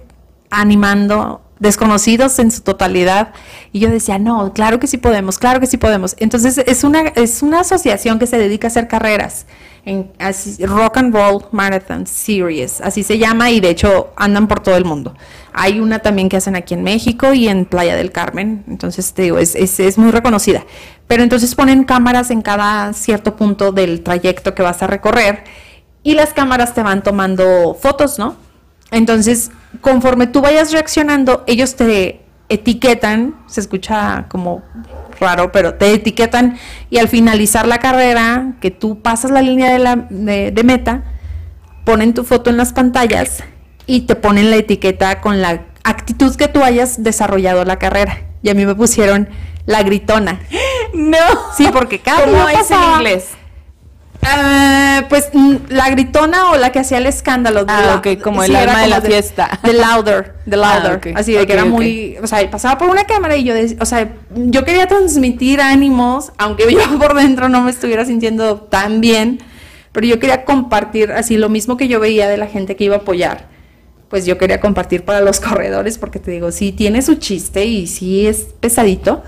animando 0.49 1.41
desconocidos 1.63 2.37
en 2.37 2.51
su 2.51 2.61
totalidad. 2.61 3.33
Y 3.71 3.79
yo 3.79 3.89
decía, 3.89 4.19
no, 4.19 4.53
claro 4.53 4.79
que 4.79 4.85
sí 4.85 4.97
podemos, 4.97 5.39
claro 5.39 5.59
que 5.59 5.65
sí 5.65 5.77
podemos. 5.77 6.15
Entonces 6.19 6.59
es 6.59 6.83
una, 6.83 7.07
es 7.15 7.41
una 7.41 7.61
asociación 7.61 8.19
que 8.19 8.27
se 8.27 8.37
dedica 8.37 8.67
a 8.67 8.69
hacer 8.69 8.87
carreras, 8.87 9.47
en 9.85 10.13
Rock 10.61 10.97
and 10.97 11.13
Roll 11.13 11.45
Marathon 11.51 12.07
Series, 12.07 12.79
así 12.79 13.03
se 13.03 13.17
llama, 13.17 13.51
y 13.51 13.59
de 13.59 13.69
hecho 13.69 14.13
andan 14.15 14.47
por 14.47 14.61
todo 14.61 14.77
el 14.77 14.85
mundo. 14.85 15.13
Hay 15.51 15.81
una 15.81 15.99
también 15.99 16.29
que 16.29 16.37
hacen 16.37 16.55
aquí 16.55 16.73
en 16.73 16.83
México 16.83 17.33
y 17.33 17.49
en 17.49 17.65
Playa 17.65 17.95
del 17.95 18.11
Carmen, 18.11 18.63
entonces 18.67 19.13
te 19.13 19.23
digo, 19.23 19.39
es, 19.39 19.55
es, 19.55 19.81
es 19.81 19.97
muy 19.97 20.11
reconocida. 20.11 20.63
Pero 21.07 21.23
entonces 21.23 21.53
ponen 21.53 21.83
cámaras 21.83 22.31
en 22.31 22.41
cada 22.41 22.93
cierto 22.93 23.35
punto 23.35 23.73
del 23.73 24.03
trayecto 24.03 24.55
que 24.55 24.63
vas 24.63 24.81
a 24.83 24.87
recorrer 24.87 25.43
y 26.01 26.13
las 26.13 26.31
cámaras 26.31 26.73
te 26.73 26.81
van 26.81 27.03
tomando 27.03 27.77
fotos, 27.79 28.17
¿no? 28.17 28.37
Entonces, 28.93 29.51
conforme 29.81 30.27
tú 30.27 30.41
vayas 30.41 30.71
reaccionando, 30.71 31.43
ellos 31.47 31.75
te 31.75 32.21
etiquetan, 32.47 33.35
se 33.47 33.59
escucha 33.59 34.25
como 34.29 34.61
raro, 35.19 35.51
pero 35.51 35.73
te 35.73 35.93
etiquetan 35.93 36.57
y 36.89 36.99
al 36.99 37.07
finalizar 37.07 37.67
la 37.67 37.79
carrera, 37.79 38.53
que 38.61 38.69
tú 38.71 39.01
pasas 39.01 39.31
la 39.31 39.41
línea 39.41 39.73
de, 39.73 39.79
la, 39.79 39.95
de, 39.95 40.63
meta, 40.63 41.03
ponen 41.85 42.13
tu 42.13 42.23
foto 42.23 42.49
en 42.49 42.57
las 42.57 42.73
pantallas 42.73 43.43
y 43.87 44.01
te 44.01 44.15
ponen 44.15 44.51
la 44.51 44.57
etiqueta 44.57 45.21
con 45.21 45.41
la 45.41 45.65
actitud 45.83 46.35
que 46.35 46.47
tú 46.47 46.63
hayas 46.63 47.01
desarrollado 47.03 47.65
la 47.65 47.79
carrera. 47.79 48.21
Y 48.43 48.49
a 48.49 48.53
mí 48.53 48.65
me 48.65 48.75
pusieron 48.75 49.27
la 49.65 49.83
gritona. 49.83 50.39
No. 50.93 51.17
Sí, 51.57 51.67
porque 51.73 51.97
cada 51.97 52.25
¿Cómo 52.25 52.47
es 52.49 52.69
en 52.69 52.83
inglés? 52.83 53.29
Uh, 54.23 55.07
pues 55.09 55.29
la 55.67 55.89
gritona 55.89 56.51
o 56.51 56.57
la 56.57 56.71
que 56.71 56.79
hacía 56.79 56.97
el 56.97 57.05
escándalo. 57.05 57.65
Ah, 57.67 57.95
ok, 57.97 58.21
como 58.21 58.43
el 58.43 58.55
alma 58.55 58.81
de 58.81 58.87
la 58.87 59.01
fiesta. 59.01 59.59
The 59.63 59.73
louder, 59.73 60.35
the 60.49 60.55
ah, 60.55 60.79
louder. 60.79 61.13
Así 61.15 61.33
de 61.33 61.45
que 61.45 61.53
era 61.53 61.65
muy, 61.65 62.17
o 62.21 62.27
sea, 62.27 62.49
pasaba 62.49 62.77
por 62.77 62.89
una 62.89 63.03
cámara 63.03 63.35
y 63.35 63.43
yo, 63.43 63.53
o 63.79 63.85
sea, 63.85 64.13
yo 64.33 64.63
quería 64.63 64.87
transmitir 64.87 65.59
ánimos, 65.59 66.31
aunque 66.37 66.65
yo 66.73 66.97
por 66.97 67.15
dentro 67.15 67.49
no 67.49 67.61
me 67.61 67.71
estuviera 67.71 68.05
sintiendo 68.05 68.61
tan 68.61 69.01
bien, 69.01 69.39
pero 69.91 70.07
yo 70.07 70.19
quería 70.19 70.45
compartir 70.45 71.11
así 71.11 71.37
lo 71.37 71.49
mismo 71.49 71.75
que 71.75 71.87
yo 71.87 71.99
veía 71.99 72.29
de 72.29 72.37
la 72.37 72.47
gente 72.47 72.75
que 72.75 72.85
iba 72.85 72.95
a 72.95 72.99
apoyar. 72.99 73.49
Pues 74.07 74.25
yo 74.25 74.37
quería 74.37 74.61
compartir 74.61 75.03
para 75.03 75.21
los 75.21 75.39
corredores 75.41 75.97
porque 75.97 76.19
te 76.19 76.31
digo, 76.31 76.51
sí 76.51 76.71
tiene 76.71 77.01
su 77.01 77.15
chiste 77.15 77.65
y 77.65 77.87
sí 77.87 78.25
es 78.25 78.47
pesadito, 78.59 79.23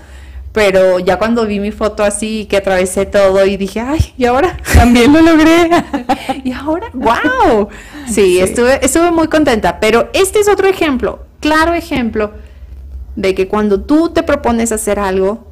pero 0.56 0.98
ya 1.00 1.18
cuando 1.18 1.46
vi 1.46 1.60
mi 1.60 1.70
foto 1.70 2.02
así, 2.02 2.46
que 2.46 2.56
atravesé 2.56 3.04
todo 3.04 3.44
y 3.44 3.58
dije, 3.58 3.80
ay, 3.80 4.14
¿y 4.16 4.24
ahora? 4.24 4.56
También 4.74 5.12
lo 5.12 5.20
logré. 5.20 5.68
¿Y 6.44 6.52
ahora? 6.52 6.88
¡Wow! 6.94 7.68
Sí, 8.08 8.38
Estuve, 8.40 8.82
estuve 8.82 9.10
muy 9.10 9.28
contenta, 9.28 9.80
pero 9.80 10.08
este 10.14 10.40
es 10.40 10.48
otro 10.48 10.66
ejemplo, 10.66 11.26
claro 11.40 11.74
ejemplo, 11.74 12.32
de 13.16 13.34
que 13.34 13.48
cuando 13.48 13.82
tú 13.82 14.08
te 14.08 14.22
propones 14.22 14.72
hacer 14.72 14.98
algo 14.98 15.46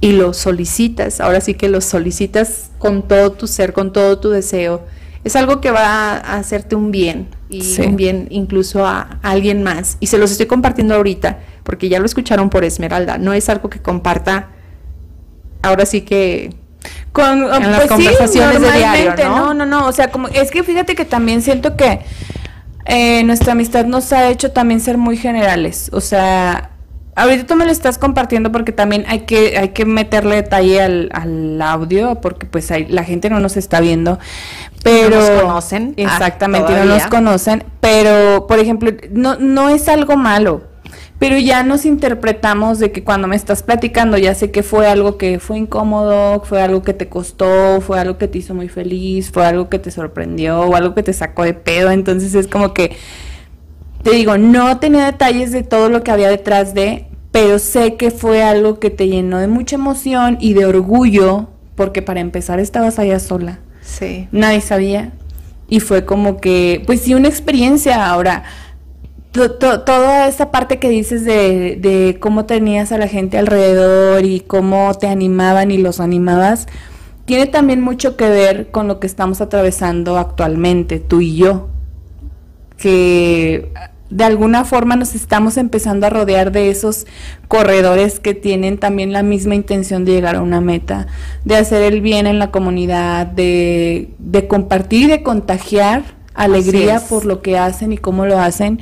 y 0.00 0.12
lo 0.12 0.32
solicitas, 0.32 1.20
ahora 1.20 1.40
sí 1.40 1.54
que 1.54 1.68
lo 1.68 1.80
solicitas 1.80 2.70
con 2.78 3.02
todo 3.02 3.32
tu 3.32 3.48
ser, 3.48 3.72
con 3.72 3.92
todo 3.92 4.20
tu 4.20 4.30
deseo, 4.30 4.84
es 5.24 5.34
algo 5.34 5.60
que 5.60 5.72
va 5.72 6.12
a 6.18 6.36
hacerte 6.36 6.76
un 6.76 6.92
bien 6.92 7.26
y 7.50 7.80
un 7.80 7.96
bien 7.96 8.28
incluso 8.30 8.86
a 8.86 9.18
alguien 9.22 9.64
más. 9.64 9.96
Y 9.98 10.06
se 10.06 10.18
los 10.18 10.30
estoy 10.30 10.46
compartiendo 10.46 10.94
ahorita 10.94 11.40
porque 11.68 11.90
ya 11.90 11.98
lo 11.98 12.06
escucharon 12.06 12.48
por 12.48 12.64
Esmeralda, 12.64 13.18
no 13.18 13.34
es 13.34 13.50
algo 13.50 13.68
que 13.68 13.78
comparta 13.78 14.48
ahora 15.60 15.84
sí 15.84 16.00
que 16.00 16.54
con 17.12 17.42
en 17.42 17.70
las 17.70 17.80
pues 17.80 17.90
conversaciones 17.90 18.62
de 18.62 18.72
diario, 18.72 19.14
¿no? 19.28 19.38
No, 19.38 19.54
no, 19.54 19.66
no, 19.66 19.86
o 19.86 19.92
sea, 19.92 20.10
como 20.10 20.28
es 20.28 20.50
que 20.50 20.62
fíjate 20.62 20.94
que 20.94 21.04
también 21.04 21.42
siento 21.42 21.76
que 21.76 22.00
eh, 22.86 23.22
nuestra 23.24 23.52
amistad 23.52 23.84
nos 23.84 24.14
ha 24.14 24.30
hecho 24.30 24.50
también 24.50 24.80
ser 24.80 24.96
muy 24.96 25.18
generales, 25.18 25.90
o 25.92 26.00
sea, 26.00 26.70
ahorita 27.16 27.46
tú 27.46 27.54
me 27.54 27.66
lo 27.66 27.70
estás 27.70 27.98
compartiendo 27.98 28.50
porque 28.50 28.72
también 28.72 29.04
hay 29.06 29.26
que 29.26 29.58
hay 29.58 29.68
que 29.68 29.84
meterle 29.84 30.36
detalle 30.36 30.80
al, 30.80 31.60
audio 31.60 32.14
porque 32.22 32.46
pues 32.46 32.72
la 32.88 33.04
gente 33.04 33.28
no 33.28 33.40
nos 33.40 33.58
está 33.58 33.80
viendo, 33.80 34.18
pero 34.82 35.10
no 35.10 35.16
nos 35.16 35.42
conocen, 35.42 35.94
ah, 35.98 36.00
exactamente, 36.02 36.72
no 36.72 36.86
nos 36.86 37.06
conocen, 37.08 37.62
pero 37.82 38.46
por 38.46 38.58
ejemplo, 38.58 38.90
no 39.10 39.36
no 39.36 39.68
es 39.68 39.86
algo 39.90 40.16
malo 40.16 40.67
pero 41.18 41.36
ya 41.38 41.62
nos 41.64 41.84
interpretamos 41.84 42.78
de 42.78 42.92
que 42.92 43.02
cuando 43.02 43.26
me 43.26 43.36
estás 43.36 43.62
platicando 43.62 44.16
ya 44.18 44.34
sé 44.34 44.50
que 44.50 44.62
fue 44.62 44.86
algo 44.86 45.18
que 45.18 45.40
fue 45.40 45.58
incómodo, 45.58 46.42
fue 46.44 46.62
algo 46.62 46.82
que 46.82 46.94
te 46.94 47.08
costó, 47.08 47.80
fue 47.80 47.98
algo 47.98 48.18
que 48.18 48.28
te 48.28 48.38
hizo 48.38 48.54
muy 48.54 48.68
feliz, 48.68 49.30
fue 49.30 49.44
algo 49.44 49.68
que 49.68 49.78
te 49.78 49.90
sorprendió 49.90 50.60
o 50.60 50.76
algo 50.76 50.94
que 50.94 51.02
te 51.02 51.12
sacó 51.12 51.42
de 51.42 51.54
pedo, 51.54 51.90
entonces 51.90 52.34
es 52.34 52.46
como 52.46 52.72
que 52.72 52.96
te 54.02 54.10
digo, 54.12 54.38
no 54.38 54.78
tenía 54.78 55.06
detalles 55.06 55.50
de 55.50 55.62
todo 55.62 55.88
lo 55.88 56.04
que 56.04 56.12
había 56.12 56.28
detrás 56.28 56.72
de, 56.72 57.06
pero 57.32 57.58
sé 57.58 57.96
que 57.96 58.10
fue 58.10 58.42
algo 58.42 58.78
que 58.78 58.90
te 58.90 59.08
llenó 59.08 59.38
de 59.38 59.48
mucha 59.48 59.76
emoción 59.76 60.38
y 60.40 60.54
de 60.54 60.66
orgullo, 60.66 61.48
porque 61.74 62.00
para 62.00 62.20
empezar 62.20 62.60
estabas 62.60 62.98
allá 62.98 63.18
sola. 63.18 63.58
Sí. 63.80 64.28
Nadie 64.30 64.60
sabía. 64.60 65.12
Y 65.68 65.80
fue 65.80 66.04
como 66.04 66.38
que, 66.38 66.82
pues 66.86 67.02
sí, 67.02 67.14
una 67.14 67.28
experiencia 67.28 68.06
ahora 68.06 68.44
toda 69.32 70.28
esa 70.28 70.50
parte 70.50 70.78
que 70.78 70.88
dices 70.88 71.24
de, 71.24 72.16
cómo 72.20 72.46
tenías 72.46 72.92
a 72.92 72.98
la 72.98 73.08
gente 73.08 73.38
alrededor 73.38 74.24
y 74.24 74.40
cómo 74.40 74.92
te 74.94 75.06
animaban 75.06 75.70
y 75.70 75.78
los 75.78 76.00
animabas, 76.00 76.66
tiene 77.24 77.46
también 77.46 77.80
mucho 77.80 78.16
que 78.16 78.28
ver 78.28 78.70
con 78.70 78.88
lo 78.88 79.00
que 79.00 79.06
estamos 79.06 79.40
atravesando 79.40 80.16
actualmente, 80.16 80.98
tú 80.98 81.20
y 81.20 81.36
yo, 81.36 81.68
que 82.78 83.70
de 84.08 84.24
alguna 84.24 84.64
forma 84.64 84.96
nos 84.96 85.14
estamos 85.14 85.58
empezando 85.58 86.06
a 86.06 86.10
rodear 86.10 86.50
de 86.50 86.70
esos 86.70 87.06
corredores 87.46 88.20
que 88.20 88.32
tienen 88.32 88.78
también 88.78 89.12
la 89.12 89.22
misma 89.22 89.54
intención 89.54 90.06
de 90.06 90.12
llegar 90.12 90.36
a 90.36 90.42
una 90.42 90.62
meta, 90.62 91.06
de 91.44 91.56
hacer 91.56 91.82
el 91.82 92.00
bien 92.00 92.26
en 92.26 92.38
la 92.38 92.50
comunidad, 92.50 93.26
de, 93.26 94.08
de 94.18 94.48
compartir 94.48 95.04
y 95.04 95.06
de 95.08 95.22
contagiar 95.22 96.18
alegría 96.38 97.00
por 97.00 97.26
lo 97.26 97.42
que 97.42 97.58
hacen 97.58 97.92
y 97.92 97.98
cómo 97.98 98.24
lo 98.24 98.38
hacen. 98.38 98.80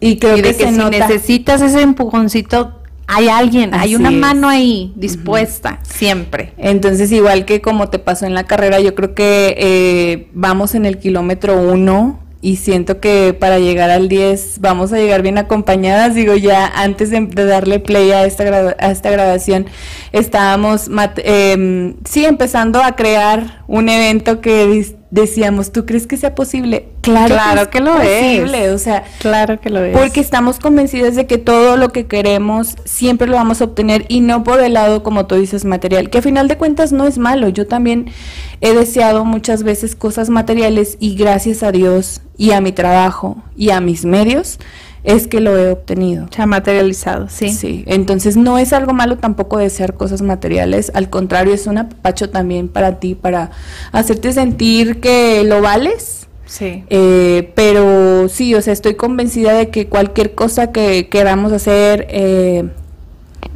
Y 0.00 0.16
creo 0.16 0.36
que, 0.36 0.54
si 0.54 0.64
necesitas 0.70 1.60
ese 1.60 1.82
empujoncito, 1.82 2.80
hay 3.06 3.28
alguien, 3.28 3.74
hay 3.74 3.96
una 3.96 4.10
mano 4.10 4.48
ahí 4.48 4.92
dispuesta, 4.94 5.80
siempre. 5.82 6.52
Entonces, 6.56 7.10
igual 7.10 7.44
que 7.44 7.60
como 7.60 7.88
te 7.88 7.98
pasó 7.98 8.24
en 8.24 8.34
la 8.34 8.44
carrera, 8.44 8.80
yo 8.80 8.94
creo 8.94 9.14
que 9.14 9.54
eh, 9.58 10.28
vamos 10.32 10.74
en 10.74 10.86
el 10.86 10.98
kilómetro 10.98 11.60
uno 11.60 12.20
y 12.40 12.56
siento 12.56 13.00
que 13.00 13.36
para 13.38 13.58
llegar 13.58 13.90
al 13.90 14.08
10 14.08 14.60
vamos 14.60 14.92
a 14.92 14.96
llegar 14.96 15.22
bien 15.22 15.38
acompañadas. 15.38 16.14
Digo, 16.14 16.34
ya 16.34 16.66
antes 16.66 17.10
de, 17.10 17.26
darle 17.26 17.80
play 17.80 18.12
a 18.12 18.24
esta, 18.24 18.44
a 18.78 18.90
esta 18.92 19.10
grabación, 19.10 19.66
estábamos, 20.12 20.88
eh, 21.16 21.94
sí, 22.04 22.24
empezando 22.24 22.82
a 22.82 22.94
crear 22.94 23.64
un 23.66 23.88
evento 23.88 24.40
que 24.40 24.96
decíamos, 25.10 25.72
¿tú 25.72 25.86
crees 25.86 26.06
que 26.06 26.16
sea 26.16 26.34
posible? 26.34 26.88
Claro, 27.00 27.34
claro 27.34 27.70
que, 27.70 27.80
lo 27.80 27.94
posible, 27.94 28.66
es. 28.66 28.72
o 28.72 28.78
sea, 28.78 29.04
claro 29.18 29.60
que 29.60 29.70
lo 29.70 29.82
es. 29.82 29.96
Porque 29.96 30.20
estamos 30.20 30.58
convencidas 30.58 31.16
de 31.16 31.26
que 31.26 31.38
todo 31.38 31.76
lo 31.76 31.90
que 31.90 32.06
queremos 32.06 32.76
siempre 32.84 33.26
lo 33.26 33.34
vamos 33.34 33.60
a 33.60 33.64
obtener 33.64 34.04
y 34.08 34.20
no 34.20 34.44
por 34.44 34.60
el 34.60 34.74
lado, 34.74 35.02
como 35.02 35.26
tú 35.26 35.34
dices, 35.34 35.64
material, 35.64 36.10
que 36.10 36.18
a 36.18 36.22
final 36.22 36.48
de 36.48 36.56
cuentas 36.56 36.92
no 36.92 37.06
es 37.06 37.18
malo. 37.18 37.48
Yo 37.48 37.66
también 37.66 38.12
he 38.60 38.72
deseado 38.72 39.24
muchas 39.24 39.62
veces 39.62 39.96
cosas 39.96 40.30
materiales 40.30 40.96
y 41.00 41.16
gracias 41.16 41.62
a 41.62 41.72
Dios 41.72 42.22
y 42.36 42.52
a 42.52 42.60
mi 42.60 42.72
trabajo 42.72 43.42
y 43.56 43.70
a 43.70 43.80
mis 43.80 44.04
medios, 44.04 44.58
es 45.04 45.26
que 45.26 45.40
lo 45.40 45.56
he 45.56 45.70
obtenido. 45.70 46.28
Se 46.34 46.42
ha 46.42 46.46
materializado, 46.46 47.28
sí. 47.28 47.50
Sí, 47.50 47.84
entonces 47.86 48.36
no 48.36 48.58
es 48.58 48.72
algo 48.72 48.92
malo 48.92 49.18
tampoco 49.18 49.58
desear 49.58 49.94
cosas 49.94 50.22
materiales, 50.22 50.90
al 50.94 51.10
contrario, 51.10 51.54
es 51.54 51.66
un 51.66 51.78
apacho 51.78 52.30
también 52.30 52.68
para 52.68 53.00
ti, 53.00 53.14
para 53.14 53.50
hacerte 53.92 54.32
sentir 54.32 55.00
que 55.00 55.42
lo 55.44 55.62
vales. 55.62 56.28
Sí. 56.46 56.84
Eh, 56.90 57.52
pero 57.54 58.28
sí, 58.28 58.54
o 58.54 58.60
sea, 58.60 58.72
estoy 58.72 58.96
convencida 58.96 59.52
de 59.52 59.70
que 59.70 59.86
cualquier 59.86 60.34
cosa 60.34 60.72
que 60.72 61.08
queramos 61.08 61.52
hacer, 61.52 62.06
eh, 62.10 62.68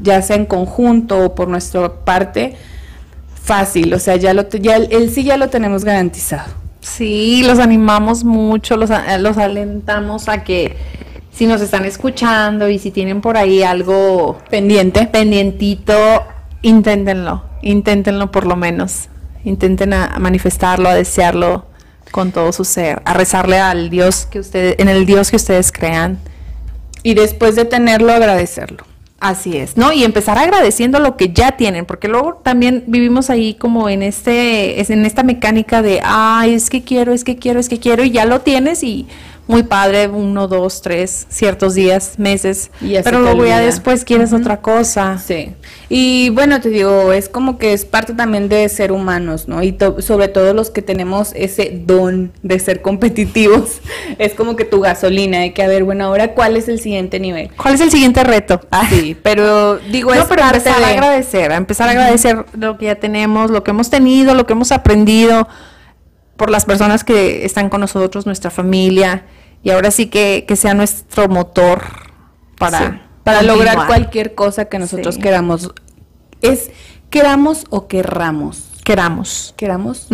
ya 0.01 0.23
sea 0.23 0.37
en 0.37 0.47
conjunto 0.47 1.25
o 1.25 1.35
por 1.35 1.49
nuestra 1.49 2.05
parte, 2.05 2.55
fácil, 3.43 3.93
o 3.93 3.99
sea, 3.99 4.17
ya 4.17 4.33
lo 4.33 4.49
ya 4.49 4.77
el 4.77 5.11
sí 5.11 5.25
ya 5.25 5.37
lo 5.37 5.51
tenemos 5.51 5.85
garantizado. 5.85 6.51
Sí, 6.81 7.43
los 7.47 7.59
animamos 7.59 8.25
mucho, 8.25 8.77
los, 8.77 8.91
los 9.19 9.39
alentamos 9.39 10.29
a 10.29 10.45
que 10.45 10.77
si 11.35 11.47
nos 11.47 11.61
están 11.61 11.85
escuchando 11.85 12.69
y 12.69 12.79
si 12.79 12.91
tienen 12.91 13.21
por 13.21 13.37
ahí 13.37 13.63
algo 13.63 14.39
pendiente, 14.51 15.07
pendientito, 15.07 15.95
inténtenlo, 16.63 17.43
inténtenlo 17.63 18.31
por 18.31 18.47
lo 18.47 18.57
menos. 18.57 19.09
Intenten 19.45 19.93
a, 19.93 20.17
manifestarlo, 20.21 20.89
a 20.89 20.95
desearlo 20.95 21.67
con 22.13 22.31
todo 22.31 22.53
su 22.53 22.65
ser, 22.65 23.03
a 23.05 23.13
rezarle 23.15 23.59
al 23.59 23.91
Dios 23.91 24.27
que 24.27 24.39
ustedes, 24.39 24.77
en 24.79 24.89
el 24.89 25.07
Dios 25.07 25.31
que 25.31 25.37
ustedes 25.37 25.73
crean. 25.73 26.19
Y 27.03 27.15
después 27.15 27.57
de 27.57 27.65
tenerlo, 27.65 28.13
agradecerlo. 28.13 28.85
Así 29.21 29.57
es, 29.57 29.77
¿no? 29.77 29.93
Y 29.93 30.05
empezar 30.05 30.39
agradeciendo 30.39 30.99
lo 30.99 31.17
que 31.17 31.33
ya 31.33 31.53
tienen, 31.53 31.85
porque 31.85 32.09
luego 32.09 32.41
también 32.43 32.85
vivimos 32.87 33.31
ahí 33.31 33.55
como 33.55 33.89
en 33.89 34.03
este, 34.03 34.81
en 34.93 35.05
esta 35.05 35.23
mecánica 35.23 35.83
de, 35.83 36.01
ay, 36.05 36.55
es 36.55 36.71
que 36.71 36.83
quiero, 36.85 37.13
es 37.13 37.25
que 37.25 37.37
quiero, 37.37 37.59
es 37.59 37.69
que 37.69 37.79
quiero, 37.79 38.05
y 38.05 38.11
ya 38.11 38.25
lo 38.25 38.43
tienes 38.43 38.83
y 38.83 39.07
muy 39.47 39.63
padre, 39.63 40.09
uno, 40.09 40.49
dos, 40.49 40.81
tres, 40.81 41.27
ciertos 41.29 41.75
días, 41.75 42.15
meses, 42.19 42.71
pero 43.03 43.21
luego 43.21 43.45
ya 43.45 43.61
después 43.61 44.05
quieres 44.05 44.33
otra 44.33 44.61
cosa. 44.61 45.19
Sí. 45.19 45.55
Y 45.89 46.31
bueno, 46.31 46.61
te 46.61 46.71
digo, 46.71 47.13
es 47.13 47.29
como 47.29 47.59
que 47.59 47.73
es 47.75 47.85
parte 47.85 48.15
también 48.15 48.49
de 48.49 48.69
ser 48.69 48.91
humanos, 48.91 49.47
¿no? 49.47 49.63
Y 49.63 49.77
sobre 49.99 50.29
todo 50.29 50.55
los 50.55 50.71
que 50.71 50.81
tenemos 50.81 51.33
ese 51.35 51.83
don 51.85 52.33
de 52.43 52.59
ser 52.59 52.81
competitivos, 52.81 53.81
es 54.19 54.35
como 54.35 54.57
que 54.57 54.65
tu 54.65 54.81
gasolina, 54.81 55.41
hay 55.41 55.53
que 55.53 55.63
a 55.63 55.69
ver, 55.69 55.85
bueno, 55.85 56.07
ahora 56.07 56.33
cuál 56.35 56.57
es 56.57 56.69
el 56.69 56.81
siguiente 56.81 57.21
nivel. 57.21 57.51
¿Cuál 57.57 57.75
es 57.75 57.81
el 57.81 57.91
siguiente 57.91 58.25
reto? 58.25 58.61
Ah, 58.71 58.87
sí, 58.91 59.17
pero 59.23 59.77
digo, 59.77 60.15
no, 60.15 60.23
es 60.23 60.27
pero 60.27 60.43
empezar 60.43 60.83
a 60.83 60.89
agradecer, 60.89 61.53
a 61.53 61.57
empezar 61.57 61.89
a 61.89 61.93
agradecer 61.93 62.47
lo 62.59 62.79
que 62.79 62.87
ya 62.87 62.95
tenemos, 62.95 63.51
lo 63.51 63.63
que 63.63 63.73
hemos 63.73 63.91
tenido, 63.91 64.35
lo 64.35 64.47
que 64.47 64.55
hemos 64.55 64.73
aprendido 64.73 65.49
por 66.37 66.51
las 66.51 66.65
personas 66.65 67.05
que 67.05 67.45
están 67.45 67.69
con 67.69 67.81
nosotros, 67.81 68.27
nuestra 68.27 68.51
familia, 68.51 69.25
y 69.63 69.71
ahora 69.71 69.91
sí 69.91 70.07
que, 70.07 70.47
sea 70.57 70.75
nuestro 70.75 71.29
motor 71.29 71.85
para, 72.59 73.09
para 73.23 73.43
lograr 73.43 73.87
cualquier 73.87 74.35
cosa 74.35 74.67
que 74.67 74.79
nosotros 74.79 75.19
queramos. 75.19 75.71
Es 76.43 76.71
queramos 77.11 77.65
o 77.71 77.87
querramos. 77.87 78.69
Queramos. 78.85 79.55
Queramos. 79.57 80.09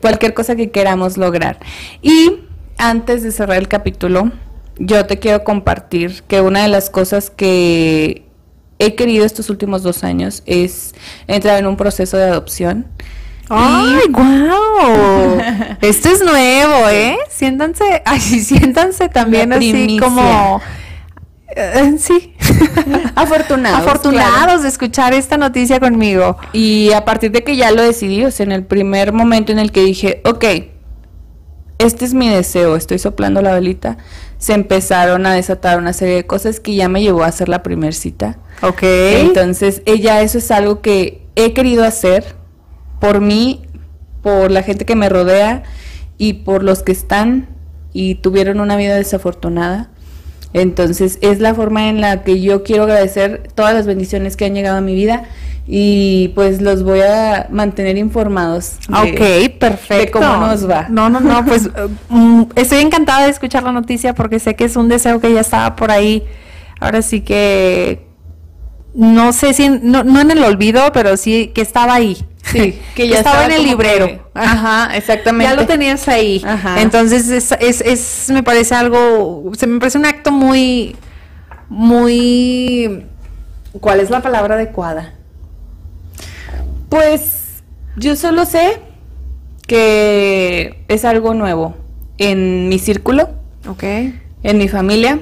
cualquier 0.00 0.34
cosa 0.34 0.54
que 0.54 0.70
queramos 0.70 1.16
lograr. 1.16 1.58
Y 2.02 2.40
antes 2.78 3.22
de 3.22 3.32
cerrar 3.32 3.58
el 3.58 3.68
capítulo, 3.68 4.30
yo 4.78 5.06
te 5.06 5.18
quiero 5.18 5.42
compartir 5.42 6.22
que 6.24 6.40
una 6.40 6.62
de 6.62 6.68
las 6.68 6.90
cosas 6.90 7.30
que 7.30 8.26
he 8.78 8.94
querido 8.94 9.24
estos 9.24 9.48
últimos 9.50 9.82
dos 9.82 10.04
años 10.04 10.42
es 10.46 10.94
entrar 11.26 11.58
en 11.58 11.66
un 11.66 11.76
proceso 11.76 12.16
de 12.16 12.24
adopción. 12.24 12.86
¡Ay, 13.48 14.08
guau! 14.10 15.38
Esto 15.80 16.08
es 16.08 16.22
nuevo, 16.24 16.88
¿eh? 16.88 17.16
Siéntanse, 17.30 18.02
ay, 18.04 18.20
siéntanse 18.20 19.08
también 19.08 19.52
así 19.52 19.98
como... 20.00 20.60
Eh, 21.54 21.96
sí. 21.98 22.34
Afortunados. 23.14 23.80
Afortunados 23.80 24.62
de 24.62 24.68
escuchar 24.68 25.14
esta 25.14 25.38
noticia 25.38 25.80
conmigo. 25.80 26.36
Y 26.52 26.92
a 26.92 27.04
partir 27.04 27.30
de 27.30 27.44
que 27.44 27.56
ya 27.56 27.70
lo 27.70 27.82
decidí, 27.82 28.24
o 28.24 28.30
sea, 28.30 28.44
en 28.44 28.52
el 28.52 28.64
primer 28.64 29.12
momento 29.12 29.52
en 29.52 29.58
el 29.58 29.72
que 29.72 29.82
dije, 29.82 30.20
ok, 30.24 30.44
este 31.78 32.04
es 32.04 32.14
mi 32.14 32.28
deseo, 32.28 32.76
estoy 32.76 32.98
soplando 32.98 33.42
la 33.42 33.54
velita, 33.54 33.96
se 34.38 34.52
empezaron 34.52 35.24
a 35.24 35.32
desatar 35.32 35.78
una 35.78 35.92
serie 35.92 36.16
de 36.16 36.26
cosas 36.26 36.60
que 36.60 36.74
ya 36.74 36.88
me 36.88 37.00
llevó 37.00 37.22
a 37.22 37.28
hacer 37.28 37.48
la 37.48 37.62
primer 37.62 37.94
cita. 37.94 38.38
Ok. 38.62 38.82
Entonces, 38.82 39.82
ella, 39.86 40.20
eso 40.20 40.38
es 40.38 40.50
algo 40.50 40.80
que 40.80 41.26
he 41.36 41.52
querido 41.52 41.84
hacer 41.84 42.35
por 43.00 43.20
mí, 43.20 43.62
por 44.22 44.50
la 44.50 44.62
gente 44.62 44.84
que 44.84 44.96
me 44.96 45.08
rodea 45.08 45.62
y 46.18 46.34
por 46.34 46.62
los 46.62 46.82
que 46.82 46.92
están 46.92 47.48
y 47.92 48.16
tuvieron 48.16 48.60
una 48.60 48.76
vida 48.76 48.96
desafortunada. 48.96 49.90
Entonces 50.52 51.18
es 51.20 51.40
la 51.40 51.54
forma 51.54 51.88
en 51.88 52.00
la 52.00 52.22
que 52.22 52.40
yo 52.40 52.62
quiero 52.62 52.84
agradecer 52.84 53.48
todas 53.54 53.74
las 53.74 53.86
bendiciones 53.86 54.36
que 54.36 54.46
han 54.46 54.54
llegado 54.54 54.78
a 54.78 54.80
mi 54.80 54.94
vida 54.94 55.24
y 55.66 56.28
pues 56.34 56.62
los 56.62 56.82
voy 56.84 57.00
a 57.00 57.48
mantener 57.50 57.98
informados. 57.98 58.76
ok, 58.88 59.50
perfecto. 59.58 60.20
De 60.20 60.24
cómo 60.24 60.46
nos 60.46 60.68
va. 60.68 60.86
No, 60.88 61.10
no, 61.10 61.20
no, 61.20 61.44
pues 61.44 61.68
mm, 62.08 62.42
estoy 62.54 62.78
encantada 62.78 63.24
de 63.24 63.30
escuchar 63.30 63.64
la 63.64 63.72
noticia 63.72 64.14
porque 64.14 64.38
sé 64.38 64.54
que 64.54 64.64
es 64.64 64.76
un 64.76 64.88
deseo 64.88 65.20
que 65.20 65.32
ya 65.32 65.40
estaba 65.40 65.74
por 65.76 65.90
ahí. 65.90 66.22
Ahora 66.80 67.02
sí 67.02 67.20
que 67.20 68.05
no 68.96 69.34
sé 69.34 69.52
si, 69.52 69.68
no, 69.68 70.04
no 70.04 70.20
en 70.20 70.30
el 70.30 70.42
olvido, 70.42 70.90
pero 70.92 71.18
sí 71.18 71.52
que 71.54 71.60
estaba 71.60 71.94
ahí. 71.94 72.16
Sí, 72.42 72.80
que 72.94 73.08
ya 73.08 73.18
estaba, 73.18 73.44
en 73.44 73.52
el 73.52 73.62
librero. 73.62 74.30
Ajá, 74.32 74.96
exactamente. 74.96 75.52
Ya 75.52 75.54
lo 75.54 75.66
tenías 75.66 76.08
ahí. 76.08 76.42
Ajá. 76.44 76.80
Entonces 76.80 77.28
es, 77.28 77.52
es, 77.60 77.82
es, 77.82 78.30
me 78.30 78.42
parece 78.42 78.74
algo, 78.74 79.52
se 79.54 79.66
me 79.66 79.78
parece 79.78 79.98
un 79.98 80.06
acto 80.06 80.32
muy, 80.32 80.96
muy, 81.68 83.04
¿cuál 83.80 84.00
es 84.00 84.08
la 84.08 84.22
palabra 84.22 84.54
adecuada? 84.54 85.12
Pues 86.88 87.62
yo 87.96 88.16
solo 88.16 88.46
sé 88.46 88.80
que 89.66 90.84
es 90.88 91.04
algo 91.04 91.34
nuevo 91.34 91.76
en 92.16 92.70
mi 92.70 92.78
círculo, 92.78 93.28
ok, 93.68 93.82
en 94.42 94.58
mi 94.58 94.68
familia 94.68 95.18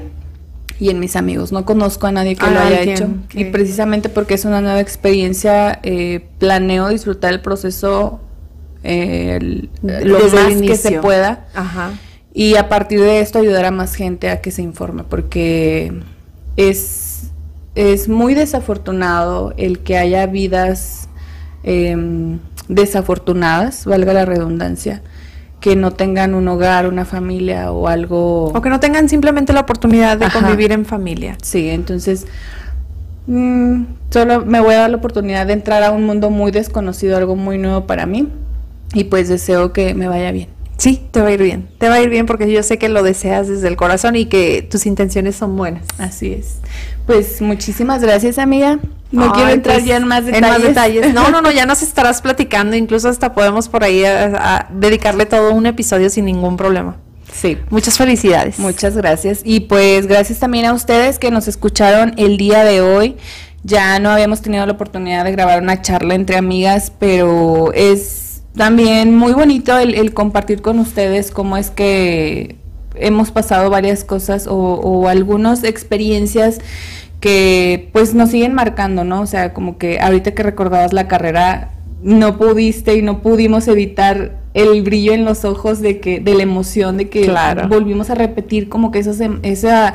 y 0.85 0.91
en 0.91 1.01
mis 1.01 1.17
amigos. 1.17 1.51
No 1.51 1.65
conozco 1.65 2.07
a 2.09 2.13
nadie 2.13 2.37
que 2.37 2.47
lo 2.47 2.61
haya 2.61 2.83
hecho. 2.83 3.09
Y 3.33 3.47
precisamente 3.47 4.11
porque 4.11 4.35
es 4.35 4.45
una 4.45 4.61
nueva 4.61 4.81
experiencia, 4.81 5.81
eh, 5.83 6.27
planeo 6.39 6.91
disfrutar 6.91 7.33
el 7.33 7.41
proceso 7.41 8.21
eh, 8.83 9.69
lo 9.81 10.19
más 10.29 10.61
que 10.61 10.77
se 10.77 11.01
pueda. 11.01 11.47
Ajá. 11.55 11.93
Y 12.35 12.57
a 12.57 12.69
partir 12.69 13.01
de 13.01 13.21
esto 13.21 13.39
ayudar 13.39 13.65
a 13.65 13.71
más 13.71 13.95
gente 13.95 14.29
a 14.29 14.43
que 14.43 14.51
se 14.51 14.61
informe, 14.61 15.05
porque 15.05 16.03
es, 16.59 17.31
es 17.75 18.11
muy 18.11 18.35
desafortunado 18.35 19.55
el 19.57 19.79
que 19.79 19.97
haya 19.97 20.27
vidas 20.27 21.09
em, 21.63 22.41
desafortunadas, 22.69 23.87
valga 23.87 24.13
la 24.13 24.27
redundancia, 24.27 25.03
que 25.65 25.77
no 25.77 25.93
tengan 25.93 26.35
un 26.35 26.47
hogar, 26.47 26.87
una 26.87 27.07
familia 27.07 27.73
o 27.73 27.89
algo. 27.89 28.49
O 28.49 28.61
que 28.61 28.69
no 28.69 28.81
tengan 28.81 29.09
simplemente 29.09 29.55
la 29.55 29.61
oportunidad 29.61 30.19
de 30.19 30.29
convivir 30.29 30.73
en 30.73 30.85
familia. 30.85 31.39
Sí, 31.41 31.71
entonces 31.71 32.27
mm, 33.27 33.85
solo 34.11 34.45
me 34.45 34.61
voy 34.61 34.75
a 34.75 34.81
dar 34.81 34.91
la 34.91 34.99
oportunidad 34.99 35.47
de 35.47 35.55
entrar 35.55 35.83
a 35.83 35.91
un 35.91 36.05
mundo 36.05 36.29
muy 36.29 36.53
desconocido, 36.53 37.17
algo 37.17 37.35
muy 37.35 37.57
nuevo 37.57 37.87
para 37.87 38.05
mí. 38.05 38.29
Y 38.93 39.05
pues 39.05 39.31
deseo 39.31 39.73
que 39.73 39.95
me 39.95 40.07
vaya 40.07 40.33
bien. 40.33 40.51
Sí, 40.77 41.01
te 41.11 41.23
va 41.23 41.29
a 41.29 41.33
ir 41.33 41.43
bien. 41.43 41.67
Te 41.79 41.89
va 41.89 41.95
a 41.95 42.03
ir 42.03 42.11
bien 42.11 42.27
porque 42.27 42.53
yo 42.53 42.63
sé 42.63 42.77
que 42.77 42.91
lo 42.91 43.03
deseas 43.03 43.49
desde 43.49 43.69
el 43.69 43.77
corazón 43.77 44.17
y 44.17 44.27
que 44.27 44.61
tus 44.61 44.85
intenciones 44.85 45.35
son 45.35 45.57
buenas. 45.57 45.87
Así 45.97 46.35
es. 46.35 46.59
Pues 47.07 47.41
muchísimas 47.43 48.03
gracias, 48.03 48.39
amiga. 48.39 48.79
No 49.13 49.33
quiero 49.33 49.51
entrar 49.51 49.77
pues, 49.77 49.87
ya 49.87 49.97
en 49.97 50.07
más 50.09 50.27
detalles. 50.27 51.15
No, 51.15 51.31
no, 51.31 51.41
no, 51.41 51.51
ya 51.51 51.67
nos 51.67 51.83
estarás 51.83 52.21
platicando. 52.21 52.77
Incluso 52.77 53.09
hasta 53.09 53.33
podemos 53.33 53.69
por 53.69 53.85
ahí 53.85 54.05
a, 54.05 54.69
dedicarle 54.73 55.27
todo 55.27 55.53
un 55.53 55.67
episodio 55.67 56.11
sin 56.11 56.25
ningún 56.25 56.57
problema. 56.57 56.97
Sí. 57.33 57.59
Muchas 57.71 57.99
felicidades. 57.99 58.59
Muchas 58.59 58.97
gracias. 58.97 59.43
Y 59.45 59.61
pues 59.61 60.07
gracias 60.07 60.39
también 60.39 60.67
a 60.67 60.73
ustedes 60.73 61.19
que 61.19 61.31
nos 61.31 61.49
escucharon 61.49 62.15
el 62.17 62.37
día 62.37 62.65
de 62.65 62.81
hoy. 62.81 63.17
Ya 63.63 63.99
no 63.99 64.11
habíamos 64.11 64.43
tenido 64.43 64.67
la 64.67 64.73
oportunidad 64.73 65.25
de 65.25 65.33
grabar 65.33 65.63
una 65.63 65.81
charla 65.81 66.15
entre 66.15 66.37
amigas, 66.37 66.93
pero 66.99 67.73
es 67.73 68.43
también 68.57 69.17
muy 69.17 69.33
bonito 69.33 69.77
el, 69.79 70.13
compartir 70.15 70.63
con 70.63 70.79
ustedes 70.79 71.31
cómo 71.31 71.57
es 71.57 71.71
que 71.71 72.57
hemos 72.95 73.31
pasado 73.31 73.71
varias 73.71 74.05
cosas 74.05 74.47
o, 74.47 74.57
o 74.57 75.09
algunas 75.09 75.65
experiencias 75.65 76.61
que 77.21 77.89
pues 77.93 78.15
nos 78.15 78.31
siguen 78.31 78.53
marcando, 78.53 79.05
¿no? 79.05 79.23
O 79.23 79.27
sea, 79.27 79.55
como 79.55 79.79
que 79.79 79.99
ahorita 79.99 80.35
que 80.35 80.43
recordabas 80.43 80.93
la 80.93 81.09
carrera, 81.09 81.73
no 82.03 82.37
pudiste 82.37 82.97
y 82.97 83.03
no 83.03 83.23
pudimos 83.23 83.67
evitar 83.67 84.43
el 84.53 84.83
brillo 84.83 85.15
en 85.15 85.25
los 85.25 85.45
ojos 85.47 85.81
de 85.81 86.01
que, 86.01 86.21
de 86.21 86.35
la 86.35 86.43
emoción, 86.43 86.99
de 86.99 87.09
que 87.09 87.33
volvimos 87.69 88.11
a 88.11 88.15
repetir 88.15 88.69
como 88.69 88.91
que 88.91 88.99
esa, 88.99 89.13
esa 89.43 89.95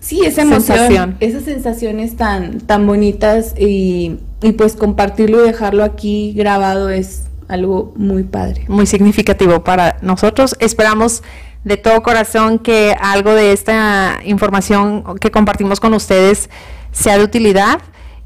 sí, 0.00 0.20
esa 0.24 0.42
emoción, 0.42 1.16
esas 1.18 1.42
sensaciones 1.42 2.16
tan, 2.16 2.60
tan 2.60 2.86
bonitas 2.86 3.54
y, 3.58 4.18
y 4.40 4.52
pues 4.52 4.76
compartirlo 4.76 5.44
y 5.44 5.48
dejarlo 5.48 5.82
aquí 5.82 6.32
grabado 6.36 6.90
es 6.90 7.24
algo 7.48 7.92
muy 7.96 8.22
padre. 8.22 8.64
Muy 8.68 8.86
significativo 8.86 9.64
para 9.64 9.96
nosotros. 10.00 10.54
Esperamos 10.60 11.24
de 11.64 11.76
todo 11.76 12.02
corazón 12.02 12.58
que 12.58 12.94
algo 13.00 13.34
de 13.34 13.52
esta 13.52 14.20
información 14.24 15.18
que 15.20 15.30
compartimos 15.30 15.80
con 15.80 15.94
ustedes 15.94 16.50
sea 16.92 17.18
de 17.18 17.24
utilidad. 17.24 17.80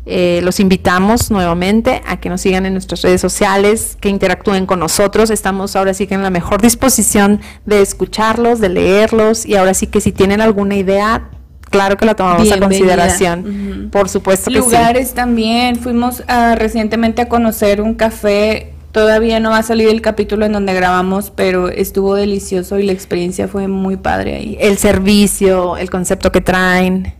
Eh, 0.04 0.40
los 0.42 0.58
invitamos 0.58 1.30
nuevamente 1.30 2.02
a 2.06 2.16
que 2.18 2.28
nos 2.28 2.40
sigan 2.40 2.66
en 2.66 2.72
nuestras 2.72 3.02
redes 3.02 3.20
sociales, 3.20 3.96
que 4.00 4.08
interactúen 4.08 4.66
con 4.66 4.80
nosotros. 4.80 5.30
Estamos 5.30 5.76
ahora 5.76 5.94
sí 5.94 6.08
que 6.08 6.14
en 6.14 6.24
la 6.24 6.30
mejor 6.30 6.60
disposición 6.60 7.40
de 7.66 7.82
escucharlos, 7.82 8.58
de 8.58 8.68
leerlos 8.68 9.46
y 9.46 9.54
ahora 9.54 9.74
sí 9.74 9.86
que 9.86 10.00
si 10.00 10.10
tienen 10.10 10.40
alguna 10.40 10.74
idea, 10.74 11.30
claro 11.70 11.96
que 11.96 12.04
la 12.04 12.14
tomamos 12.14 12.50
a 12.50 12.58
consideración. 12.58 13.90
Por 13.92 14.08
supuesto 14.08 14.50
que 14.50 14.58
Lugares 14.58 15.14
también. 15.14 15.76
Fuimos 15.76 16.24
ah, 16.26 16.56
recientemente 16.58 17.22
a 17.22 17.28
conocer 17.28 17.80
un 17.80 17.94
café 17.94 18.71
Todavía 18.92 19.40
no 19.40 19.50
va 19.50 19.58
a 19.58 19.62
salir 19.62 19.88
el 19.88 20.02
capítulo 20.02 20.44
en 20.44 20.52
donde 20.52 20.74
grabamos, 20.74 21.32
pero 21.34 21.68
estuvo 21.68 22.14
delicioso 22.14 22.78
y 22.78 22.82
la 22.82 22.92
experiencia 22.92 23.48
fue 23.48 23.66
muy 23.66 23.96
padre 23.96 24.36
ahí. 24.36 24.58
El 24.60 24.76
servicio, 24.76 25.78
el 25.78 25.88
concepto 25.88 26.30
que 26.30 26.42
traen. 26.42 27.14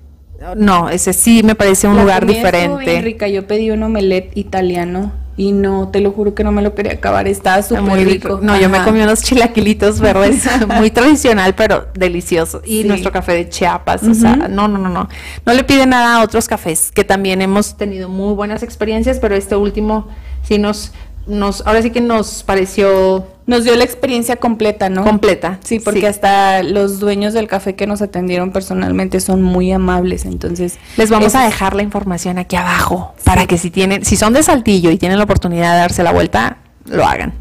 No, 0.54 0.90
ese 0.90 1.14
sí 1.14 1.42
me 1.42 1.54
parece 1.54 1.88
un 1.88 1.96
lugar 1.96 2.26
diferente. 2.26 3.00
rica. 3.00 3.26
Yo 3.26 3.46
pedí 3.46 3.70
un 3.70 3.82
omelette 3.82 4.36
italiano 4.36 5.12
y 5.34 5.52
no, 5.52 5.88
te 5.88 6.00
lo 6.00 6.12
juro 6.12 6.34
que 6.34 6.44
no 6.44 6.52
me 6.52 6.60
lo 6.60 6.74
quería 6.74 6.92
acabar. 6.92 7.26
Estaba 7.26 7.62
súper 7.62 8.04
rico. 8.04 8.40
No, 8.42 8.60
yo 8.60 8.68
me 8.68 8.82
comí 8.82 9.00
unos 9.00 9.22
chilaquilitos 9.22 9.98
verdes, 9.98 10.46
muy 10.76 10.90
tradicional, 10.90 11.54
pero 11.54 11.86
delicioso. 11.94 12.60
Y 12.66 12.84
nuestro 12.84 13.12
café 13.12 13.32
de 13.32 13.48
Chiapas, 13.48 14.02
o 14.02 14.14
sea, 14.14 14.36
no, 14.36 14.68
no, 14.68 14.78
no, 14.78 14.90
no. 14.90 15.08
No 15.46 15.54
le 15.54 15.64
pide 15.64 15.86
nada 15.86 16.16
a 16.16 16.22
otros 16.22 16.48
cafés, 16.48 16.92
que 16.92 17.04
también 17.04 17.40
hemos 17.40 17.78
tenido 17.78 18.10
muy 18.10 18.34
buenas 18.34 18.62
experiencias, 18.62 19.18
pero 19.20 19.34
este 19.34 19.56
último 19.56 20.08
sí 20.42 20.58
nos 20.58 20.92
nos, 21.26 21.66
ahora 21.66 21.82
sí 21.82 21.90
que 21.90 22.00
nos 22.00 22.42
pareció... 22.42 23.26
Nos 23.44 23.64
dio 23.64 23.74
la 23.74 23.82
experiencia 23.82 24.36
completa, 24.36 24.88
¿no? 24.88 25.02
Completa. 25.02 25.58
Sí, 25.64 25.80
porque 25.80 26.06
hasta 26.06 26.62
los 26.62 27.00
dueños 27.00 27.34
del 27.34 27.48
café 27.48 27.74
que 27.74 27.88
nos 27.88 28.00
atendieron 28.00 28.52
personalmente 28.52 29.18
son 29.18 29.42
muy 29.42 29.72
amables, 29.72 30.24
entonces... 30.24 30.78
Les 30.96 31.10
vamos 31.10 31.34
a 31.34 31.44
dejar 31.44 31.74
la 31.74 31.82
información 31.82 32.38
aquí 32.38 32.54
abajo 32.54 33.14
para 33.24 33.46
que 33.46 33.58
si 33.58 33.70
tienen, 33.70 34.04
si 34.04 34.16
son 34.16 34.32
de 34.32 34.44
Saltillo 34.44 34.92
y 34.92 34.96
tienen 34.96 35.18
la 35.18 35.24
oportunidad 35.24 35.72
de 35.72 35.78
darse 35.78 36.04
la 36.04 36.12
vuelta, 36.12 36.58
lo 36.86 37.04
hagan. 37.04 37.32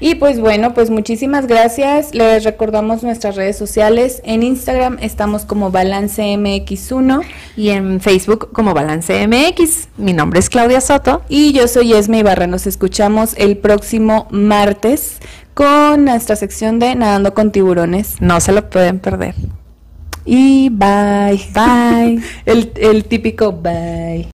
Y 0.00 0.16
pues 0.16 0.40
bueno, 0.40 0.74
pues 0.74 0.90
muchísimas 0.90 1.46
gracias. 1.46 2.14
Les 2.14 2.44
recordamos 2.44 3.02
nuestras 3.02 3.36
redes 3.36 3.56
sociales. 3.56 4.20
En 4.24 4.42
Instagram 4.42 4.98
estamos 5.00 5.44
como 5.44 5.70
BalanceMX1 5.70 7.22
y 7.56 7.70
en 7.70 8.00
Facebook 8.00 8.50
como 8.52 8.74
BalanceMX. 8.74 9.88
Mi 9.96 10.12
nombre 10.12 10.40
es 10.40 10.50
Claudia 10.50 10.80
Soto 10.80 11.22
y 11.28 11.52
yo 11.52 11.68
soy 11.68 11.92
Esme 11.92 12.18
Ibarra. 12.18 12.46
Nos 12.46 12.66
escuchamos 12.66 13.34
el 13.36 13.56
próximo 13.56 14.26
martes 14.30 15.18
con 15.54 16.04
nuestra 16.04 16.36
sección 16.36 16.78
de 16.78 16.94
Nadando 16.94 17.32
con 17.32 17.52
tiburones. 17.52 18.20
No 18.20 18.40
se 18.40 18.52
lo 18.52 18.68
pueden 18.68 18.98
perder. 18.98 19.34
Y 20.24 20.70
bye. 20.70 21.40
Bye. 21.54 22.22
el, 22.46 22.72
el 22.76 23.04
típico 23.04 23.52
bye. 23.52 24.33